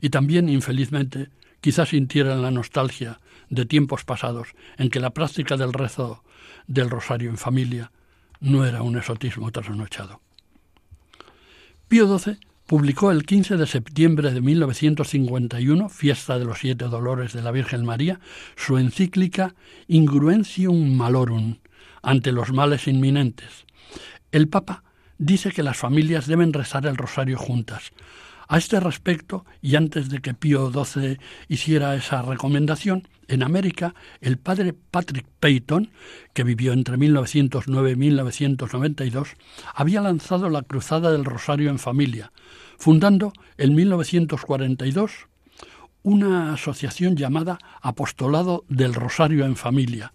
Y 0.00 0.10
también, 0.10 0.48
infelizmente, 0.48 1.30
quizás 1.60 1.90
sintieran 1.90 2.42
la 2.42 2.50
nostalgia 2.50 3.20
de 3.48 3.64
tiempos 3.64 4.04
pasados 4.04 4.48
en 4.76 4.90
que 4.90 5.00
la 5.00 5.10
práctica 5.10 5.56
del 5.56 5.72
rezo 5.72 6.24
del 6.66 6.90
rosario 6.90 7.30
en 7.30 7.38
familia 7.38 7.92
no 8.40 8.66
era 8.66 8.82
un 8.82 8.98
esotismo 8.98 9.50
trasnochado. 9.50 10.23
Pío 11.88 12.18
XII 12.18 12.38
publicó 12.66 13.10
el 13.10 13.24
15 13.24 13.56
de 13.56 13.66
septiembre 13.66 14.32
de 14.32 14.40
1951, 14.40 15.88
fiesta 15.90 16.38
de 16.38 16.46
los 16.46 16.58
siete 16.60 16.86
dolores 16.86 17.34
de 17.34 17.42
la 17.42 17.50
Virgen 17.50 17.84
María, 17.84 18.20
su 18.56 18.78
encíclica 18.78 19.54
Ingruentium 19.86 20.96
Malorum, 20.96 21.58
ante 22.02 22.32
los 22.32 22.52
males 22.52 22.88
inminentes. 22.88 23.66
El 24.32 24.48
Papa 24.48 24.82
dice 25.18 25.52
que 25.52 25.62
las 25.62 25.76
familias 25.76 26.26
deben 26.26 26.52
rezar 26.52 26.86
el 26.86 26.96
rosario 26.96 27.36
juntas. 27.38 27.92
A 28.48 28.58
este 28.58 28.80
respecto, 28.80 29.44
y 29.62 29.76
antes 29.76 30.08
de 30.08 30.20
que 30.20 30.34
Pío 30.34 30.70
XII 30.70 31.18
hiciera 31.48 31.94
esa 31.94 32.22
recomendación, 32.22 33.08
en 33.28 33.42
América 33.42 33.94
el 34.20 34.38
padre 34.38 34.74
Patrick 34.90 35.26
Peyton, 35.40 35.90
que 36.32 36.44
vivió 36.44 36.72
entre 36.72 36.96
1909 36.96 37.92
y 37.92 37.96
1992, 37.96 39.28
había 39.74 40.00
lanzado 40.00 40.50
la 40.50 40.62
Cruzada 40.62 41.10
del 41.10 41.24
Rosario 41.24 41.70
en 41.70 41.78
Familia, 41.78 42.32
fundando 42.78 43.32
en 43.56 43.74
1942 43.74 45.28
una 46.02 46.52
asociación 46.52 47.16
llamada 47.16 47.58
Apostolado 47.80 48.64
del 48.68 48.94
Rosario 48.94 49.46
en 49.46 49.56
Familia, 49.56 50.12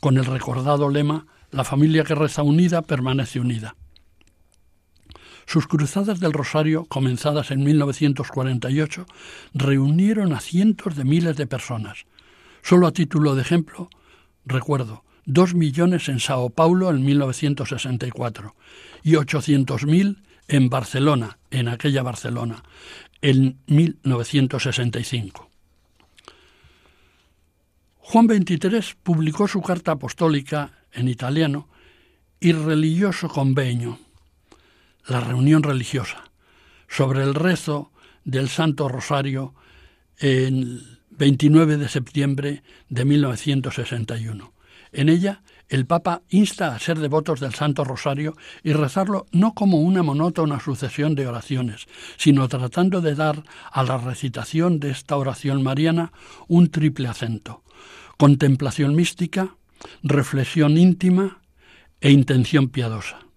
con 0.00 0.18
el 0.18 0.26
recordado 0.26 0.90
lema 0.90 1.26
La 1.50 1.64
familia 1.64 2.04
que 2.04 2.14
reza 2.14 2.42
unida 2.42 2.82
permanece 2.82 3.40
unida. 3.40 3.76
Sus 5.46 5.66
cruzadas 5.66 6.20
del 6.20 6.32
Rosario, 6.32 6.84
comenzadas 6.86 7.50
en 7.50 7.64
1948, 7.64 9.06
reunieron 9.54 10.32
a 10.32 10.40
cientos 10.40 10.96
de 10.96 11.04
miles 11.04 11.36
de 11.36 11.46
personas. 11.46 12.06
Solo 12.62 12.86
a 12.86 12.92
título 12.92 13.34
de 13.34 13.42
ejemplo, 13.42 13.90
recuerdo, 14.44 15.04
dos 15.24 15.54
millones 15.54 16.08
en 16.08 16.20
Sao 16.20 16.50
Paulo 16.50 16.90
en 16.90 17.04
1964 17.04 18.54
y 19.02 19.12
800.000 19.12 20.22
en 20.48 20.68
Barcelona, 20.68 21.38
en 21.50 21.68
aquella 21.68 22.02
Barcelona, 22.02 22.62
en 23.20 23.58
1965. 23.66 25.48
Juan 27.98 28.26
XXIII 28.26 28.96
publicó 29.02 29.48
su 29.48 29.62
carta 29.62 29.92
apostólica 29.92 30.72
en 30.92 31.08
italiano 31.08 31.68
Il 32.40 32.62
religioso 32.64 33.28
convegno, 33.28 33.98
la 35.06 35.20
reunión 35.20 35.62
religiosa, 35.62 36.24
sobre 36.88 37.22
el 37.22 37.34
rezo 37.34 37.92
del 38.24 38.48
Santo 38.48 38.88
Rosario 38.88 39.54
el 40.18 41.00
29 41.10 41.76
de 41.76 41.88
septiembre 41.88 42.62
de 42.88 43.04
1961. 43.04 44.52
En 44.92 45.08
ella 45.08 45.42
el 45.68 45.86
Papa 45.86 46.22
insta 46.28 46.74
a 46.74 46.78
ser 46.78 46.98
devotos 46.98 47.40
del 47.40 47.54
Santo 47.54 47.82
Rosario 47.82 48.36
y 48.62 48.74
rezarlo 48.74 49.26
no 49.32 49.54
como 49.54 49.80
una 49.80 50.02
monótona 50.02 50.60
sucesión 50.60 51.14
de 51.14 51.26
oraciones, 51.26 51.86
sino 52.18 52.46
tratando 52.48 53.00
de 53.00 53.14
dar 53.14 53.42
a 53.70 53.82
la 53.82 53.96
recitación 53.96 54.80
de 54.80 54.90
esta 54.90 55.16
oración 55.16 55.62
mariana 55.62 56.12
un 56.46 56.70
triple 56.70 57.08
acento, 57.08 57.62
contemplación 58.18 58.94
mística, 58.94 59.56
reflexión 60.02 60.76
íntima 60.76 61.40
e 62.02 62.10
intención 62.10 62.68
piadosa. 62.68 63.31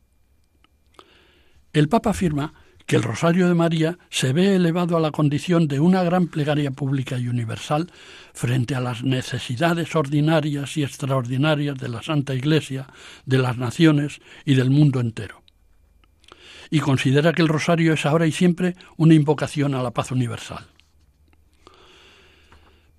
El 1.76 1.90
Papa 1.90 2.12
afirma 2.12 2.54
que 2.86 2.96
el 2.96 3.04
Rosario 3.04 3.50
de 3.50 3.54
María 3.54 3.98
se 4.10 4.32
ve 4.32 4.56
elevado 4.56 4.96
a 4.96 5.02
la 5.02 5.12
condición 5.12 5.68
de 5.68 5.82
una 5.82 6.04
gran 6.04 6.28
plegaria 6.28 6.72
pública 6.72 7.20
y 7.20 7.28
universal 7.28 7.92
frente 8.34 8.76
a 8.76 8.80
las 8.80 9.04
necesidades 9.04 9.94
ordinarias 9.94 10.78
y 10.78 10.84
extraordinarias 10.84 11.78
de 11.78 11.90
la 11.90 12.02
Santa 12.02 12.34
Iglesia, 12.34 12.88
de 13.26 13.40
las 13.40 13.58
naciones 13.58 14.22
y 14.46 14.56
del 14.56 14.70
mundo 14.70 15.02
entero. 15.02 15.44
Y 16.70 16.80
considera 16.80 17.34
que 17.34 17.42
el 17.42 17.50
Rosario 17.50 17.92
es 17.92 18.06
ahora 18.06 18.26
y 18.26 18.32
siempre 18.32 18.78
una 18.96 19.14
invocación 19.14 19.76
a 19.76 19.84
la 19.84 19.92
paz 19.92 20.12
universal. 20.12 20.66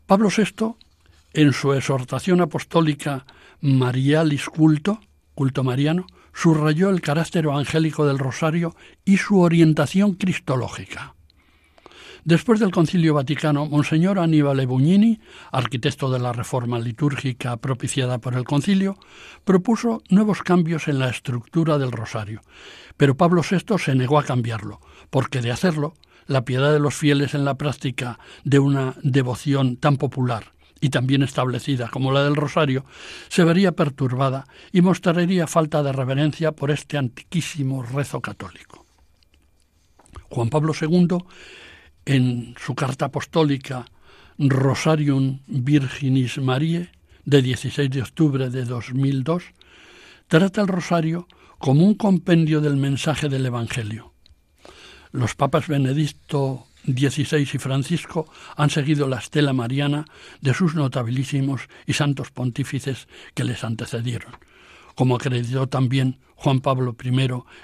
Pablo 0.05 0.29
VI, 0.29 0.75
en 1.33 1.55
su 1.55 1.73
exhortación 1.73 2.43
apostólica 2.43 3.25
Marialis 3.63 4.51
Culto, 4.51 5.01
culto 5.35 5.65
mariano, 5.65 6.07
subrayó 6.37 6.91
el 6.91 7.01
carácter 7.01 7.47
evangélico 7.47 8.07
del 8.07 8.19
rosario 8.19 8.77
y 9.07 9.17
su 9.17 9.41
orientación 9.41 10.13
cristológica. 10.15 11.15
Después 12.25 12.61
del 12.61 12.73
Concilio 12.73 13.15
Vaticano, 13.15 13.67
Monseñor 13.67 14.19
Aníbal 14.19 14.67
Bugnini, 14.67 15.19
arquitecto 15.51 16.11
de 16.11 16.19
la 16.19 16.33
reforma 16.33 16.79
litúrgica 16.79 17.57
propiciada 17.57 18.19
por 18.19 18.35
el 18.35 18.45
Concilio, 18.45 18.99
propuso 19.45 20.03
nuevos 20.11 20.43
cambios 20.43 20.89
en 20.89 20.99
la 20.99 21.09
estructura 21.09 21.79
del 21.79 21.93
rosario, 21.93 22.43
pero 22.97 23.17
Pablo 23.17 23.43
VI 23.49 23.79
se 23.79 23.95
negó 23.95 24.19
a 24.19 24.25
cambiarlo, 24.25 24.81
porque 25.09 25.41
de 25.41 25.53
hacerlo, 25.53 25.95
la 26.27 26.45
piedad 26.45 26.73
de 26.73 26.81
los 26.81 26.95
fieles 26.95 27.35
en 27.35 27.45
la 27.45 27.57
práctica 27.57 28.19
de 28.45 28.59
una 28.59 28.97
devoción 29.03 29.77
tan 29.77 29.97
popular 29.97 30.56
y 30.81 30.91
también 30.91 31.23
establecida 31.23 31.89
como 31.89 32.13
la 32.13 32.25
del 32.25 32.37
rosario, 32.37 32.85
se 33.29 33.45
vería 33.45 33.73
perturbada 33.73 34.47
y 34.73 34.83
mostraría 34.83 35.47
falta 35.47 35.83
de 35.83 35.93
reverencia 35.93 36.53
por 36.53 36.71
este 36.71 36.99
antiquísimo 36.99 37.83
rezo 37.83 38.21
católico. 38.21 38.85
Juan 40.31 40.51
Pablo 40.51 40.73
II, 40.79 41.19
en 42.05 42.55
su 42.59 42.75
carta 42.75 43.07
apostólica 43.07 43.87
Rosarium 44.39 45.41
Virginis 45.47 46.39
Mariae, 46.39 46.91
de 47.25 47.43
16 47.43 47.91
de 47.91 48.03
octubre 48.03 48.51
de 48.51 48.65
2002, 48.65 49.43
trata 50.29 50.61
el 50.61 50.69
rosario 50.69 51.27
como 51.59 51.85
un 51.85 51.95
compendio 51.95 52.61
del 52.61 52.77
mensaje 52.77 53.29
del 53.29 53.47
Evangelio. 53.47 54.13
Los 55.11 55.35
papas 55.35 55.67
Benedicto 55.67 56.67
XVI 56.87 57.49
y 57.53 57.59
Francisco 57.59 58.31
han 58.57 58.71
seguido 58.71 59.09
la 59.09 59.19
estela 59.19 59.53
mariana 59.53 60.05
de 60.41 60.55
sus 60.55 60.75
notabilísimos 60.75 61.63
y 61.87 61.95
santos 61.95 62.31
pontífices 62.31 63.09
que 63.35 63.45
les 63.45 63.65
antecedieron, 63.65 64.37
como 64.95 65.17
acreditó 65.17 65.69
también 65.69 66.19
Juan 66.37 66.61
Pablo 66.61 66.97
I 67.03 67.09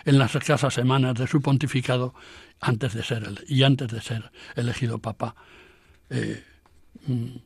en 0.05 0.19
las 0.19 0.35
escasas 0.35 0.75
semanas 0.75 1.15
de 1.15 1.27
su 1.27 1.41
pontificado 1.41 2.15
antes 2.61 2.95
de 2.95 3.03
ser 3.03 3.29
y 3.47 3.63
antes 3.63 3.89
de 3.89 4.01
ser 4.01 4.31
elegido 4.57 4.99
papa, 4.99 5.35
eh, 6.11 6.43
mm, 7.07 7.25
eh, 7.25 7.41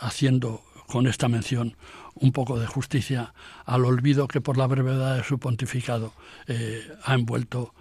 haciendo 0.00 0.62
con 0.86 1.06
esta 1.06 1.28
mención 1.28 1.76
un 2.14 2.32
poco 2.32 2.58
de 2.58 2.66
justicia 2.66 3.32
al 3.64 3.84
olvido 3.84 4.28
que 4.28 4.40
por 4.40 4.58
la 4.58 4.66
brevedad 4.66 5.16
de 5.16 5.24
su 5.24 5.38
pontificado 5.38 6.12
eh, 6.48 6.86
ha 7.04 7.14
envuelto 7.14 7.74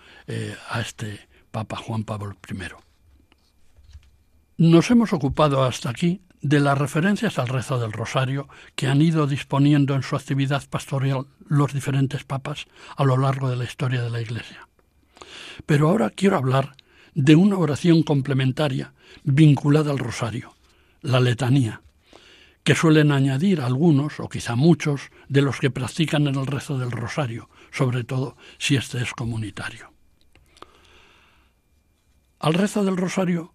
a 0.70 0.80
este 0.80 1.28
Papa 1.52 1.78
Juan 1.78 2.04
Pablo 2.04 2.36
I. 2.50 2.58
Nos 4.58 4.92
hemos 4.92 5.14
ocupado 5.14 5.64
hasta 5.64 5.90
aquí 5.90 6.22
de 6.42 6.60
las 6.60 6.78
referencias 6.78 7.38
al 7.40 7.48
rezo 7.48 7.80
del 7.80 7.92
rosario 7.92 8.48
que 8.76 8.88
han 8.88 9.02
ido 9.02 9.28
disponiendo 9.28 9.96
en 9.96 10.04
su 10.04 10.16
actividad 10.16 10.68
pastoral 10.70 11.28
los 11.48 11.74
diferentes 11.74 12.24
papas 12.24 12.66
a 12.96 13.04
lo 13.04 13.18
largo 13.18 13.50
de 13.50 13.56
la 13.56 13.66
historia 13.66 14.02
de 14.02 14.10
la 14.10 14.22
Iglesia. 14.22 14.68
Pero 15.66 15.90
ahora 15.90 16.10
quiero 16.10 16.38
hablar 16.38 16.76
de 17.14 17.36
una 17.36 17.58
oración 17.58 18.04
complementaria 18.04 18.94
vinculada 19.24 19.92
al 19.92 20.00
rosario, 20.00 20.56
la 21.02 21.20
letanía, 21.20 21.82
que 22.64 22.76
suelen 22.76 23.12
añadir 23.12 23.62
algunos, 23.62 24.20
o 24.20 24.30
quizá 24.30 24.56
muchos, 24.56 25.10
de 25.28 25.42
los 25.42 25.60
que 25.60 25.72
practican 25.72 26.28
el 26.28 26.46
rezo 26.46 26.78
del 26.78 26.92
rosario, 26.92 27.50
sobre 27.72 28.04
todo 28.04 28.38
si 28.58 28.76
éste 28.76 29.02
es 29.02 29.12
comunitario. 29.12 29.89
Al 32.40 32.54
rezo 32.54 32.86
del 32.86 32.98
rosario 32.98 33.54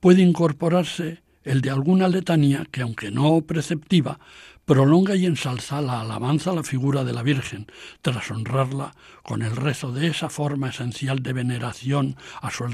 puede 0.00 0.22
incorporarse 0.22 1.22
el 1.42 1.60
de 1.60 1.70
alguna 1.70 2.08
letanía 2.08 2.64
que, 2.70 2.82
aunque 2.82 3.10
no 3.10 3.40
preceptiva, 3.42 4.20
prolonga 4.64 5.16
y 5.16 5.26
ensalza 5.26 5.80
la 5.80 6.00
alabanza 6.00 6.50
a 6.50 6.54
la 6.54 6.62
figura 6.62 7.02
de 7.02 7.12
la 7.12 7.22
Virgen, 7.22 7.66
tras 8.00 8.30
honrarla 8.30 8.94
con 9.24 9.42
el 9.42 9.56
rezo 9.56 9.92
de 9.92 10.06
esa 10.06 10.28
forma 10.28 10.68
esencial 10.68 11.22
de 11.22 11.32
veneración 11.32 12.16
a 12.40 12.50
su, 12.50 12.64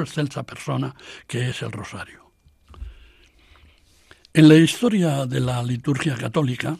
excelsa 0.00 0.42
persona 0.42 0.94
que 1.26 1.48
es 1.48 1.62
el 1.62 1.72
rosario. 1.72 2.30
En 4.34 4.48
la 4.48 4.56
historia 4.56 5.24
de 5.24 5.40
la 5.40 5.62
liturgia 5.62 6.14
católica, 6.16 6.76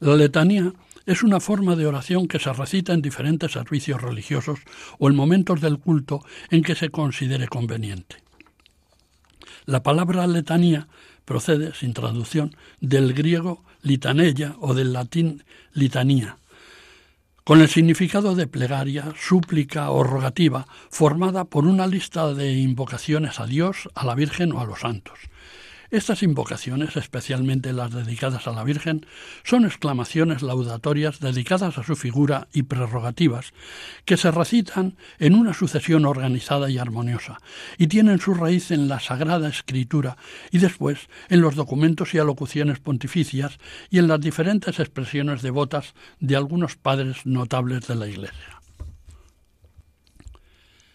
la 0.00 0.16
letanía 0.16 0.72
es 1.06 1.22
una 1.22 1.40
forma 1.40 1.76
de 1.76 1.86
oración 1.86 2.26
que 2.26 2.40
se 2.40 2.52
recita 2.52 2.92
en 2.92 3.00
diferentes 3.00 3.52
servicios 3.52 4.02
religiosos 4.02 4.60
o 4.98 5.08
en 5.08 5.16
momentos 5.16 5.60
del 5.60 5.78
culto 5.78 6.20
en 6.50 6.62
que 6.62 6.74
se 6.74 6.90
considere 6.90 7.46
conveniente. 7.46 8.16
La 9.64 9.82
palabra 9.82 10.26
letanía 10.26 10.88
procede, 11.24 11.74
sin 11.74 11.94
traducción, 11.94 12.56
del 12.80 13.14
griego 13.14 13.64
litanella 13.82 14.56
o 14.60 14.74
del 14.74 14.92
latín 14.92 15.44
litanía, 15.72 16.38
con 17.44 17.60
el 17.60 17.68
significado 17.68 18.34
de 18.34 18.48
plegaria, 18.48 19.12
súplica 19.16 19.90
o 19.90 20.02
rogativa, 20.02 20.66
formada 20.90 21.44
por 21.44 21.64
una 21.64 21.86
lista 21.86 22.34
de 22.34 22.54
invocaciones 22.54 23.38
a 23.38 23.46
Dios, 23.46 23.88
a 23.94 24.04
la 24.04 24.16
Virgen 24.16 24.52
o 24.52 24.60
a 24.60 24.64
los 24.64 24.80
santos. 24.80 25.18
Estas 25.90 26.22
invocaciones, 26.22 26.96
especialmente 26.96 27.72
las 27.72 27.92
dedicadas 27.92 28.46
a 28.46 28.52
la 28.52 28.64
Virgen, 28.64 29.06
son 29.44 29.64
exclamaciones 29.64 30.42
laudatorias 30.42 31.20
dedicadas 31.20 31.78
a 31.78 31.84
su 31.84 31.94
figura 31.94 32.48
y 32.52 32.64
prerrogativas, 32.64 33.52
que 34.04 34.16
se 34.16 34.30
recitan 34.30 34.96
en 35.18 35.34
una 35.34 35.54
sucesión 35.54 36.04
organizada 36.04 36.70
y 36.70 36.78
armoniosa, 36.78 37.38
y 37.78 37.86
tienen 37.86 38.18
su 38.18 38.34
raíz 38.34 38.70
en 38.70 38.88
la 38.88 39.00
Sagrada 39.00 39.48
Escritura 39.48 40.16
y 40.50 40.58
después 40.58 41.08
en 41.28 41.40
los 41.40 41.54
documentos 41.54 42.14
y 42.14 42.18
alocuciones 42.18 42.80
pontificias 42.80 43.58
y 43.90 43.98
en 43.98 44.08
las 44.08 44.20
diferentes 44.20 44.80
expresiones 44.80 45.42
devotas 45.42 45.94
de 46.18 46.36
algunos 46.36 46.76
padres 46.76 47.26
notables 47.26 47.86
de 47.86 47.94
la 47.94 48.08
Iglesia. 48.08 48.60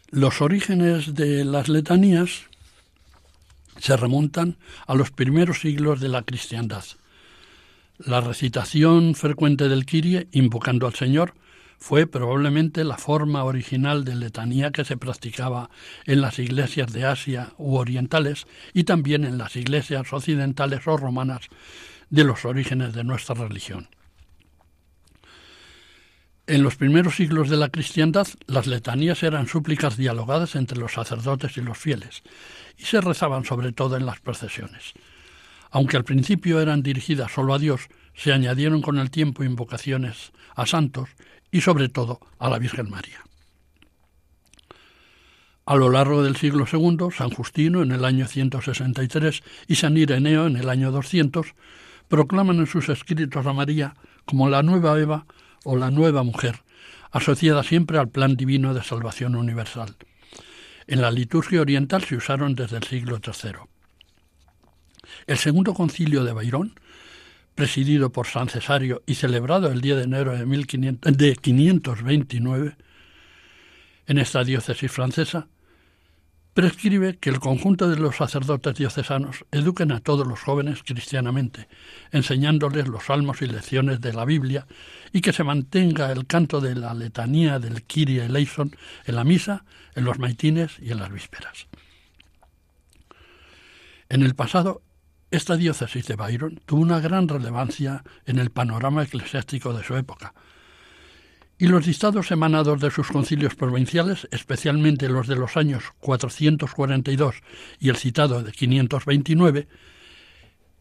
Los 0.09 0.41
orígenes 0.41 1.15
de 1.15 1.45
las 1.45 1.69
letanías 1.69 2.50
se 3.81 3.97
remontan 3.97 4.57
a 4.87 4.95
los 4.95 5.11
primeros 5.11 5.61
siglos 5.61 5.99
de 5.99 6.09
la 6.09 6.21
cristiandad. 6.21 6.83
La 7.97 8.21
recitación 8.21 9.15
frecuente 9.15 9.69
del 9.69 9.85
Kyrie, 9.85 10.27
invocando 10.31 10.87
al 10.87 10.95
Señor, 10.95 11.33
fue 11.79 12.05
probablemente 12.05 12.83
la 12.83 12.97
forma 12.97 13.43
original 13.43 14.05
de 14.05 14.15
letanía 14.15 14.71
que 14.71 14.85
se 14.85 14.97
practicaba 14.97 15.71
en 16.05 16.21
las 16.21 16.37
iglesias 16.37 16.93
de 16.93 17.05
Asia 17.05 17.53
u 17.57 17.75
orientales 17.75 18.45
y 18.73 18.83
también 18.83 19.25
en 19.25 19.39
las 19.39 19.55
iglesias 19.55 20.13
occidentales 20.13 20.85
o 20.85 20.95
romanas 20.95 21.49
de 22.11 22.23
los 22.23 22.45
orígenes 22.45 22.93
de 22.93 23.03
nuestra 23.03 23.33
religión. 23.33 23.87
En 26.47 26.63
los 26.63 26.75
primeros 26.75 27.15
siglos 27.15 27.49
de 27.49 27.57
la 27.57 27.69
cristiandad, 27.69 28.27
las 28.47 28.65
letanías 28.65 29.21
eran 29.23 29.47
súplicas 29.47 29.95
dialogadas 29.95 30.55
entre 30.55 30.79
los 30.79 30.93
sacerdotes 30.93 31.55
y 31.57 31.61
los 31.61 31.77
fieles, 31.77 32.23
y 32.77 32.83
se 32.83 32.99
rezaban 32.99 33.45
sobre 33.45 33.71
todo 33.71 33.95
en 33.95 34.05
las 34.05 34.19
procesiones. 34.19 34.93
Aunque 35.69 35.97
al 35.97 36.03
principio 36.03 36.59
eran 36.59 36.83
dirigidas 36.83 37.31
solo 37.31 37.53
a 37.53 37.59
Dios, 37.59 37.87
se 38.13 38.33
añadieron 38.33 38.81
con 38.81 38.97
el 38.97 39.11
tiempo 39.11 39.43
invocaciones 39.43 40.31
a 40.55 40.65
santos 40.65 41.09
y 41.51 41.61
sobre 41.61 41.89
todo 41.89 42.19
a 42.39 42.49
la 42.49 42.59
Virgen 42.59 42.89
María. 42.89 43.19
A 45.65 45.75
lo 45.75 45.89
largo 45.89 46.23
del 46.23 46.35
siglo 46.35 46.65
II, 46.69 47.11
San 47.15 47.29
Justino 47.29 47.83
en 47.83 47.91
el 47.91 48.03
año 48.03 48.27
163 48.27 49.43
y 49.67 49.75
San 49.75 49.95
Ireneo 49.95 50.47
en 50.47 50.57
el 50.57 50.69
año 50.69 50.91
200 50.91 51.53
proclaman 52.09 52.57
en 52.57 52.67
sus 52.67 52.89
escritos 52.89 53.45
a 53.45 53.53
María 53.53 53.93
como 54.25 54.49
la 54.49 54.63
nueva 54.63 54.99
Eva 54.99 55.25
o 55.63 55.75
la 55.75 55.91
nueva 55.91 56.23
mujer, 56.23 56.63
asociada 57.11 57.63
siempre 57.63 57.97
al 57.97 58.09
plan 58.09 58.35
divino 58.35 58.73
de 58.73 58.83
salvación 58.83 59.35
universal. 59.35 59.95
En 60.87 61.01
la 61.01 61.11
liturgia 61.11 61.61
oriental 61.61 62.03
se 62.03 62.15
usaron 62.15 62.55
desde 62.55 62.77
el 62.77 62.83
siglo 62.83 63.19
III. 63.25 63.51
El 65.27 65.37
segundo 65.37 65.73
concilio 65.73 66.23
de 66.23 66.33
Bayrón, 66.33 66.79
presidido 67.55 68.11
por 68.11 68.27
San 68.27 68.49
Cesario 68.49 69.03
y 69.05 69.15
celebrado 69.15 69.69
el 69.69 69.81
10 69.81 69.97
de 69.97 70.03
enero 70.03 70.37
de, 70.37 70.45
1500, 70.45 71.17
de 71.17 71.35
529, 71.35 72.75
en 74.07 74.17
esta 74.17 74.43
diócesis 74.43 74.91
francesa, 74.91 75.47
prescribe 76.53 77.17
que 77.17 77.29
el 77.29 77.39
conjunto 77.39 77.89
de 77.89 77.95
los 77.95 78.17
sacerdotes 78.17 78.75
diocesanos 78.75 79.45
eduquen 79.51 79.91
a 79.91 80.01
todos 80.01 80.27
los 80.27 80.41
jóvenes 80.41 80.83
cristianamente, 80.83 81.67
enseñándoles 82.11 82.87
los 82.87 83.05
salmos 83.05 83.41
y 83.41 83.47
lecciones 83.47 84.01
de 84.01 84.13
la 84.13 84.25
Biblia, 84.25 84.67
y 85.13 85.21
que 85.21 85.33
se 85.33 85.43
mantenga 85.43 86.11
el 86.11 86.27
canto 86.27 86.59
de 86.59 86.75
la 86.75 86.93
letanía 86.93 87.59
del 87.59 87.83
Kyrie 87.83 88.25
eleison 88.25 88.75
en 89.05 89.15
la 89.15 89.23
misa, 89.23 89.63
en 89.95 90.03
los 90.03 90.19
maitines 90.19 90.77
y 90.79 90.91
en 90.91 90.99
las 90.99 91.11
vísperas. 91.11 91.67
En 94.09 94.23
el 94.23 94.35
pasado, 94.35 94.81
esta 95.31 95.55
diócesis 95.55 96.05
de 96.07 96.15
Byron 96.17 96.59
tuvo 96.65 96.81
una 96.81 96.99
gran 96.99 97.29
relevancia 97.29 98.03
en 98.25 98.39
el 98.39 98.51
panorama 98.51 99.03
eclesiástico 99.03 99.71
de 99.71 99.85
su 99.85 99.95
época, 99.95 100.33
y 101.61 101.67
los 101.67 101.85
dictados 101.85 102.31
emanados 102.31 102.81
de 102.81 102.89
sus 102.89 103.09
concilios 103.09 103.53
provinciales, 103.53 104.27
especialmente 104.31 105.07
los 105.07 105.27
de 105.27 105.35
los 105.35 105.57
años 105.57 105.83
442 105.99 107.35
y 107.79 107.89
el 107.89 107.97
citado 107.97 108.41
de 108.41 108.51
529, 108.51 109.67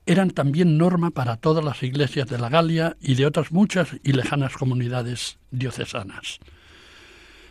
eran 0.07 0.31
también 0.31 0.79
norma 0.79 1.11
para 1.11 1.37
todas 1.37 1.63
las 1.63 1.83
iglesias 1.83 2.29
de 2.29 2.39
la 2.39 2.49
Galia 2.49 2.97
y 2.99 3.15
de 3.15 3.27
otras 3.27 3.53
muchas 3.53 3.91
y 4.03 4.13
lejanas 4.13 4.55
comunidades 4.55 5.37
diocesanas. 5.51 6.39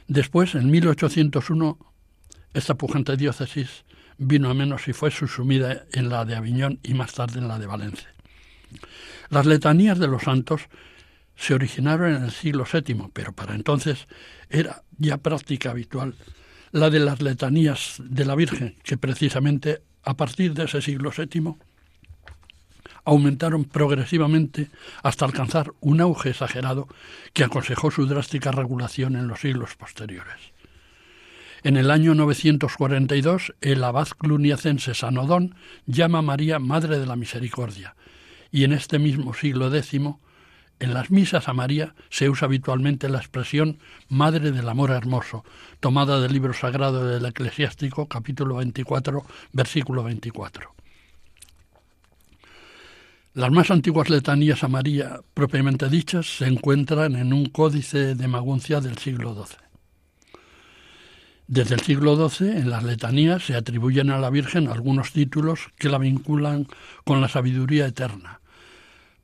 Después, 0.08 0.56
en 0.56 0.72
1801, 0.72 1.78
esta 2.56 2.74
pujante 2.74 3.16
diócesis 3.16 3.86
vino 4.18 4.50
a 4.50 4.56
menos 4.56 4.88
y 4.88 4.94
fue 4.94 5.12
subsumida 5.12 5.84
en 5.92 6.10
la 6.10 6.26
de 6.26 6.36
Aviñón 6.36 6.80
y 6.82 6.96
más 6.96 7.14
tarde 7.14 7.38
en 7.38 7.48
la 7.48 7.60
de 7.60 7.68
Valencia. 7.68 8.12
Las 9.30 9.46
letanías 9.46 10.00
de 10.00 10.08
los 10.08 10.24
santos 10.24 10.64
se 11.40 11.54
originaron 11.54 12.16
en 12.16 12.24
el 12.24 12.32
siglo 12.32 12.66
VII, 12.72 13.10
pero 13.14 13.32
para 13.32 13.56
entonces 13.56 14.08
era 14.50 14.84
ya 14.98 15.18
práctica 15.18 15.72
habitual 15.72 16.16
la 16.72 16.90
de 16.90 17.00
las 17.00 17.22
letanías 17.22 17.96
de 18.04 18.26
la 18.26 18.36
Virgen, 18.36 18.76
que 18.84 18.98
precisamente 18.98 19.82
a 20.04 20.16
partir 20.16 20.54
de 20.54 20.66
ese 20.66 20.82
siglo 20.82 21.12
VII 21.16 21.56
aumentaron 23.06 23.64
progresivamente 23.64 24.68
hasta 25.02 25.26
alcanzar 25.26 25.72
un 25.80 26.02
auge 26.02 26.32
exagerado 26.32 26.88
que 27.34 27.46
aconsejó 27.46 27.90
su 27.90 28.06
drástica 28.06 28.52
regulación 28.52 29.16
en 29.16 29.28
los 29.28 29.40
siglos 29.40 29.76
posteriores. 29.78 30.52
En 31.64 31.78
el 31.78 31.90
año 31.90 32.16
942, 32.16 33.54
el 33.62 33.84
abad 33.84 34.10
cluniacense 34.10 34.94
Sanodón 34.94 35.56
llama 35.86 36.20
a 36.20 36.22
María 36.22 36.60
Madre 36.60 37.00
de 37.00 37.06
la 37.06 37.16
Misericordia, 37.16 37.96
y 38.52 38.66
en 38.66 38.74
este 38.74 39.00
mismo 39.00 39.34
siglo 39.34 39.74
X 39.74 40.00
en 40.80 40.94
las 40.94 41.12
misas 41.12 41.48
a 41.48 41.54
María 41.54 41.94
se 42.10 42.30
usa 42.30 42.46
habitualmente 42.46 43.10
la 43.10 43.20
expresión 43.20 43.80
Madre 44.08 44.52
del 44.52 44.70
Amor 44.70 44.92
Hermoso, 44.92 45.44
tomada 45.80 46.20
del 46.22 46.34
libro 46.34 46.54
sagrado 46.54 47.06
del 47.06 47.26
Eclesiástico, 47.26 48.08
capítulo 48.08 48.56
24, 48.56 49.24
versículo 49.52 50.04
24. 50.04 50.74
Las 53.34 53.52
más 53.52 53.70
antiguas 53.72 54.10
letanías 54.10 54.64
a 54.64 54.68
María, 54.68 55.22
propiamente 55.34 55.88
dichas, 55.88 56.38
se 56.38 56.48
encuentran 56.48 57.16
en 57.16 57.32
un 57.32 57.46
códice 57.46 58.16
de 58.16 58.28
Maguncia 58.28 58.82
del 58.82 58.98
siglo 58.98 59.34
XII. 59.34 59.58
Desde 61.48 61.76
el 61.76 61.82
siglo 61.82 62.30
XII, 62.30 62.50
en 62.50 62.70
las 62.70 62.84
letanías 62.84 63.44
se 63.44 63.56
atribuyen 63.56 64.12
a 64.12 64.20
la 64.20 64.30
Virgen 64.30 64.68
algunos 64.68 65.14
títulos 65.14 65.70
que 65.78 65.90
la 65.90 65.98
vinculan 65.98 66.68
con 67.06 67.22
la 67.22 67.28
sabiduría 67.28 67.88
eterna, 67.88 68.40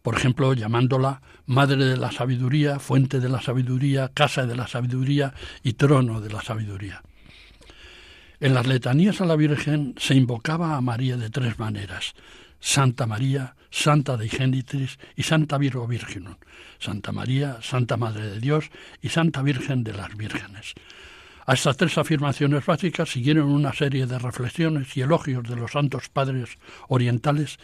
por 0.06 0.16
ejemplo, 0.16 0.54
llamándola 0.54 1.24
Madre 1.48 1.84
de 1.84 1.98
la 1.98 2.12
Sabiduría, 2.12 2.78
Fuente 2.78 3.20
de 3.20 3.28
la 3.28 3.42
Sabiduría, 3.42 4.12
Casa 4.14 4.46
de 4.46 4.56
la 4.56 4.68
Sabiduría 4.68 5.34
y 5.64 5.74
Trono 5.74 6.22
de 6.22 6.30
la 6.32 6.44
Sabiduría. 6.44 7.02
En 8.40 8.54
las 8.54 8.68
letanías 8.68 9.20
a 9.20 9.26
la 9.26 9.36
Virgen 9.36 9.96
se 9.98 10.14
invocaba 10.14 10.76
a 10.76 10.82
María 10.82 11.18
de 11.18 11.32
tres 11.32 11.58
maneras, 11.58 12.14
Santa 12.60 13.08
María, 13.08 13.56
Santa 13.72 14.16
de 14.16 14.30
Genitris 14.30 15.00
y 15.16 15.24
Santa 15.24 15.58
Virgo 15.58 15.88
Virginum, 15.88 16.36
Santa 16.78 17.12
María, 17.12 17.58
Santa 17.64 17.98
Madre 17.98 18.28
de 18.28 18.40
Dios 18.40 18.70
y 19.02 19.10
Santa 19.10 19.42
Virgen 19.42 19.84
de 19.84 19.94
las 19.94 20.16
Vírgenes. 20.16 20.76
A 21.48 21.54
estas 21.54 21.78
tres 21.78 21.96
afirmaciones 22.00 22.66
básicas 22.66 23.10
siguieron 23.10 23.52
una 23.52 23.72
serie 23.72 24.08
de 24.08 24.18
reflexiones 24.18 24.98
y 24.98 25.02
elogios 25.02 25.44
de 25.44 25.56
los 25.56 25.74
santos 25.74 26.10
padres 26.10 26.58
orientales 26.88 27.60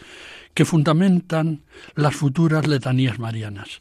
que 0.54 0.64
fundamentan 0.64 1.62
las 1.96 2.14
futuras 2.14 2.68
letanías 2.68 3.18
marianas. 3.18 3.80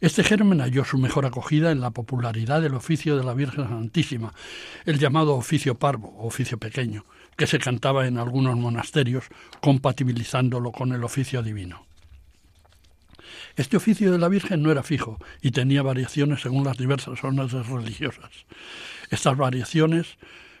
Este 0.00 0.24
germen 0.24 0.60
halló 0.60 0.86
su 0.86 0.96
mejor 0.96 1.26
acogida 1.26 1.70
en 1.70 1.80
la 1.80 1.90
popularidad 1.90 2.62
del 2.62 2.74
oficio 2.74 3.18
de 3.18 3.24
la 3.24 3.34
Virgen 3.34 3.68
Santísima, 3.68 4.32
el 4.86 4.98
llamado 4.98 5.34
oficio 5.34 5.78
parvo 5.78 6.08
o 6.16 6.26
oficio 6.26 6.56
pequeño, 6.58 7.04
que 7.36 7.46
se 7.46 7.58
cantaba 7.58 8.06
en 8.06 8.16
algunos 8.16 8.56
monasterios, 8.56 9.24
compatibilizándolo 9.60 10.72
con 10.72 10.92
el 10.92 11.04
oficio 11.04 11.42
divino. 11.42 11.86
Este 13.54 13.76
oficio 13.76 14.10
de 14.10 14.18
la 14.18 14.28
Virgen 14.28 14.62
no 14.62 14.72
era 14.72 14.82
fijo 14.82 15.18
y 15.42 15.50
tenía 15.50 15.82
variaciones 15.82 16.40
según 16.40 16.64
las 16.64 16.78
diversas 16.78 17.20
zonas 17.20 17.52
religiosas. 17.52 18.46
Estas 19.12 19.36
variaciones, 19.36 20.16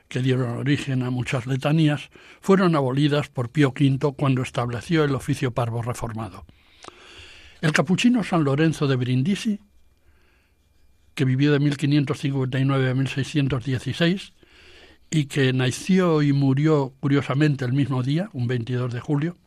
que 0.08 0.20
dieron 0.20 0.58
origen 0.58 1.02
a 1.04 1.10
muchas 1.10 1.46
letanías, 1.46 2.10
fueron 2.42 2.76
abolidas 2.76 3.30
por 3.30 3.50
Pío 3.50 3.70
V 3.70 4.12
cuando 4.14 4.42
estableció 4.42 5.04
el 5.04 5.14
oficio 5.14 5.52
parvo 5.52 5.80
reformado. 5.80 6.44
El 7.62 7.72
capuchino 7.72 8.22
San 8.22 8.44
Lorenzo 8.44 8.86
de 8.86 8.96
Brindisi, 8.96 9.58
que 11.14 11.24
vivió 11.24 11.50
de 11.50 11.60
1559 11.60 12.90
a 12.90 12.94
1616 12.94 14.34
y 15.10 15.24
que 15.24 15.54
nació 15.54 16.20
y 16.20 16.34
murió 16.34 16.92
curiosamente 17.00 17.64
el 17.64 17.72
mismo 17.72 18.02
día, 18.02 18.28
un 18.34 18.48
22 18.48 18.92
de 18.92 19.00
julio, 19.00 19.38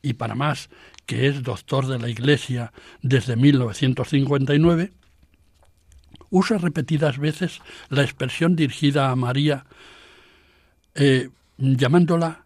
y 0.00 0.14
para 0.14 0.34
más 0.34 0.70
que 1.04 1.26
es 1.26 1.42
doctor 1.42 1.86
de 1.86 1.98
la 1.98 2.08
Iglesia 2.08 2.72
desde 3.02 3.36
1959, 3.36 4.92
usa 6.30 6.58
repetidas 6.58 7.18
veces 7.18 7.60
la 7.88 8.02
expresión 8.02 8.56
dirigida 8.56 9.10
a 9.10 9.16
María, 9.16 9.64
eh, 10.94 11.30
llamándola 11.56 12.44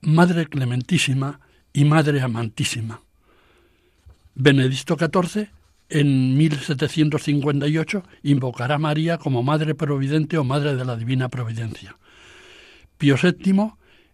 Madre 0.00 0.46
Clementísima 0.46 1.40
y 1.72 1.84
Madre 1.84 2.20
Amantísima. 2.20 3.02
Benedicto 4.34 4.96
XIV, 4.96 5.48
en 5.88 6.36
1758, 6.36 8.04
invocará 8.22 8.76
a 8.76 8.78
María 8.78 9.18
como 9.18 9.42
Madre 9.42 9.74
Providente 9.74 10.38
o 10.38 10.44
Madre 10.44 10.76
de 10.76 10.84
la 10.84 10.96
Divina 10.96 11.28
Providencia. 11.28 11.96
Pío 12.98 13.16
VII, 13.20 13.72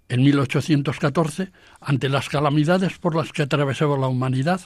en 0.08 0.22
1814, 0.22 1.50
ante 1.80 2.08
las 2.08 2.28
calamidades 2.28 2.98
por 2.98 3.14
las 3.14 3.32
que 3.32 3.42
atravesaba 3.42 3.98
la 3.98 4.08
humanidad, 4.08 4.60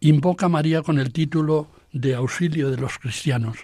invoca 0.00 0.46
a 0.46 0.48
María 0.48 0.82
con 0.82 0.98
el 0.98 1.12
título 1.12 1.68
de 1.92 2.14
auxilio 2.14 2.70
de 2.70 2.76
los 2.76 2.98
cristianos, 2.98 3.56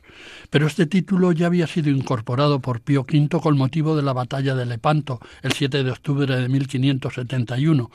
pero 0.51 0.67
este 0.67 0.87
título 0.87 1.33
ya 1.33 1.47
había 1.47 1.67
sido 1.67 1.91
incorporado 1.91 2.61
por 2.61 2.81
Pío 2.81 3.03
V 3.03 3.29
con 3.41 3.57
motivo 3.57 3.95
de 3.97 4.03
la 4.03 4.15
batalla 4.15 4.55
de 4.55 4.65
Lepanto 4.65 5.21
el 5.43 5.53
7 5.53 5.85
de 5.85 5.91
octubre 5.91 6.35
de 6.35 6.49
1571, 6.49 7.91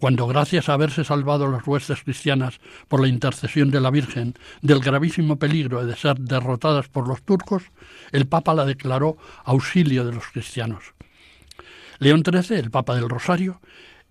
cuando 0.00 0.26
gracias 0.26 0.68
a 0.68 0.72
haberse 0.72 1.04
salvado 1.04 1.50
las 1.50 1.66
huestes 1.66 2.02
cristianas 2.02 2.60
por 2.88 3.00
la 3.00 3.08
intercesión 3.08 3.70
de 3.70 3.80
la 3.80 3.90
Virgen 3.90 4.34
del 4.62 4.80
gravísimo 4.80 5.36
peligro 5.36 5.84
de 5.84 5.96
ser 5.96 6.18
derrotadas 6.18 6.88
por 6.88 7.06
los 7.06 7.22
turcos, 7.22 7.64
el 8.10 8.26
Papa 8.26 8.54
la 8.54 8.64
declaró 8.64 9.16
auxilio 9.44 10.04
de 10.04 10.12
los 10.12 10.24
cristianos. 10.26 10.94
León 11.98 12.22
XIII, 12.24 12.58
el 12.58 12.70
Papa 12.70 12.96
del 12.96 13.08
Rosario, 13.08 13.60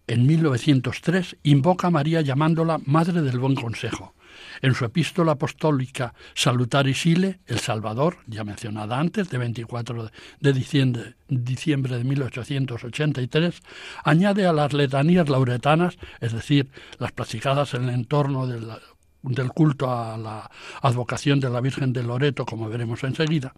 en 0.08 0.26
1903 0.26 1.38
invoca 1.43 1.88
a 1.88 1.91
María 1.91 2.22
llamándola 2.22 2.80
Madre 2.86 3.22
del 3.22 3.39
Buen 3.39 3.56
Consejo. 3.56 4.14
En 4.62 4.74
su 4.74 4.86
epístola 4.86 5.34
apostólica 5.34 6.14
Salutaris 6.34 7.06
Ile, 7.06 7.39
El 7.45 7.60
Salvador, 7.60 8.18
ya 8.28 8.43
mencionada 8.43 8.99
antes, 8.99 9.30
de 9.30 9.38
24 9.38 10.12
de 10.39 10.54
diciembre, 10.54 11.97
de 11.97 12.04
1883, 12.04 13.62
añade 14.04 14.45
a 14.45 14.54
las 14.54 14.74
letanías 14.74 15.30
lauretanas, 15.30 15.97
es 16.20 16.34
decir, 16.34 16.70
las 16.97 17.12
practicadas 17.12 17.74
en 17.74 17.84
el 17.84 17.89
entorno 17.91 18.47
del 18.47 19.49
culto 19.49 19.91
a 19.91 20.18
la 20.18 20.49
advocación 20.82 21.39
de 21.39 21.49
la 21.49 21.62
Virgen 21.62 21.93
de 21.93 22.04
Loreto, 22.04 22.45
como 22.45 22.70
veremos 22.70 23.04
enseguida, 23.04 23.54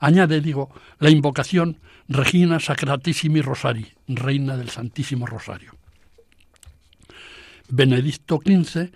añade, 0.00 0.40
digo, 0.40 0.70
la 0.98 1.10
invocación 1.10 1.78
Regina 2.08 2.60
Sacratissimi 2.60 3.40
Rosari, 3.40 3.86
Reina 4.08 4.56
del 4.56 4.68
Santísimo 4.68 5.26
Rosario. 5.26 5.73
Benedicto 7.68 8.40
XV, 8.44 8.90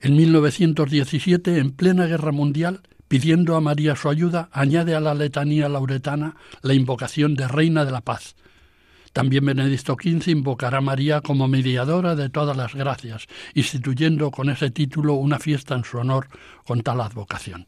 en 0.00 0.16
1917, 0.16 1.58
en 1.58 1.70
plena 1.72 2.06
guerra 2.06 2.32
mundial, 2.32 2.80
pidiendo 3.08 3.56
a 3.56 3.60
María 3.60 3.96
su 3.96 4.08
ayuda, 4.08 4.48
añade 4.52 4.94
a 4.94 5.00
la 5.00 5.14
letanía 5.14 5.68
lauretana 5.68 6.36
la 6.62 6.74
invocación 6.74 7.34
de 7.34 7.48
Reina 7.48 7.84
de 7.84 7.92
la 7.92 8.00
Paz, 8.00 8.34
también 9.16 9.46
Benedicto 9.46 9.96
XV 9.98 10.28
invocará 10.28 10.76
a 10.76 10.82
María 10.82 11.22
como 11.22 11.48
mediadora 11.48 12.14
de 12.14 12.28
todas 12.28 12.54
las 12.54 12.74
gracias, 12.74 13.24
instituyendo 13.54 14.30
con 14.30 14.50
ese 14.50 14.70
título 14.70 15.14
una 15.14 15.38
fiesta 15.38 15.74
en 15.74 15.84
su 15.84 15.96
honor 15.96 16.28
con 16.66 16.82
tal 16.82 17.00
advocación. 17.00 17.66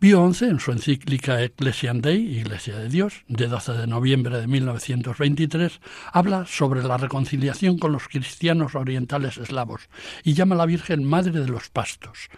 Pío 0.00 0.32
XI, 0.32 0.46
en 0.46 0.60
su 0.60 0.72
encíclica 0.72 1.42
Ecclesiam 1.42 2.00
Dei, 2.00 2.38
Iglesia 2.38 2.74
de 2.78 2.88
Dios, 2.88 3.22
de 3.28 3.48
12 3.48 3.72
de 3.74 3.86
noviembre 3.86 4.40
de 4.40 4.46
1923, 4.46 5.78
habla 6.10 6.46
sobre 6.46 6.82
la 6.82 6.96
reconciliación 6.96 7.76
con 7.76 7.92
los 7.92 8.08
cristianos 8.08 8.74
orientales 8.74 9.36
eslavos 9.36 9.90
y 10.24 10.32
llama 10.32 10.54
a 10.54 10.58
la 10.58 10.64
Virgen 10.64 11.04
Madre 11.04 11.40
de 11.40 11.48
los 11.48 11.68
Pastos. 11.68 12.30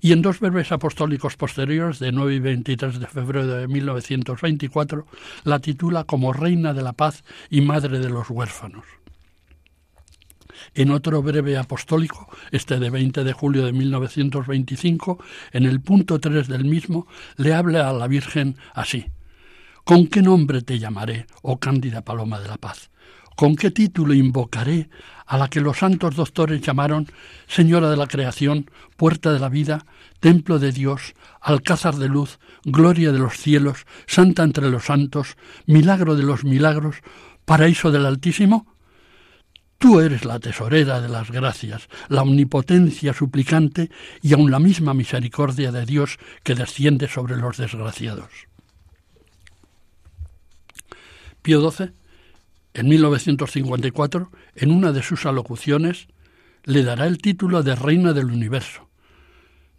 Y 0.00 0.12
en 0.12 0.22
dos 0.22 0.38
verbes 0.38 0.70
apostólicos 0.70 1.34
posteriores, 1.34 1.98
de 1.98 2.12
9 2.12 2.36
y 2.36 2.38
23 2.38 3.00
de 3.00 3.06
febrero 3.08 3.48
de 3.48 3.66
1924, 3.66 5.04
la 5.42 5.58
titula 5.58 6.04
como 6.04 6.32
Reina 6.32 6.72
de 6.72 6.82
la 6.82 6.92
Paz 6.92 7.24
y 7.50 7.62
Madre 7.62 7.98
de 7.98 8.10
los 8.10 8.30
Huérfanos. 8.30 8.84
En 10.74 10.90
otro 10.90 11.22
breve 11.22 11.56
apostólico, 11.56 12.28
este 12.50 12.78
de 12.78 12.90
20 12.90 13.24
de 13.24 13.32
julio 13.32 13.64
de 13.64 13.72
1925, 13.72 15.18
en 15.52 15.64
el 15.64 15.80
punto 15.80 16.18
3 16.20 16.48
del 16.48 16.64
mismo, 16.64 17.06
le 17.36 17.54
habla 17.54 17.88
a 17.88 17.92
la 17.92 18.06
Virgen 18.08 18.56
así. 18.74 19.06
¿Con 19.84 20.06
qué 20.06 20.20
nombre 20.20 20.62
te 20.62 20.78
llamaré, 20.78 21.26
oh 21.42 21.58
cándida 21.58 22.02
paloma 22.02 22.40
de 22.40 22.48
la 22.48 22.58
paz? 22.58 22.90
¿Con 23.38 23.54
qué 23.54 23.70
título 23.70 24.14
invocaré 24.14 24.90
a 25.24 25.38
la 25.38 25.48
que 25.48 25.60
los 25.60 25.78
santos 25.78 26.16
doctores 26.16 26.60
llamaron 26.60 27.06
Señora 27.46 27.88
de 27.88 27.96
la 27.96 28.08
Creación, 28.08 28.68
Puerta 28.96 29.32
de 29.32 29.38
la 29.38 29.48
Vida, 29.48 29.86
Templo 30.18 30.58
de 30.58 30.72
Dios, 30.72 31.14
Alcázar 31.40 31.94
de 31.96 32.08
Luz, 32.08 32.40
Gloria 32.64 33.12
de 33.12 33.18
los 33.20 33.36
cielos, 33.36 33.86
Santa 34.06 34.42
entre 34.42 34.68
los 34.70 34.86
santos, 34.86 35.36
Milagro 35.66 36.16
de 36.16 36.24
los 36.24 36.44
milagros, 36.44 36.96
Paraíso 37.44 37.92
del 37.92 38.06
Altísimo? 38.06 38.66
Tú 39.78 40.00
eres 40.00 40.24
la 40.24 40.40
tesorera 40.40 41.00
de 41.00 41.08
las 41.08 41.30
gracias, 41.30 41.88
la 42.08 42.22
omnipotencia 42.22 43.12
suplicante 43.14 43.90
y 44.20 44.34
aun 44.34 44.50
la 44.50 44.58
misma 44.58 44.92
misericordia 44.92 45.70
de 45.70 45.86
Dios 45.86 46.18
que 46.42 46.56
desciende 46.56 47.06
sobre 47.06 47.36
los 47.36 47.58
desgraciados. 47.58 48.28
Pío 51.42 51.70
XII, 51.70 51.92
en 52.74 52.88
1954, 52.88 54.32
en 54.56 54.72
una 54.72 54.90
de 54.90 55.02
sus 55.04 55.24
alocuciones, 55.26 56.08
le 56.64 56.82
dará 56.82 57.06
el 57.06 57.18
título 57.18 57.62
de 57.62 57.76
Reina 57.76 58.12
del 58.12 58.32
Universo. 58.32 58.88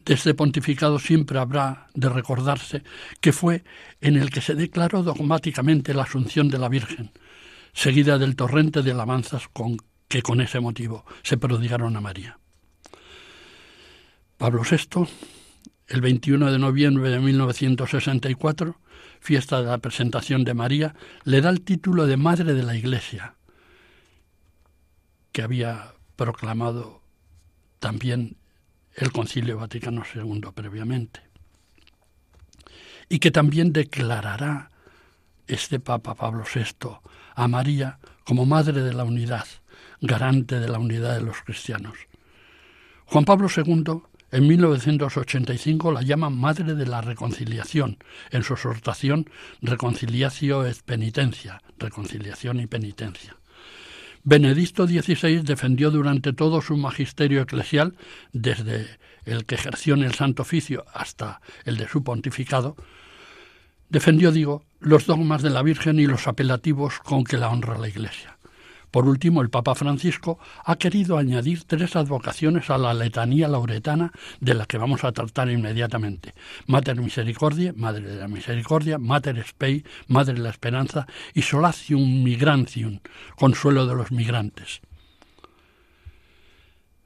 De 0.05 0.13
este 0.13 0.33
pontificado 0.33 0.97
siempre 0.97 1.39
habrá 1.39 1.87
de 1.93 2.07
recordarse 2.07 2.83
que 3.19 3.33
fue 3.33 3.65
en 3.99 4.15
el 4.15 4.29
que 4.29 4.39
se 4.39 4.55
declaró 4.55 5.03
dogmáticamente 5.03 5.93
la 5.93 6.03
asunción 6.03 6.47
de 6.47 6.57
la 6.57 6.69
Virgen, 6.69 7.11
seguida 7.73 8.17
del 8.17 8.37
torrente 8.37 8.81
de 8.81 8.91
alabanzas 8.91 9.49
con 9.49 9.77
que 10.09 10.21
con 10.21 10.41
ese 10.41 10.59
motivo 10.59 11.05
se 11.23 11.37
prodigaron 11.37 11.95
a 11.95 12.01
María. 12.01 12.39
Pablo 14.37 14.63
VI, 14.69 15.07
el 15.87 16.01
21 16.01 16.51
de 16.51 16.59
noviembre 16.59 17.09
de 17.09 17.19
1964, 17.19 18.75
fiesta 19.19 19.61
de 19.61 19.67
la 19.67 19.77
presentación 19.77 20.43
de 20.43 20.53
María, 20.53 20.95
le 21.23 21.41
da 21.41 21.49
el 21.49 21.61
título 21.61 22.07
de 22.07 22.17
Madre 22.17 22.53
de 22.53 22.63
la 22.63 22.75
Iglesia, 22.75 23.35
que 25.31 25.43
había 25.43 25.93
proclamado 26.15 27.01
también 27.79 28.37
el 28.95 29.11
Concilio 29.11 29.57
Vaticano 29.57 30.03
II 30.13 30.41
previamente, 30.55 31.21
y 33.09 33.19
que 33.19 33.29
también 33.29 33.73
declarará 33.73 34.71
este 35.47 35.79
Papa 35.79 36.15
Pablo 36.15 36.43
VI 36.51 36.97
a 37.35 37.47
María 37.47 37.99
como 38.23 38.45
Madre 38.45 38.81
de 38.81 38.93
la 38.93 39.03
Unidad, 39.03 39.45
garante 40.01 40.59
de 40.59 40.67
la 40.67 40.79
unidad 40.79 41.15
de 41.15 41.21
los 41.21 41.41
cristianos. 41.41 41.95
Juan 43.05 43.25
Pablo 43.25 43.47
II, 43.55 44.01
en 44.31 44.47
1985, 44.47 45.91
la 45.91 46.01
llama 46.01 46.29
Madre 46.29 46.75
de 46.75 46.85
la 46.85 47.01
Reconciliación, 47.01 47.97
en 48.31 48.43
su 48.43 48.53
exhortación 48.53 49.29
Reconciliatio 49.61 50.65
et 50.65 50.77
Penitencia, 50.83 51.61
Reconciliación 51.79 52.59
y 52.59 52.67
Penitencia. 52.67 53.35
Benedicto 54.23 54.85
XVI 54.85 55.41
defendió 55.41 55.89
durante 55.91 56.33
todo 56.33 56.61
su 56.61 56.77
magisterio 56.77 57.41
eclesial, 57.41 57.95
desde 58.33 58.85
el 59.25 59.45
que 59.45 59.55
ejerció 59.55 59.95
en 59.95 60.03
el 60.03 60.13
Santo 60.13 60.43
Oficio 60.43 60.85
hasta 60.93 61.41
el 61.65 61.77
de 61.77 61.87
su 61.87 62.03
pontificado, 62.03 62.75
defendió, 63.89 64.31
digo, 64.31 64.63
los 64.79 65.05
dogmas 65.05 65.41
de 65.41 65.49
la 65.49 65.63
Virgen 65.63 65.99
y 65.99 66.05
los 66.05 66.27
apelativos 66.27 66.99
con 66.99 67.23
que 67.23 67.37
la 67.37 67.49
honra 67.49 67.77
la 67.77 67.87
Iglesia. 67.87 68.38
Por 68.91 69.07
último, 69.07 69.41
el 69.41 69.49
Papa 69.49 69.75
Francisco 69.75 70.39
ha 70.65 70.75
querido 70.77 71.17
añadir 71.17 71.63
tres 71.65 71.95
advocaciones 71.95 72.69
a 72.69 72.77
la 72.77 72.93
letanía 72.93 73.47
lauretana 73.47 74.11
de 74.39 74.53
la 74.55 74.65
que 74.65 74.77
vamos 74.77 75.03
a 75.03 75.11
tratar 75.11 75.49
inmediatamente. 75.49 76.33
Mater 76.65 76.99
Misericordia, 76.99 77.73
Madre 77.75 78.07
de 78.07 78.15
la 78.15 78.27
Misericordia, 78.27 78.97
Mater 78.97 79.43
Spei, 79.45 79.83
Madre 80.07 80.33
de 80.35 80.39
la 80.39 80.49
Esperanza 80.49 81.05
y 81.33 81.43
Solatium 81.43 82.23
Migrantium, 82.23 82.99
Consuelo 83.35 83.85
de 83.85 83.95
los 83.95 84.11
Migrantes. 84.11 84.81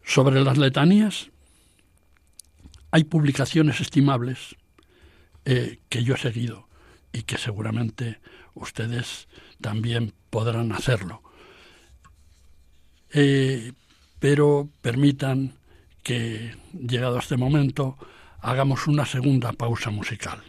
Sobre 0.03 0.43
las 0.43 0.57
letanías 0.57 1.31
hay 2.91 3.05
publicaciones 3.05 3.81
estimables 3.81 4.55
eh, 5.45 5.79
que 5.89 6.03
yo 6.03 6.13
he 6.13 6.17
seguido 6.17 6.67
y 7.11 7.23
que 7.23 7.37
seguramente 7.37 8.19
ustedes 8.53 9.27
también 9.61 10.13
podrán 10.29 10.71
hacerlo. 10.71 11.22
Eh, 13.13 13.73
pero 14.19 14.67
permitan 14.81 15.53
que, 16.01 16.55
llegado 16.73 17.19
este 17.19 17.37
momento, 17.37 17.97
hagamos 18.41 18.87
una 18.87 19.05
segunda 19.05 19.53
pausa 19.53 19.89
musical. 19.91 20.41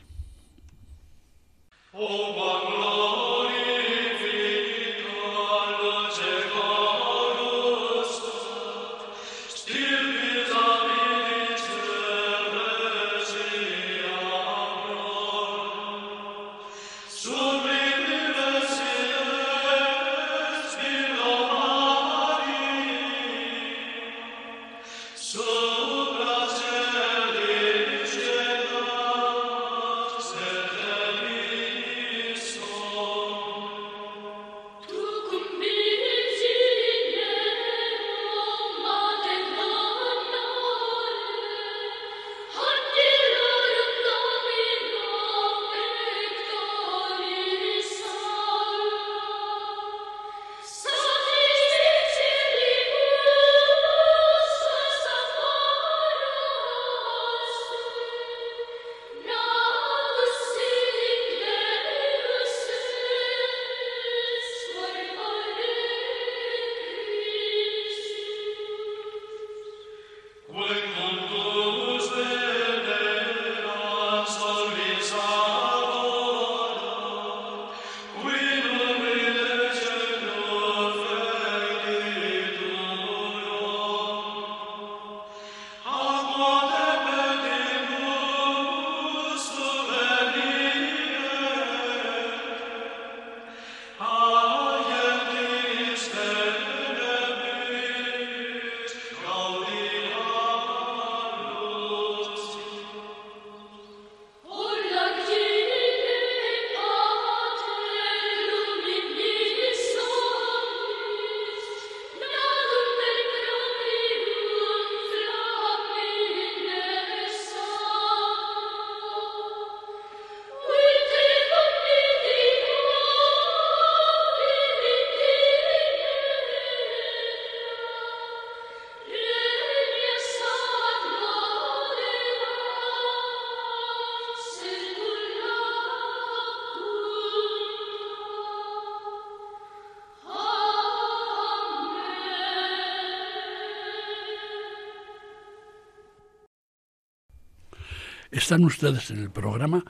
Están 148.35 148.65
ustedes 148.65 149.13
en 149.13 149.19
el 149.19 149.31
programa 149.31 149.85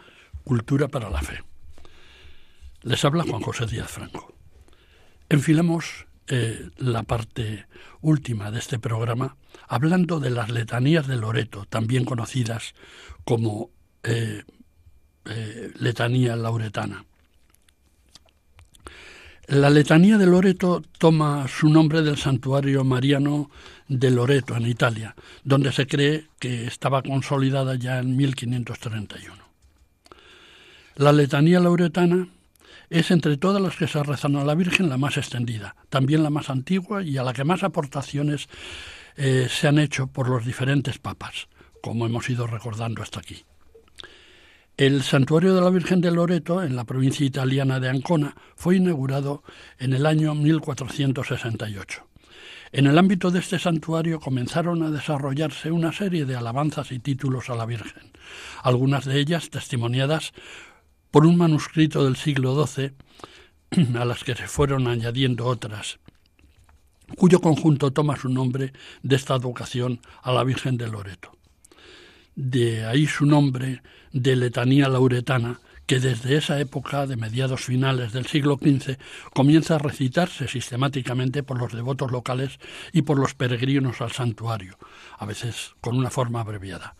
Cultura 0.44 0.88
para 0.88 1.08
la 1.08 1.22
Fe. 1.22 1.42
Les 2.82 3.02
habla 3.02 3.24
Juan 3.24 3.40
José 3.40 3.64
Díaz 3.64 3.90
Franco. 3.90 4.34
Enfilamos 5.30 6.06
eh, 6.26 6.68
la 6.76 7.04
parte 7.04 7.66
última 8.02 8.50
de 8.50 8.58
este 8.58 8.78
programa 8.78 9.38
hablando 9.66 10.20
de 10.20 10.28
las 10.28 10.50
letanías 10.50 11.06
de 11.06 11.16
Loreto, 11.16 11.64
también 11.64 12.04
conocidas 12.04 12.74
como 13.24 13.70
eh, 14.02 14.42
eh, 15.24 15.72
letanía 15.78 16.36
lauretana. 16.36 17.06
La 19.46 19.68
letanía 19.68 20.16
de 20.16 20.26
Loreto 20.26 20.82
toma 20.96 21.46
su 21.48 21.68
nombre 21.68 22.00
del 22.00 22.16
santuario 22.16 22.82
mariano 22.82 23.50
de 23.88 24.10
Loreto, 24.10 24.56
en 24.56 24.66
Italia, 24.66 25.14
donde 25.42 25.70
se 25.70 25.86
cree 25.86 26.28
que 26.38 26.66
estaba 26.66 27.02
consolidada 27.02 27.74
ya 27.74 27.98
en 27.98 28.16
1531. 28.16 29.44
La 30.96 31.12
letanía 31.12 31.60
lauretana 31.60 32.28
es 32.88 33.10
entre 33.10 33.36
todas 33.36 33.60
las 33.60 33.76
que 33.76 33.86
se 33.86 34.02
rezan 34.02 34.36
a 34.36 34.44
la 34.44 34.54
Virgen 34.54 34.88
la 34.88 34.96
más 34.96 35.18
extendida, 35.18 35.76
también 35.90 36.22
la 36.22 36.30
más 36.30 36.48
antigua 36.48 37.02
y 37.02 37.18
a 37.18 37.22
la 37.22 37.34
que 37.34 37.44
más 37.44 37.64
aportaciones 37.64 38.48
eh, 39.16 39.48
se 39.50 39.68
han 39.68 39.78
hecho 39.78 40.06
por 40.06 40.30
los 40.30 40.46
diferentes 40.46 40.98
papas, 40.98 41.48
como 41.82 42.06
hemos 42.06 42.30
ido 42.30 42.46
recordando 42.46 43.02
hasta 43.02 43.20
aquí. 43.20 43.44
El 44.76 45.04
santuario 45.04 45.54
de 45.54 45.60
la 45.60 45.70
Virgen 45.70 46.00
de 46.00 46.10
Loreto, 46.10 46.60
en 46.60 46.74
la 46.74 46.82
provincia 46.82 47.24
italiana 47.24 47.78
de 47.78 47.88
Ancona, 47.88 48.34
fue 48.56 48.74
inaugurado 48.74 49.44
en 49.78 49.92
el 49.92 50.04
año 50.04 50.34
1468. 50.34 52.04
En 52.72 52.88
el 52.88 52.98
ámbito 52.98 53.30
de 53.30 53.38
este 53.38 53.60
santuario 53.60 54.18
comenzaron 54.18 54.82
a 54.82 54.90
desarrollarse 54.90 55.70
una 55.70 55.92
serie 55.92 56.24
de 56.24 56.34
alabanzas 56.34 56.90
y 56.90 56.98
títulos 56.98 57.50
a 57.50 57.54
la 57.54 57.66
Virgen, 57.66 58.10
algunas 58.64 59.04
de 59.04 59.20
ellas 59.20 59.48
testimoniadas 59.48 60.32
por 61.12 61.24
un 61.24 61.36
manuscrito 61.36 62.04
del 62.04 62.16
siglo 62.16 62.66
XII, 62.66 62.94
a 63.96 64.04
las 64.04 64.24
que 64.24 64.34
se 64.34 64.48
fueron 64.48 64.88
añadiendo 64.88 65.46
otras, 65.46 66.00
cuyo 67.16 67.40
conjunto 67.40 67.92
toma 67.92 68.16
su 68.16 68.28
nombre 68.28 68.72
de 69.04 69.14
esta 69.14 69.34
advocación 69.34 70.00
a 70.20 70.32
la 70.32 70.42
Virgen 70.42 70.76
de 70.76 70.88
Loreto. 70.88 71.30
De 72.34 72.84
ahí 72.84 73.06
su 73.06 73.24
nombre 73.24 73.80
de 74.14 74.36
letanía 74.36 74.88
lauretana, 74.88 75.60
que 75.86 76.00
desde 76.00 76.36
esa 76.36 76.58
época 76.60 77.06
de 77.06 77.16
mediados 77.16 77.64
finales 77.64 78.12
del 78.12 78.26
siglo 78.26 78.56
XV 78.56 78.96
comienza 79.34 79.74
a 79.74 79.78
recitarse 79.78 80.48
sistemáticamente 80.48 81.42
por 81.42 81.58
los 81.58 81.72
devotos 81.72 82.10
locales 82.10 82.58
y 82.92 83.02
por 83.02 83.18
los 83.18 83.34
peregrinos 83.34 84.00
al 84.00 84.12
santuario, 84.12 84.78
a 85.18 85.26
veces 85.26 85.74
con 85.80 85.98
una 85.98 86.10
forma 86.10 86.40
abreviada. 86.40 86.94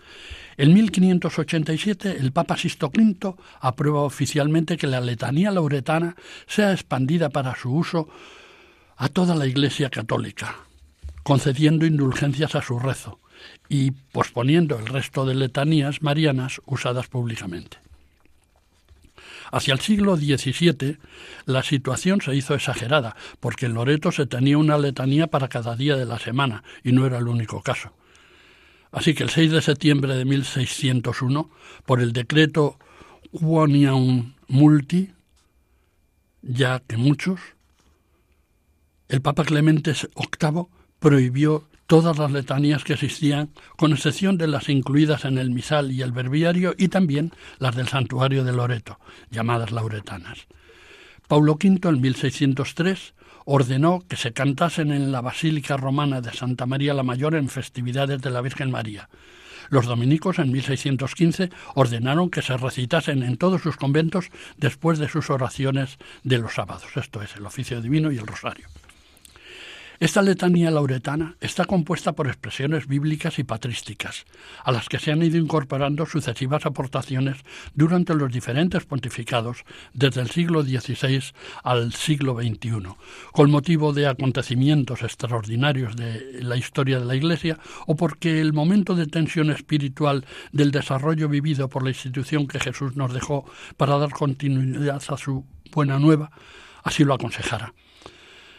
En 0.57 0.75
1587 0.75 2.19
el 2.19 2.33
Papa 2.33 2.57
Sisto 2.57 2.91
V 2.95 3.35
aprueba 3.61 4.03
oficialmente 4.03 4.77
que 4.77 4.89
la 4.89 5.01
letanía 5.01 5.51
lauretana 5.51 6.17
sea 6.47 6.73
expandida 6.73 7.31
para 7.31 7.57
su 7.57 7.73
uso 7.73 8.09
a 8.97 9.09
toda 9.09 9.35
la 9.35 9.47
Iglesia 9.47 9.89
católica, 9.89 10.57
concediendo 11.23 11.87
indulgencias 11.87 12.55
a 12.55 12.63
su 12.63 12.79
rezo, 12.79 13.21
y 13.69 13.91
posponiendo 13.91 14.79
el 14.79 14.87
resto 14.87 15.25
de 15.25 15.35
letanías 15.35 16.03
marianas 16.03 16.61
usadas 16.67 17.09
públicamente. 17.09 17.79
Hacia 19.53 19.75
el 19.75 19.81
siglo 19.81 20.17
XVII 20.17 20.99
la 21.47 21.63
situación 21.63 22.21
se 22.21 22.35
hizo 22.35 22.55
exagerada, 22.55 23.15
porque 23.41 23.67
en 23.67 23.75
Loreto 23.75 24.11
se 24.11 24.27
tenía 24.27 24.59
una 24.59 24.79
letanía 24.79 25.29
para 25.29 25.49
cada 25.49 25.77
día 25.77 25.97
de 25.97 26.07
la 26.07 26.19
semana, 26.19 26.65
y 26.83 26.93
no 26.93 27.07
era 27.07 27.19
el 27.19 27.29
único 27.29 27.63
caso. 27.63 27.93
Así 28.91 29.15
que 29.15 29.25
el 29.25 29.31
6 29.31 29.53
de 29.53 29.63
septiembre 29.63 30.17
de 30.17 30.25
1601, 30.25 31.51
por 31.85 32.01
el 32.01 32.13
decreto 32.13 32.79
Quoniam 33.33 34.35
Multi, 34.49 35.11
ya 36.43 36.81
que 36.81 36.97
muchos, 36.97 37.41
el 39.09 39.21
Papa 39.21 39.45
Clemente 39.45 39.93
VIII 39.93 40.67
prohibió 40.99 41.69
todas 41.87 42.19
las 42.19 42.31
letanías 42.31 42.85
que 42.85 42.95
existían, 42.95 43.51
con 43.77 43.93
excepción 43.93 44.39
de 44.39 44.47
las 44.47 44.69
incluidas 44.69 45.25
en 45.25 45.39
el 45.39 45.51
misal 45.51 45.93
y 45.93 46.03
el 46.03 46.13
verbiario, 46.13 46.75
y 46.77 46.89
también 46.89 47.33
las 47.59 47.77
del 47.77 47.89
santuario 47.89 48.45
de 48.45 48.53
Loreto, 48.53 48.99
llamadas 49.31 49.73
lauretanas. 49.73 50.47
Paulo 51.29 51.53
V, 51.53 51.89
en 51.89 52.01
1603, 52.01 53.15
ordenó 53.45 54.03
que 54.09 54.17
se 54.17 54.33
cantasen 54.33 54.91
en 54.93 55.13
la 55.13 55.21
Basílica 55.21 55.77
Romana 55.77 56.21
de 56.21 56.33
Santa 56.33 56.67
María 56.67 56.95
la 56.95 57.03
Mayor 57.03 57.35
en 57.35 57.49
festividades 57.49 58.21
de 58.21 58.31
la 58.31 58.41
Virgen 58.41 58.71
María. 58.71 59.09
Los 59.71 59.87
dominicos 59.87 60.39
en 60.39 60.53
1615 60.53 61.51
ordenaron 61.75 62.31
que 62.31 62.43
se 62.43 62.57
recitasen 62.57 63.23
en 63.23 63.37
todos 63.37 63.63
sus 63.63 63.77
conventos 63.77 64.31
después 64.57 64.99
de 64.99 65.09
sus 65.09 65.31
oraciones 65.31 65.99
de 66.23 66.39
los 66.39 66.55
sábados, 66.55 66.97
esto 66.97 67.23
es, 67.23 67.35
el 67.37 67.47
oficio 67.47 67.81
divino 67.81 68.13
y 68.13 68.19
el 68.19 68.27
rosario. 68.27 68.69
Esta 70.01 70.23
letanía 70.23 70.71
lauretana 70.71 71.37
está 71.41 71.65
compuesta 71.65 72.13
por 72.13 72.27
expresiones 72.27 72.89
bíblicas 72.89 73.39
y 73.39 73.45
patrísticas, 73.45 74.25
a 74.65 74.73
las 74.73 74.89
que 74.89 74.99
se 74.99 75.13
han 75.13 75.23
ido 75.23 75.39
incorporando 75.39 76.05
sucesivas 76.05 76.67
aportaciones 76.67 77.39
durante 77.75 78.15
los 78.15 78.33
diferentes 78.33 78.85
pontificados 78.85 79.65
desde 79.93 80.21
el 80.21 80.31
siglo 80.31 80.63
XVI 80.63 81.23
al 81.63 81.93
siglo 81.93 82.35
XXI, 82.35 82.95
con 83.33 83.51
motivo 83.51 83.93
de 83.93 84.09
acontecimientos 84.09 85.03
extraordinarios 85.03 85.95
de 85.97 86.43
la 86.43 86.57
historia 86.57 86.99
de 86.99 87.05
la 87.05 87.15
Iglesia 87.15 87.59
o 87.87 87.95
porque 87.95 88.41
el 88.41 88.53
momento 88.53 88.95
de 88.95 89.07
tensión 89.07 89.51
espiritual 89.51 90.27
del 90.53 90.73
desarrollo 90.73 91.29
vivido 91.29 91.69
por 91.69 91.85
la 91.85 91.91
institución 91.91 92.49
que 92.49 92.59
Jesús 92.59 92.97
nos 92.97 93.13
dejó 93.13 93.45
para 93.77 93.97
dar 93.99 94.11
continuidad 94.11 95.03
a 95.09 95.17
su 95.17 95.45
buena 95.73 95.99
nueva 95.99 96.31
así 96.85 97.03
lo 97.03 97.15
aconsejara. 97.15 97.75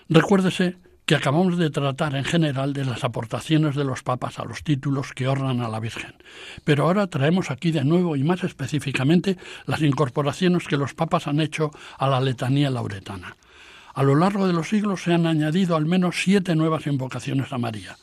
Recuérdese 0.10 0.78
que 1.06 1.16
acabamos 1.16 1.58
de 1.58 1.70
tratar 1.70 2.16
en 2.16 2.24
general 2.24 2.74
de 2.74 2.84
las 2.84 3.04
aportaciones 3.04 3.76
de 3.76 3.84
los 3.84 4.02
papas 4.02 4.40
a 4.40 4.46
los 4.46 4.64
títulos 4.64 5.14
que 5.14 5.28
honran 5.28 5.62
a 5.62 5.70
la 5.70 5.80
Virgen. 5.80 6.16
Pero 6.64 6.86
ahora 6.86 7.08
traemos 7.08 7.52
aquí 7.52 7.72
de 7.72 7.84
nuevo 7.84 8.16
y 8.16 8.24
más 8.24 8.44
específicamente 8.44 9.38
las 9.68 9.82
incorporaciones 9.82 10.68
que 10.68 10.78
los 10.78 10.94
papas 10.94 11.28
han 11.28 11.40
hecho 11.40 11.72
a 11.98 12.08
la 12.08 12.20
letanía 12.20 12.72
lauretana. 12.72 13.36
A 13.94 14.04
lo 14.04 14.16
largo 14.16 14.48
de 14.48 14.54
los 14.54 14.70
siglos 14.70 15.04
se 15.04 15.14
han 15.14 15.26
añadido 15.26 15.76
al 15.76 15.86
menos 15.86 16.16
siete 16.22 16.56
nuevas 16.56 16.88
invocaciones 16.88 17.54
a 17.54 17.58
María. 17.58 17.98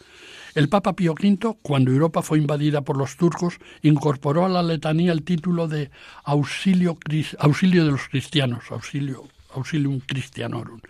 El 0.54 0.68
Papa 0.68 0.92
Pío 0.92 1.12
V, 1.12 1.56
cuando 1.62 1.90
Europa 1.90 2.22
fue 2.22 2.38
invadida 2.38 2.82
por 2.82 2.96
los 2.96 3.16
turcos, 3.16 3.58
incorporó 3.82 4.44
a 4.44 4.48
la 4.48 4.62
letanía 4.62 5.12
el 5.12 5.22
título 5.22 5.66
de 5.66 5.90
auxilio, 6.24 6.98
auxilio 7.38 7.84
de 7.84 7.90
los 7.90 8.08
cristianos, 8.08 8.64
auxilio, 8.70 9.24
auxilium 9.54 10.00
christianorum. 10.00 10.80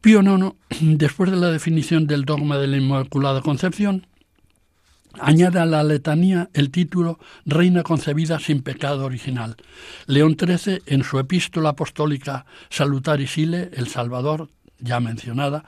Pío 0.00 0.22
IX, 0.22 0.54
después 0.98 1.30
de 1.30 1.36
la 1.36 1.50
definición 1.50 2.06
del 2.06 2.24
dogma 2.24 2.56
de 2.58 2.66
la 2.66 2.78
Inmaculada 2.78 3.42
Concepción, 3.42 4.06
añade 5.18 5.58
a 5.58 5.66
la 5.66 5.84
letanía 5.84 6.48
el 6.54 6.70
título 6.70 7.18
Reina 7.44 7.82
concebida 7.82 8.38
sin 8.38 8.62
pecado 8.62 9.04
original. 9.04 9.56
León 10.06 10.36
XIII, 10.38 10.82
en 10.86 11.04
su 11.04 11.18
epístola 11.18 11.70
apostólica 11.70 12.46
Salutaris 12.70 13.36
Ile, 13.36 13.70
El 13.74 13.88
Salvador, 13.88 14.48
ya 14.78 15.00
mencionada, 15.00 15.64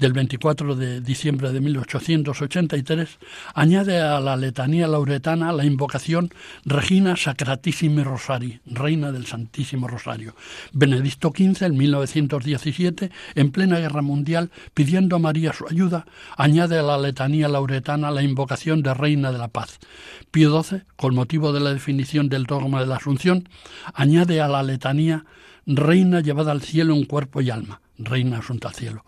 del 0.00 0.14
24 0.14 0.76
de 0.76 1.02
diciembre 1.02 1.52
de 1.52 1.60
1883, 1.60 3.18
añade 3.54 4.00
a 4.00 4.18
la 4.18 4.34
letanía 4.34 4.88
lauretana 4.88 5.52
la 5.52 5.66
invocación 5.66 6.30
Regina 6.64 7.16
Sacratissimi 7.16 8.02
Rosari, 8.02 8.60
Reina 8.64 9.12
del 9.12 9.26
Santísimo 9.26 9.88
Rosario. 9.88 10.34
Benedicto 10.72 11.32
XV, 11.36 11.66
en 11.66 11.76
1917, 11.76 13.10
en 13.34 13.50
plena 13.52 13.78
guerra 13.78 14.00
mundial, 14.00 14.50
pidiendo 14.72 15.16
a 15.16 15.18
María 15.18 15.52
su 15.52 15.66
ayuda, 15.68 16.06
añade 16.36 16.78
a 16.78 16.82
la 16.82 16.96
letanía 16.96 17.48
lauretana 17.48 18.10
la 18.10 18.22
invocación 18.22 18.82
de 18.82 18.94
Reina 18.94 19.30
de 19.30 19.38
la 19.38 19.48
Paz. 19.48 19.78
Pío 20.30 20.62
XII, 20.62 20.82
con 20.96 21.14
motivo 21.14 21.52
de 21.52 21.60
la 21.60 21.74
definición 21.74 22.30
del 22.30 22.44
dogma 22.44 22.80
de 22.80 22.86
la 22.86 22.96
Asunción, 22.96 23.50
añade 23.92 24.40
a 24.40 24.48
la 24.48 24.62
letanía 24.62 25.26
Reina 25.66 26.20
llevada 26.20 26.52
al 26.52 26.62
cielo 26.62 26.94
en 26.94 27.04
cuerpo 27.04 27.42
y 27.42 27.50
alma, 27.50 27.82
Reina 27.98 28.38
asunta 28.38 28.68
al 28.68 28.74
cielo. 28.74 29.04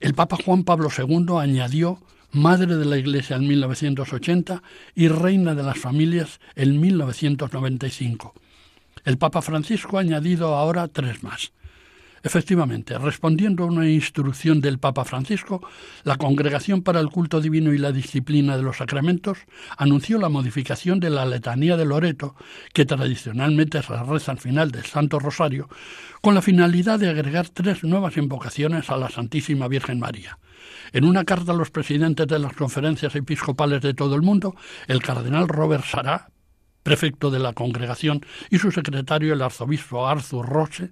El 0.00 0.14
Papa 0.14 0.38
Juan 0.44 0.62
Pablo 0.62 0.90
II 0.96 1.38
añadió 1.40 1.98
Madre 2.30 2.76
de 2.76 2.84
la 2.84 2.98
Iglesia 2.98 3.34
en 3.34 3.48
1980 3.48 4.62
y 4.94 5.08
Reina 5.08 5.56
de 5.56 5.64
las 5.64 5.78
Familias 5.78 6.38
en 6.54 6.80
1995. 6.80 8.32
El 9.04 9.18
Papa 9.18 9.42
Francisco 9.42 9.98
ha 9.98 10.02
añadido 10.02 10.54
ahora 10.54 10.86
tres 10.86 11.24
más. 11.24 11.52
Efectivamente, 12.22 12.98
respondiendo 12.98 13.64
a 13.64 13.66
una 13.66 13.88
instrucción 13.88 14.60
del 14.60 14.78
Papa 14.78 15.04
Francisco, 15.04 15.66
la 16.04 16.16
Congregación 16.16 16.82
para 16.82 17.00
el 17.00 17.10
Culto 17.10 17.40
Divino 17.40 17.72
y 17.72 17.78
la 17.78 17.92
Disciplina 17.92 18.56
de 18.56 18.62
los 18.62 18.78
Sacramentos 18.78 19.38
anunció 19.76 20.18
la 20.18 20.28
modificación 20.28 21.00
de 21.00 21.10
la 21.10 21.24
letanía 21.26 21.76
de 21.76 21.84
Loreto, 21.84 22.34
que 22.72 22.84
tradicionalmente 22.84 23.82
se 23.82 23.96
reza 23.96 24.32
al 24.32 24.38
final 24.38 24.70
del 24.70 24.84
Santo 24.84 25.18
Rosario, 25.18 25.68
con 26.20 26.34
la 26.34 26.42
finalidad 26.42 26.98
de 26.98 27.08
agregar 27.08 27.48
tres 27.48 27.84
nuevas 27.84 28.16
invocaciones 28.16 28.90
a 28.90 28.96
la 28.96 29.08
Santísima 29.08 29.68
Virgen 29.68 30.00
María. 30.00 30.38
En 30.92 31.04
una 31.04 31.24
carta 31.24 31.52
a 31.52 31.54
los 31.54 31.70
presidentes 31.70 32.26
de 32.26 32.38
las 32.38 32.54
conferencias 32.54 33.14
episcopales 33.14 33.82
de 33.82 33.94
todo 33.94 34.14
el 34.14 34.22
mundo, 34.22 34.56
el 34.86 35.02
cardenal 35.02 35.48
Robert 35.48 35.84
Sará, 35.84 36.30
prefecto 36.82 37.30
de 37.30 37.38
la 37.38 37.52
congregación, 37.52 38.24
y 38.50 38.58
su 38.58 38.72
secretario, 38.72 39.34
el 39.34 39.42
arzobispo 39.42 40.08
Arthur 40.08 40.46
Roche, 40.46 40.90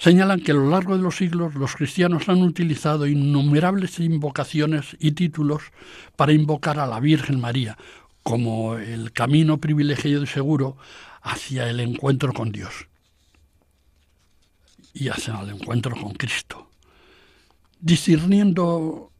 señalan 0.00 0.40
que 0.40 0.52
a 0.52 0.54
lo 0.54 0.70
largo 0.70 0.96
de 0.96 1.02
los 1.02 1.16
siglos 1.16 1.54
los 1.54 1.76
cristianos 1.76 2.30
han 2.30 2.40
utilizado 2.42 3.06
innumerables 3.06 4.00
invocaciones 4.00 4.96
y 4.98 5.12
títulos 5.12 5.62
para 6.16 6.32
invocar 6.32 6.78
a 6.78 6.86
la 6.86 7.00
Virgen 7.00 7.38
María 7.38 7.76
como 8.22 8.76
el 8.76 9.12
camino 9.12 9.58
privilegiado 9.58 10.22
y 10.22 10.26
seguro 10.26 10.78
hacia 11.20 11.68
el 11.68 11.80
encuentro 11.80 12.32
con 12.32 12.50
Dios 12.50 12.86
y 14.94 15.08
hacia 15.08 15.38
el 15.42 15.50
encuentro 15.50 15.94
con 15.94 16.14
Cristo. 16.14 16.70
Discerniendo, 17.78 19.10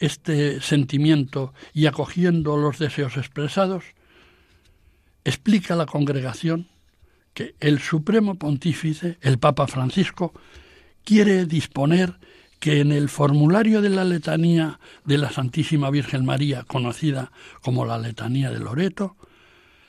este 0.00 0.60
sentimiento 0.60 1.54
y 1.72 1.86
acogiendo 1.86 2.56
los 2.56 2.80
deseos 2.80 3.16
expresados, 3.16 3.84
explica 5.24 5.76
la 5.76 5.86
congregación 5.86 6.73
que 7.34 7.56
el 7.60 7.80
Supremo 7.80 8.36
Pontífice, 8.36 9.18
el 9.20 9.38
Papa 9.38 9.66
Francisco, 9.66 10.32
quiere 11.04 11.44
disponer 11.46 12.18
que 12.60 12.80
en 12.80 12.92
el 12.92 13.10
formulario 13.10 13.82
de 13.82 13.90
la 13.90 14.04
letanía 14.04 14.80
de 15.04 15.18
la 15.18 15.30
Santísima 15.30 15.90
Virgen 15.90 16.24
María, 16.24 16.62
conocida 16.62 17.30
como 17.60 17.84
la 17.84 17.98
letanía 17.98 18.50
de 18.50 18.60
Loreto, 18.60 19.16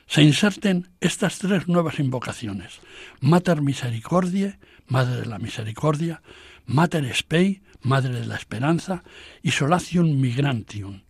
se 0.06 0.22
inserten 0.22 0.88
estas 1.00 1.38
tres 1.38 1.68
nuevas 1.68 1.98
invocaciones: 1.98 2.80
Mater 3.20 3.62
Misericordiae, 3.62 4.58
Madre 4.88 5.22
de 5.22 5.26
la 5.26 5.38
Misericordia, 5.38 6.22
Mater 6.66 7.10
Spei, 7.14 7.62
Madre 7.80 8.20
de 8.20 8.26
la 8.26 8.36
Esperanza, 8.36 9.04
y 9.42 9.52
Solatium 9.52 10.20
Migrantium, 10.20 11.02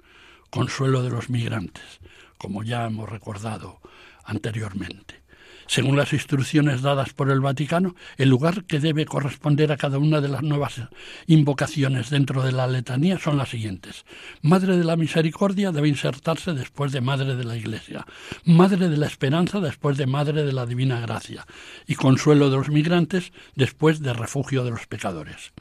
Consuelo 0.51 1.03
de 1.03 1.11
los 1.11 1.30
Migrantes, 1.30 2.01
como 2.39 2.62
ya 2.62 2.87
hemos 2.87 3.09
recordado 3.09 3.80
anteriormente. 4.24 5.26
Según 5.66 5.96
las 5.96 6.12
instrucciones 6.12 6.82
dadas 6.82 7.12
por 7.12 7.30
el 7.30 7.40
Vaticano, 7.40 7.94
el 8.16 8.28
lugar 8.28 8.64
que 8.64 8.78
debe 8.78 9.04
corresponder 9.04 9.72
a 9.72 9.76
cada 9.76 9.98
una 9.98 10.20
de 10.20 10.28
las 10.28 10.42
nuevas 10.42 10.80
invocaciones 11.26 12.10
dentro 12.10 12.42
de 12.42 12.52
la 12.52 12.66
letanía 12.66 13.18
son 13.18 13.36
las 13.36 13.48
siguientes. 13.48 14.04
Madre 14.42 14.76
de 14.76 14.84
la 14.84 14.96
Misericordia 14.96 15.72
debe 15.72 15.88
insertarse 15.88 16.52
después 16.52 16.92
de 16.92 17.00
Madre 17.00 17.34
de 17.34 17.44
la 17.44 17.56
Iglesia. 17.56 18.06
Madre 18.44 18.88
de 18.88 18.96
la 18.96 19.06
Esperanza 19.06 19.60
después 19.60 19.96
de 19.96 20.06
Madre 20.06 20.44
de 20.44 20.52
la 20.52 20.66
Divina 20.66 21.00
Gracia. 21.00 21.46
Y 21.86 21.94
Consuelo 21.94 22.48
de 22.50 22.56
los 22.56 22.68
Migrantes 22.68 23.32
después 23.54 24.00
de 24.00 24.12
Refugio 24.12 24.64
de 24.64 24.70
los 24.70 24.86
Pecadores. 24.86 25.52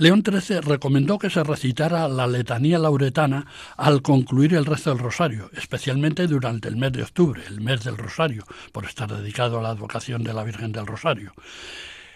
León 0.00 0.22
XIII 0.24 0.62
recomendó 0.62 1.18
que 1.18 1.28
se 1.28 1.44
recitara 1.44 2.08
la 2.08 2.26
letanía 2.26 2.78
lauretana 2.78 3.46
al 3.76 4.00
concluir 4.00 4.54
el 4.54 4.64
rezo 4.64 4.88
del 4.88 4.98
rosario, 4.98 5.50
especialmente 5.52 6.26
durante 6.26 6.68
el 6.68 6.76
mes 6.76 6.92
de 6.92 7.02
octubre, 7.02 7.42
el 7.46 7.60
mes 7.60 7.84
del 7.84 7.98
rosario, 7.98 8.46
por 8.72 8.86
estar 8.86 9.14
dedicado 9.14 9.58
a 9.58 9.62
la 9.62 9.68
advocación 9.68 10.22
de 10.24 10.32
la 10.32 10.42
Virgen 10.42 10.72
del 10.72 10.86
Rosario. 10.86 11.34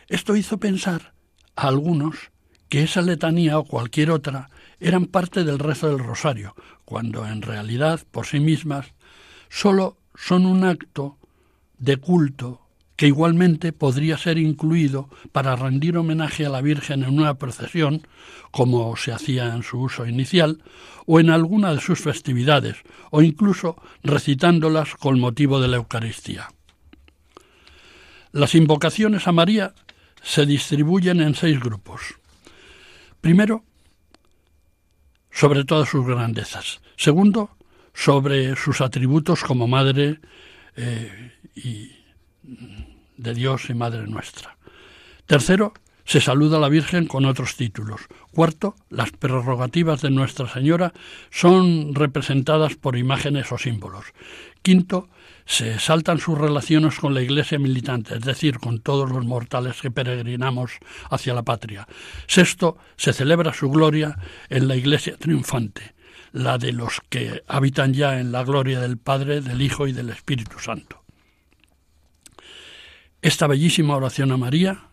Esto 0.08 0.34
hizo 0.34 0.56
pensar 0.56 1.12
a 1.56 1.68
algunos 1.68 2.30
que 2.70 2.84
esa 2.84 3.02
letanía 3.02 3.58
o 3.58 3.64
cualquier 3.64 4.12
otra 4.12 4.48
eran 4.80 5.04
parte 5.04 5.44
del 5.44 5.58
rezo 5.58 5.88
del 5.88 5.98
rosario, 5.98 6.54
cuando 6.86 7.26
en 7.26 7.42
realidad, 7.42 8.00
por 8.10 8.24
sí 8.24 8.40
mismas, 8.40 8.94
solo 9.50 9.98
son 10.14 10.46
un 10.46 10.64
acto 10.64 11.18
de 11.76 11.98
culto 11.98 12.63
que 12.96 13.06
igualmente 13.06 13.72
podría 13.72 14.16
ser 14.16 14.38
incluido 14.38 15.08
para 15.32 15.56
rendir 15.56 15.96
homenaje 15.96 16.46
a 16.46 16.48
la 16.48 16.60
Virgen 16.60 17.02
en 17.02 17.18
una 17.18 17.34
procesión, 17.34 18.06
como 18.50 18.96
se 18.96 19.12
hacía 19.12 19.54
en 19.54 19.62
su 19.62 19.80
uso 19.80 20.06
inicial, 20.06 20.62
o 21.06 21.18
en 21.18 21.30
alguna 21.30 21.74
de 21.74 21.80
sus 21.80 22.00
festividades, 22.00 22.76
o 23.10 23.22
incluso 23.22 23.76
recitándolas 24.02 24.94
con 24.94 25.18
motivo 25.18 25.60
de 25.60 25.68
la 25.68 25.76
Eucaristía. 25.76 26.48
Las 28.30 28.54
invocaciones 28.54 29.26
a 29.26 29.32
María 29.32 29.74
se 30.22 30.46
distribuyen 30.46 31.20
en 31.20 31.34
seis 31.34 31.60
grupos. 31.60 32.14
Primero, 33.20 33.64
sobre 35.30 35.64
todas 35.64 35.88
sus 35.88 36.06
grandezas. 36.06 36.80
Segundo, 36.96 37.56
sobre 37.92 38.56
sus 38.56 38.80
atributos 38.80 39.42
como 39.42 39.66
madre 39.66 40.20
eh, 40.76 41.32
y 41.54 42.03
de 43.16 43.34
Dios 43.34 43.70
y 43.70 43.74
Madre 43.74 44.06
nuestra. 44.06 44.56
Tercero, 45.26 45.72
Se 46.06 46.20
saluda 46.20 46.58
a 46.58 46.60
la 46.60 46.68
Virgen 46.68 47.06
con 47.06 47.24
otros 47.24 47.56
títulos. 47.56 48.02
Cuarto, 48.30 48.76
las 48.90 49.10
prerrogativas 49.12 50.02
de 50.02 50.10
Nuestra 50.10 50.46
Señora 50.46 50.92
son 51.30 51.94
representadas 51.94 52.74
por 52.74 52.98
imágenes 52.98 53.50
o 53.52 53.56
símbolos. 53.56 54.04
Quinto, 54.60 55.08
se 55.46 55.78
saltan 55.78 56.18
sus 56.18 56.36
relaciones 56.36 56.98
con 56.98 57.14
la 57.14 57.22
Iglesia 57.22 57.58
militante, 57.58 58.16
es 58.16 58.20
decir, 58.20 58.58
con 58.58 58.80
todos 58.80 59.10
los 59.10 59.24
mortales 59.24 59.80
que 59.80 59.90
peregrinamos 59.90 60.72
hacia 61.10 61.34
la 61.34 61.42
patria. 61.42 61.86
Sexto, 62.26 62.76
se 62.96 63.12
celebra 63.14 63.54
su 63.54 63.70
gloria 63.70 64.18
en 64.50 64.68
la 64.68 64.76
Iglesia 64.76 65.16
triunfante, 65.16 65.94
la 66.32 66.58
de 66.58 66.72
los 66.72 67.00
que 67.08 67.42
habitan 67.46 67.94
ya 67.94 68.20
en 68.20 68.30
la 68.30 68.44
gloria 68.44 68.80
del 68.80 68.98
Padre, 68.98 69.40
del 69.40 69.62
Hijo 69.62 69.86
y 69.86 69.92
del 69.92 70.10
Espíritu 70.10 70.58
Santo. 70.58 71.03
Esta 73.24 73.46
bellísima 73.46 73.96
oración 73.96 74.32
a 74.32 74.36
María 74.36 74.88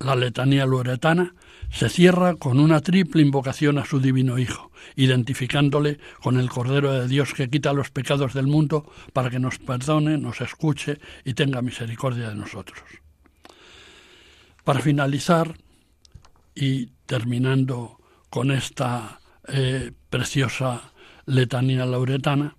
la 0.00 0.16
letanía 0.16 0.66
loretana 0.66 1.36
se 1.70 1.88
cierra 1.88 2.34
con 2.34 2.58
una 2.58 2.80
triple 2.80 3.22
invocación 3.22 3.78
a 3.78 3.84
su 3.84 4.00
divino 4.00 4.36
Hijo, 4.36 4.72
identificándole 4.96 6.00
con 6.20 6.40
el 6.40 6.50
Cordero 6.50 6.92
de 6.92 7.06
Dios 7.06 7.34
que 7.34 7.48
quita 7.48 7.72
los 7.72 7.90
pecados 7.90 8.34
del 8.34 8.48
mundo 8.48 8.90
para 9.12 9.30
que 9.30 9.38
nos 9.38 9.60
perdone, 9.60 10.18
nos 10.18 10.40
escuche 10.40 10.98
y 11.24 11.34
tenga 11.34 11.62
misericordia 11.62 12.30
de 12.30 12.34
nosotros. 12.34 12.80
Para 14.64 14.80
finalizar 14.80 15.56
y 16.52 16.86
terminando 17.06 18.00
con 18.28 18.50
esta 18.50 19.20
eh, 19.46 19.92
preciosa 20.10 20.90
letanía 21.26 21.86
lauretana, 21.86 22.56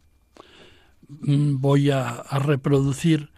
mm, 1.10 1.60
voy 1.60 1.92
a, 1.92 2.08
a 2.08 2.40
reproducir 2.40 3.32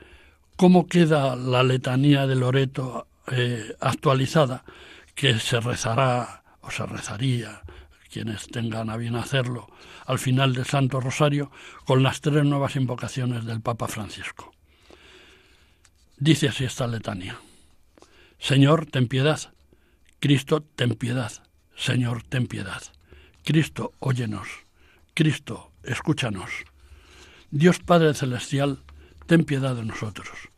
cómo 0.59 0.87
queda 0.87 1.37
la 1.37 1.63
letanía 1.63 2.27
de 2.27 2.35
Loreto 2.35 3.07
eh, 3.31 3.77
actualizada 3.79 4.65
que 5.15 5.39
se 5.39 5.61
rezará 5.61 6.43
o 6.59 6.69
se 6.69 6.85
rezaría 6.85 7.61
quienes 8.11 8.47
tengan 8.47 8.89
a 8.89 8.97
bien 8.97 9.15
hacerlo 9.15 9.69
al 10.05 10.19
final 10.19 10.53
del 10.53 10.65
Santo 10.65 10.99
Rosario 10.99 11.49
con 11.85 12.03
las 12.03 12.19
tres 12.19 12.43
nuevas 12.43 12.75
invocaciones 12.75 13.45
del 13.45 13.61
Papa 13.61 13.87
Francisco. 13.87 14.51
Dice 16.17 16.49
así 16.49 16.65
esta 16.65 16.87
letanía. 16.87 17.39
Señor, 18.37 18.85
ten 18.85 19.07
piedad. 19.07 19.39
Cristo, 20.19 20.61
ten 20.75 20.95
piedad. 20.95 21.31
Señor, 21.77 22.23
ten 22.23 22.47
piedad. 22.47 22.81
Cristo, 23.45 23.93
óyenos. 23.99 24.49
Cristo, 25.13 25.71
escúchanos. 25.83 26.51
Dios 27.49 27.79
Padre 27.79 28.13
Celestial, 28.13 28.83
ten 29.29 29.45
piedad 29.45 29.75
de 29.75 29.85
nosotros. 29.85 30.48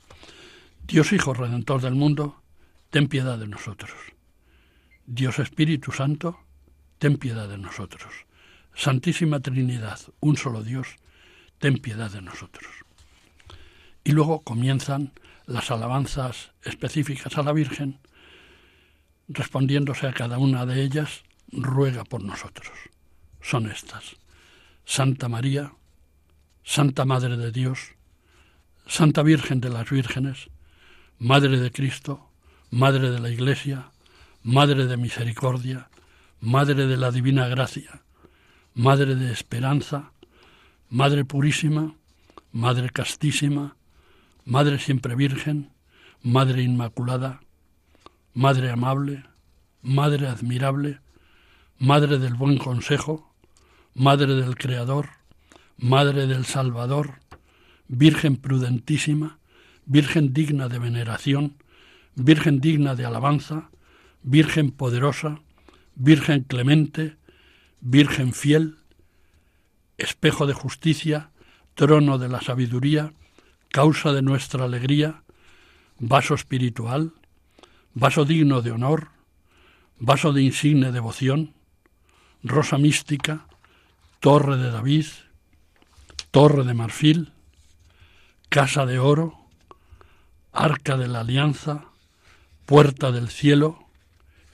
Dios 0.92 1.14
Hijo 1.14 1.34
Redentor 1.34 1.80
del 1.80 1.96
mundo, 1.96 2.44
ten 2.90 3.08
piedad 3.08 3.40
de 3.40 3.48
nosotros. 3.48 3.94
Dios 5.06 5.40
Espíritu 5.40 5.94
Santo, 5.94 6.38
ten 6.98 7.16
piedad 7.16 7.48
de 7.48 7.58
nosotros. 7.58 8.12
Santísima 8.76 9.40
Trinidad, 9.40 10.02
un 10.20 10.36
solo 10.36 10.64
Dios, 10.64 10.98
ten 11.60 11.78
piedad 11.78 12.12
de 12.12 12.22
nosotros. 12.22 12.70
Y 14.04 14.12
luego 14.12 14.42
comienzan 14.42 15.14
las 15.46 15.72
alabanzas 15.72 16.52
específicas 16.62 17.38
a 17.38 17.44
la 17.44 17.54
Virgen, 17.54 18.02
respondiéndose 19.30 20.08
a 20.08 20.14
cada 20.14 20.40
una 20.40 20.66
de 20.66 20.84
ellas, 20.84 21.24
ruega 21.54 22.04
por 22.04 22.22
nosotros. 22.22 22.78
Son 23.40 23.72
estas. 23.72 24.18
Santa 24.84 25.30
María, 25.30 25.72
Santa 26.66 27.06
Madre 27.06 27.38
de 27.38 27.54
Dios, 27.54 27.94
Santa 28.88 29.24
Virgen 29.24 29.62
de 29.62 29.70
las 29.70 29.90
Vírgenes, 29.90 30.50
Madre 31.24 31.60
de 31.60 31.72
Cristo, 31.72 32.32
Madre 32.72 33.12
de 33.12 33.20
la 33.20 33.30
Iglesia, 33.30 33.92
Madre 34.42 34.88
de 34.88 34.98
Misericordia, 34.98 35.88
Madre 36.40 36.88
de 36.88 36.98
la 36.98 37.12
Divina 37.12 37.48
Gracia, 37.48 38.02
Madre 38.74 39.14
de 39.14 39.32
Esperanza, 39.32 40.14
Madre 40.90 41.24
Purísima, 41.24 41.94
Madre 42.52 42.90
Castísima, 42.90 43.76
Madre 44.46 44.80
Siempre 44.80 45.14
Virgen, 45.14 45.70
Madre 46.24 46.64
Inmaculada, 46.64 47.42
Madre 48.34 48.72
Amable, 48.72 49.24
Madre 49.84 50.26
Admirable, 50.26 51.02
Madre 51.78 52.18
del 52.18 52.34
Buen 52.34 52.58
Consejo, 52.58 53.32
Madre 53.94 54.34
del 54.34 54.56
Creador, 54.56 55.10
Madre 55.78 56.26
del 56.26 56.46
Salvador, 56.46 57.20
Virgen 57.88 58.38
prudentísima, 58.38 59.38
Virgen 59.86 60.34
digna 60.34 60.70
de 60.70 60.80
veneración, 60.80 61.58
Virgen 62.16 62.60
digna 62.62 62.96
de 62.96 63.06
alabanza, 63.06 63.70
Virgen 64.24 64.72
poderosa, 64.72 65.40
Virgen 65.96 66.44
clemente, 66.44 67.18
Virgen 67.80 68.34
fiel, 68.34 68.78
espejo 69.98 70.48
de 70.48 70.54
justicia, 70.54 71.32
trono 71.76 72.18
de 72.18 72.30
la 72.30 72.42
sabiduría, 72.42 73.14
causa 73.70 74.12
de 74.14 74.22
nuestra 74.22 74.66
alegría, 74.66 75.24
vaso 76.00 76.34
espiritual, 76.34 77.14
vaso 77.94 78.26
digno 78.26 78.62
de 78.62 78.72
honor, 78.72 79.10
vaso 79.98 80.34
de 80.34 80.42
insigne 80.42 80.92
devoción, 80.92 81.54
rosa 82.44 82.78
mística, 82.78 83.46
torre 84.20 84.58
de 84.58 84.72
David, 84.72 85.06
torre 86.32 86.64
de 86.64 86.74
marfil, 86.74 87.34
casa 88.50 88.86
de 88.86 89.00
oro, 89.00 89.41
arca 90.52 90.98
de 90.98 91.08
la 91.08 91.22
alianza, 91.22 91.86
puerta 92.66 93.12
del 93.12 93.30
cielo, 93.30 93.88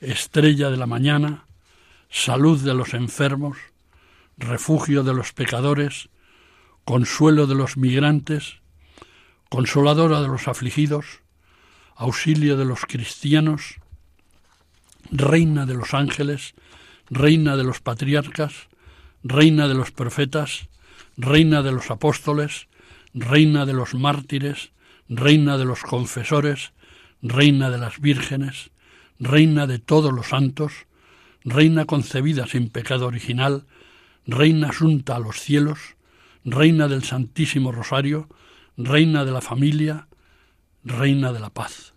estrella 0.01 0.69
de 0.69 0.77
la 0.77 0.85
mañana, 0.85 1.45
salud 2.09 2.59
de 2.61 2.73
los 2.73 2.93
enfermos, 2.93 3.57
refugio 4.37 5.03
de 5.03 5.13
los 5.13 5.33
pecadores, 5.33 6.09
consuelo 6.85 7.47
de 7.47 7.55
los 7.55 7.77
migrantes, 7.77 8.57
consoladora 9.49 10.21
de 10.21 10.27
los 10.27 10.47
afligidos, 10.47 11.21
auxilio 11.95 12.57
de 12.57 12.65
los 12.65 12.85
cristianos, 12.85 13.81
reina 15.11 15.65
de 15.65 15.73
los 15.73 15.93
ángeles, 15.93 16.53
reina 17.09 17.57
de 17.57 17.63
los 17.63 17.81
patriarcas, 17.81 18.67
reina 19.23 19.67
de 19.67 19.73
los 19.73 19.91
profetas, 19.91 20.69
reina 21.17 21.63
de 21.63 21.71
los 21.71 21.89
apóstoles, 21.89 22.67
reina 23.13 23.65
de 23.65 23.73
los 23.73 23.95
mártires, 23.95 24.71
reina 25.09 25.57
de 25.57 25.65
los 25.65 25.81
confesores, 25.81 26.73
reina 27.21 27.69
de 27.69 27.77
las 27.77 27.99
vírgenes, 27.99 28.71
reina 29.19 29.67
de 29.67 29.79
todos 29.79 30.13
los 30.13 30.27
santos, 30.27 30.73
reina 31.43 31.85
concebida 31.85 32.47
sin 32.47 32.69
pecado 32.69 33.07
original, 33.07 33.65
reina 34.25 34.69
asunta 34.69 35.15
a 35.15 35.19
los 35.19 35.39
cielos, 35.39 35.95
reina 36.43 36.87
del 36.87 37.03
Santísimo 37.03 37.71
Rosario, 37.71 38.27
reina 38.77 39.25
de 39.25 39.31
la 39.31 39.41
familia, 39.41 40.07
reina 40.83 41.33
de 41.33 41.39
la 41.39 41.49
paz. 41.49 41.93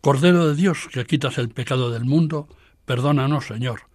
Cordero 0.00 0.48
de 0.48 0.54
Dios, 0.54 0.88
que 0.92 1.06
quitas 1.06 1.38
el 1.38 1.48
pecado 1.48 1.90
del 1.90 2.04
mundo, 2.04 2.48
perdónanos, 2.84 3.46
Señor. 3.46 3.88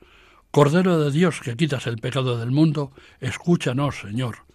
Cordero 0.52 1.00
de 1.00 1.12
Dios, 1.12 1.40
que 1.42 1.56
quitas 1.56 1.86
el 1.86 1.98
pecado 1.98 2.40
del 2.40 2.50
mundo, 2.50 2.92
escúchanos, 3.20 4.00
Señor. 4.00 4.49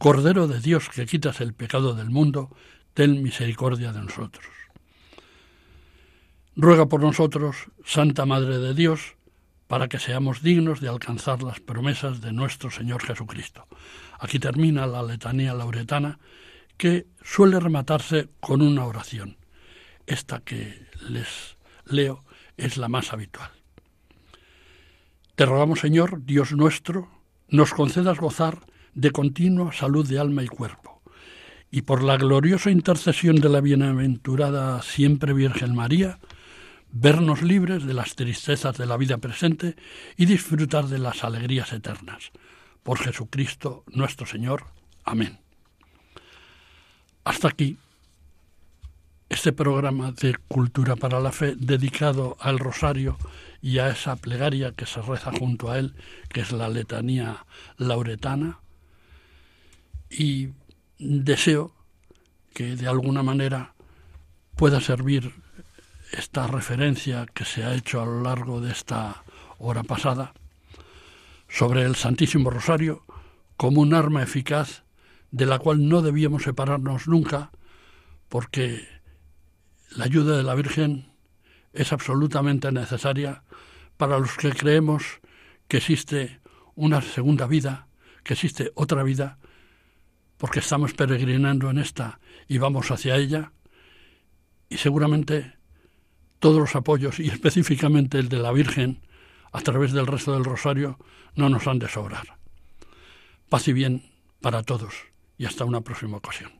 Cordero 0.00 0.48
de 0.48 0.60
Dios, 0.60 0.88
que 0.88 1.04
quitas 1.04 1.42
el 1.42 1.52
pecado 1.52 1.92
del 1.92 2.08
mundo, 2.08 2.48
ten 2.94 3.22
misericordia 3.22 3.92
de 3.92 4.00
nosotros. 4.00 4.46
Ruega 6.56 6.86
por 6.86 7.02
nosotros, 7.02 7.66
Santa 7.84 8.24
Madre 8.24 8.56
de 8.56 8.72
Dios, 8.72 9.16
para 9.66 9.88
que 9.88 9.98
seamos 9.98 10.40
dignos 10.40 10.80
de 10.80 10.88
alcanzar 10.88 11.42
las 11.42 11.60
promesas 11.60 12.22
de 12.22 12.32
nuestro 12.32 12.70
Señor 12.70 13.04
Jesucristo. 13.04 13.66
Aquí 14.18 14.38
termina 14.38 14.86
la 14.86 15.02
letanía 15.02 15.52
lauretana, 15.52 16.18
que 16.78 17.06
suele 17.22 17.60
rematarse 17.60 18.30
con 18.40 18.62
una 18.62 18.86
oración. 18.86 19.36
Esta 20.06 20.40
que 20.40 20.86
les 21.10 21.58
leo 21.84 22.24
es 22.56 22.78
la 22.78 22.88
más 22.88 23.12
habitual. 23.12 23.50
Te 25.34 25.44
rogamos, 25.44 25.80
Señor, 25.80 26.24
Dios 26.24 26.52
nuestro, 26.52 27.10
nos 27.48 27.74
concedas 27.74 28.18
gozar 28.18 28.60
de 28.94 29.10
continua 29.10 29.72
salud 29.72 30.06
de 30.08 30.18
alma 30.18 30.42
y 30.42 30.48
cuerpo, 30.48 31.02
y 31.70 31.82
por 31.82 32.02
la 32.02 32.16
gloriosa 32.16 32.70
intercesión 32.70 33.36
de 33.36 33.48
la 33.48 33.60
bienaventurada 33.60 34.82
siempre 34.82 35.32
Virgen 35.32 35.74
María, 35.74 36.18
vernos 36.92 37.42
libres 37.42 37.84
de 37.84 37.94
las 37.94 38.16
tristezas 38.16 38.76
de 38.76 38.86
la 38.86 38.96
vida 38.96 39.18
presente 39.18 39.76
y 40.16 40.26
disfrutar 40.26 40.86
de 40.86 40.98
las 40.98 41.24
alegrías 41.24 41.72
eternas. 41.72 42.32
Por 42.82 42.98
Jesucristo 42.98 43.84
nuestro 43.88 44.26
Señor. 44.26 44.64
Amén. 45.04 45.38
Hasta 47.24 47.48
aquí 47.48 47.76
este 49.28 49.52
programa 49.52 50.10
de 50.10 50.36
Cultura 50.48 50.96
para 50.96 51.20
la 51.20 51.30
Fe 51.30 51.54
dedicado 51.56 52.36
al 52.40 52.58
rosario 52.58 53.16
y 53.62 53.78
a 53.78 53.88
esa 53.88 54.16
plegaria 54.16 54.72
que 54.72 54.86
se 54.86 55.00
reza 55.02 55.30
junto 55.30 55.70
a 55.70 55.78
él, 55.78 55.94
que 56.30 56.40
es 56.40 56.50
la 56.50 56.68
letanía 56.68 57.46
lauretana. 57.76 58.58
Y 60.10 60.50
deseo 60.98 61.72
que 62.52 62.76
de 62.76 62.88
alguna 62.88 63.22
manera 63.22 63.74
pueda 64.56 64.80
servir 64.80 65.32
esta 66.12 66.46
referencia 66.46 67.26
que 67.32 67.44
se 67.44 67.64
ha 67.64 67.74
hecho 67.74 68.02
a 68.02 68.06
lo 68.06 68.22
largo 68.22 68.60
de 68.60 68.72
esta 68.72 69.22
hora 69.58 69.82
pasada 69.84 70.34
sobre 71.48 71.82
el 71.82 71.94
Santísimo 71.94 72.50
Rosario 72.50 73.04
como 73.56 73.80
un 73.80 73.94
arma 73.94 74.22
eficaz 74.22 74.84
de 75.30 75.46
la 75.46 75.58
cual 75.58 75.88
no 75.88 76.02
debíamos 76.02 76.42
separarnos 76.42 77.06
nunca, 77.06 77.50
porque 78.28 78.88
la 79.90 80.04
ayuda 80.04 80.36
de 80.36 80.42
la 80.42 80.54
Virgen 80.54 81.12
es 81.72 81.92
absolutamente 81.92 82.72
necesaria 82.72 83.42
para 83.96 84.18
los 84.18 84.36
que 84.36 84.50
creemos 84.50 85.20
que 85.68 85.76
existe 85.76 86.40
una 86.74 87.00
segunda 87.02 87.46
vida, 87.46 87.86
que 88.24 88.34
existe 88.34 88.72
otra 88.74 89.02
vida, 89.02 89.38
porque 90.40 90.60
estamos 90.60 90.94
peregrinando 90.94 91.68
en 91.68 91.76
esta 91.76 92.18
y 92.48 92.56
vamos 92.56 92.90
hacia 92.90 93.16
ella, 93.16 93.52
y 94.70 94.78
seguramente 94.78 95.52
todos 96.38 96.58
los 96.58 96.74
apoyos, 96.74 97.20
y 97.20 97.28
específicamente 97.28 98.18
el 98.18 98.30
de 98.30 98.38
la 98.38 98.50
Virgen, 98.50 99.02
a 99.52 99.60
través 99.60 99.92
del 99.92 100.06
resto 100.06 100.32
del 100.32 100.46
rosario, 100.46 100.98
no 101.34 101.50
nos 101.50 101.66
han 101.66 101.78
de 101.78 101.90
sobrar. 101.90 102.38
Paz 103.50 103.68
y 103.68 103.74
bien 103.74 104.02
para 104.40 104.62
todos, 104.62 104.94
y 105.36 105.44
hasta 105.44 105.66
una 105.66 105.82
próxima 105.82 106.16
ocasión. 106.16 106.59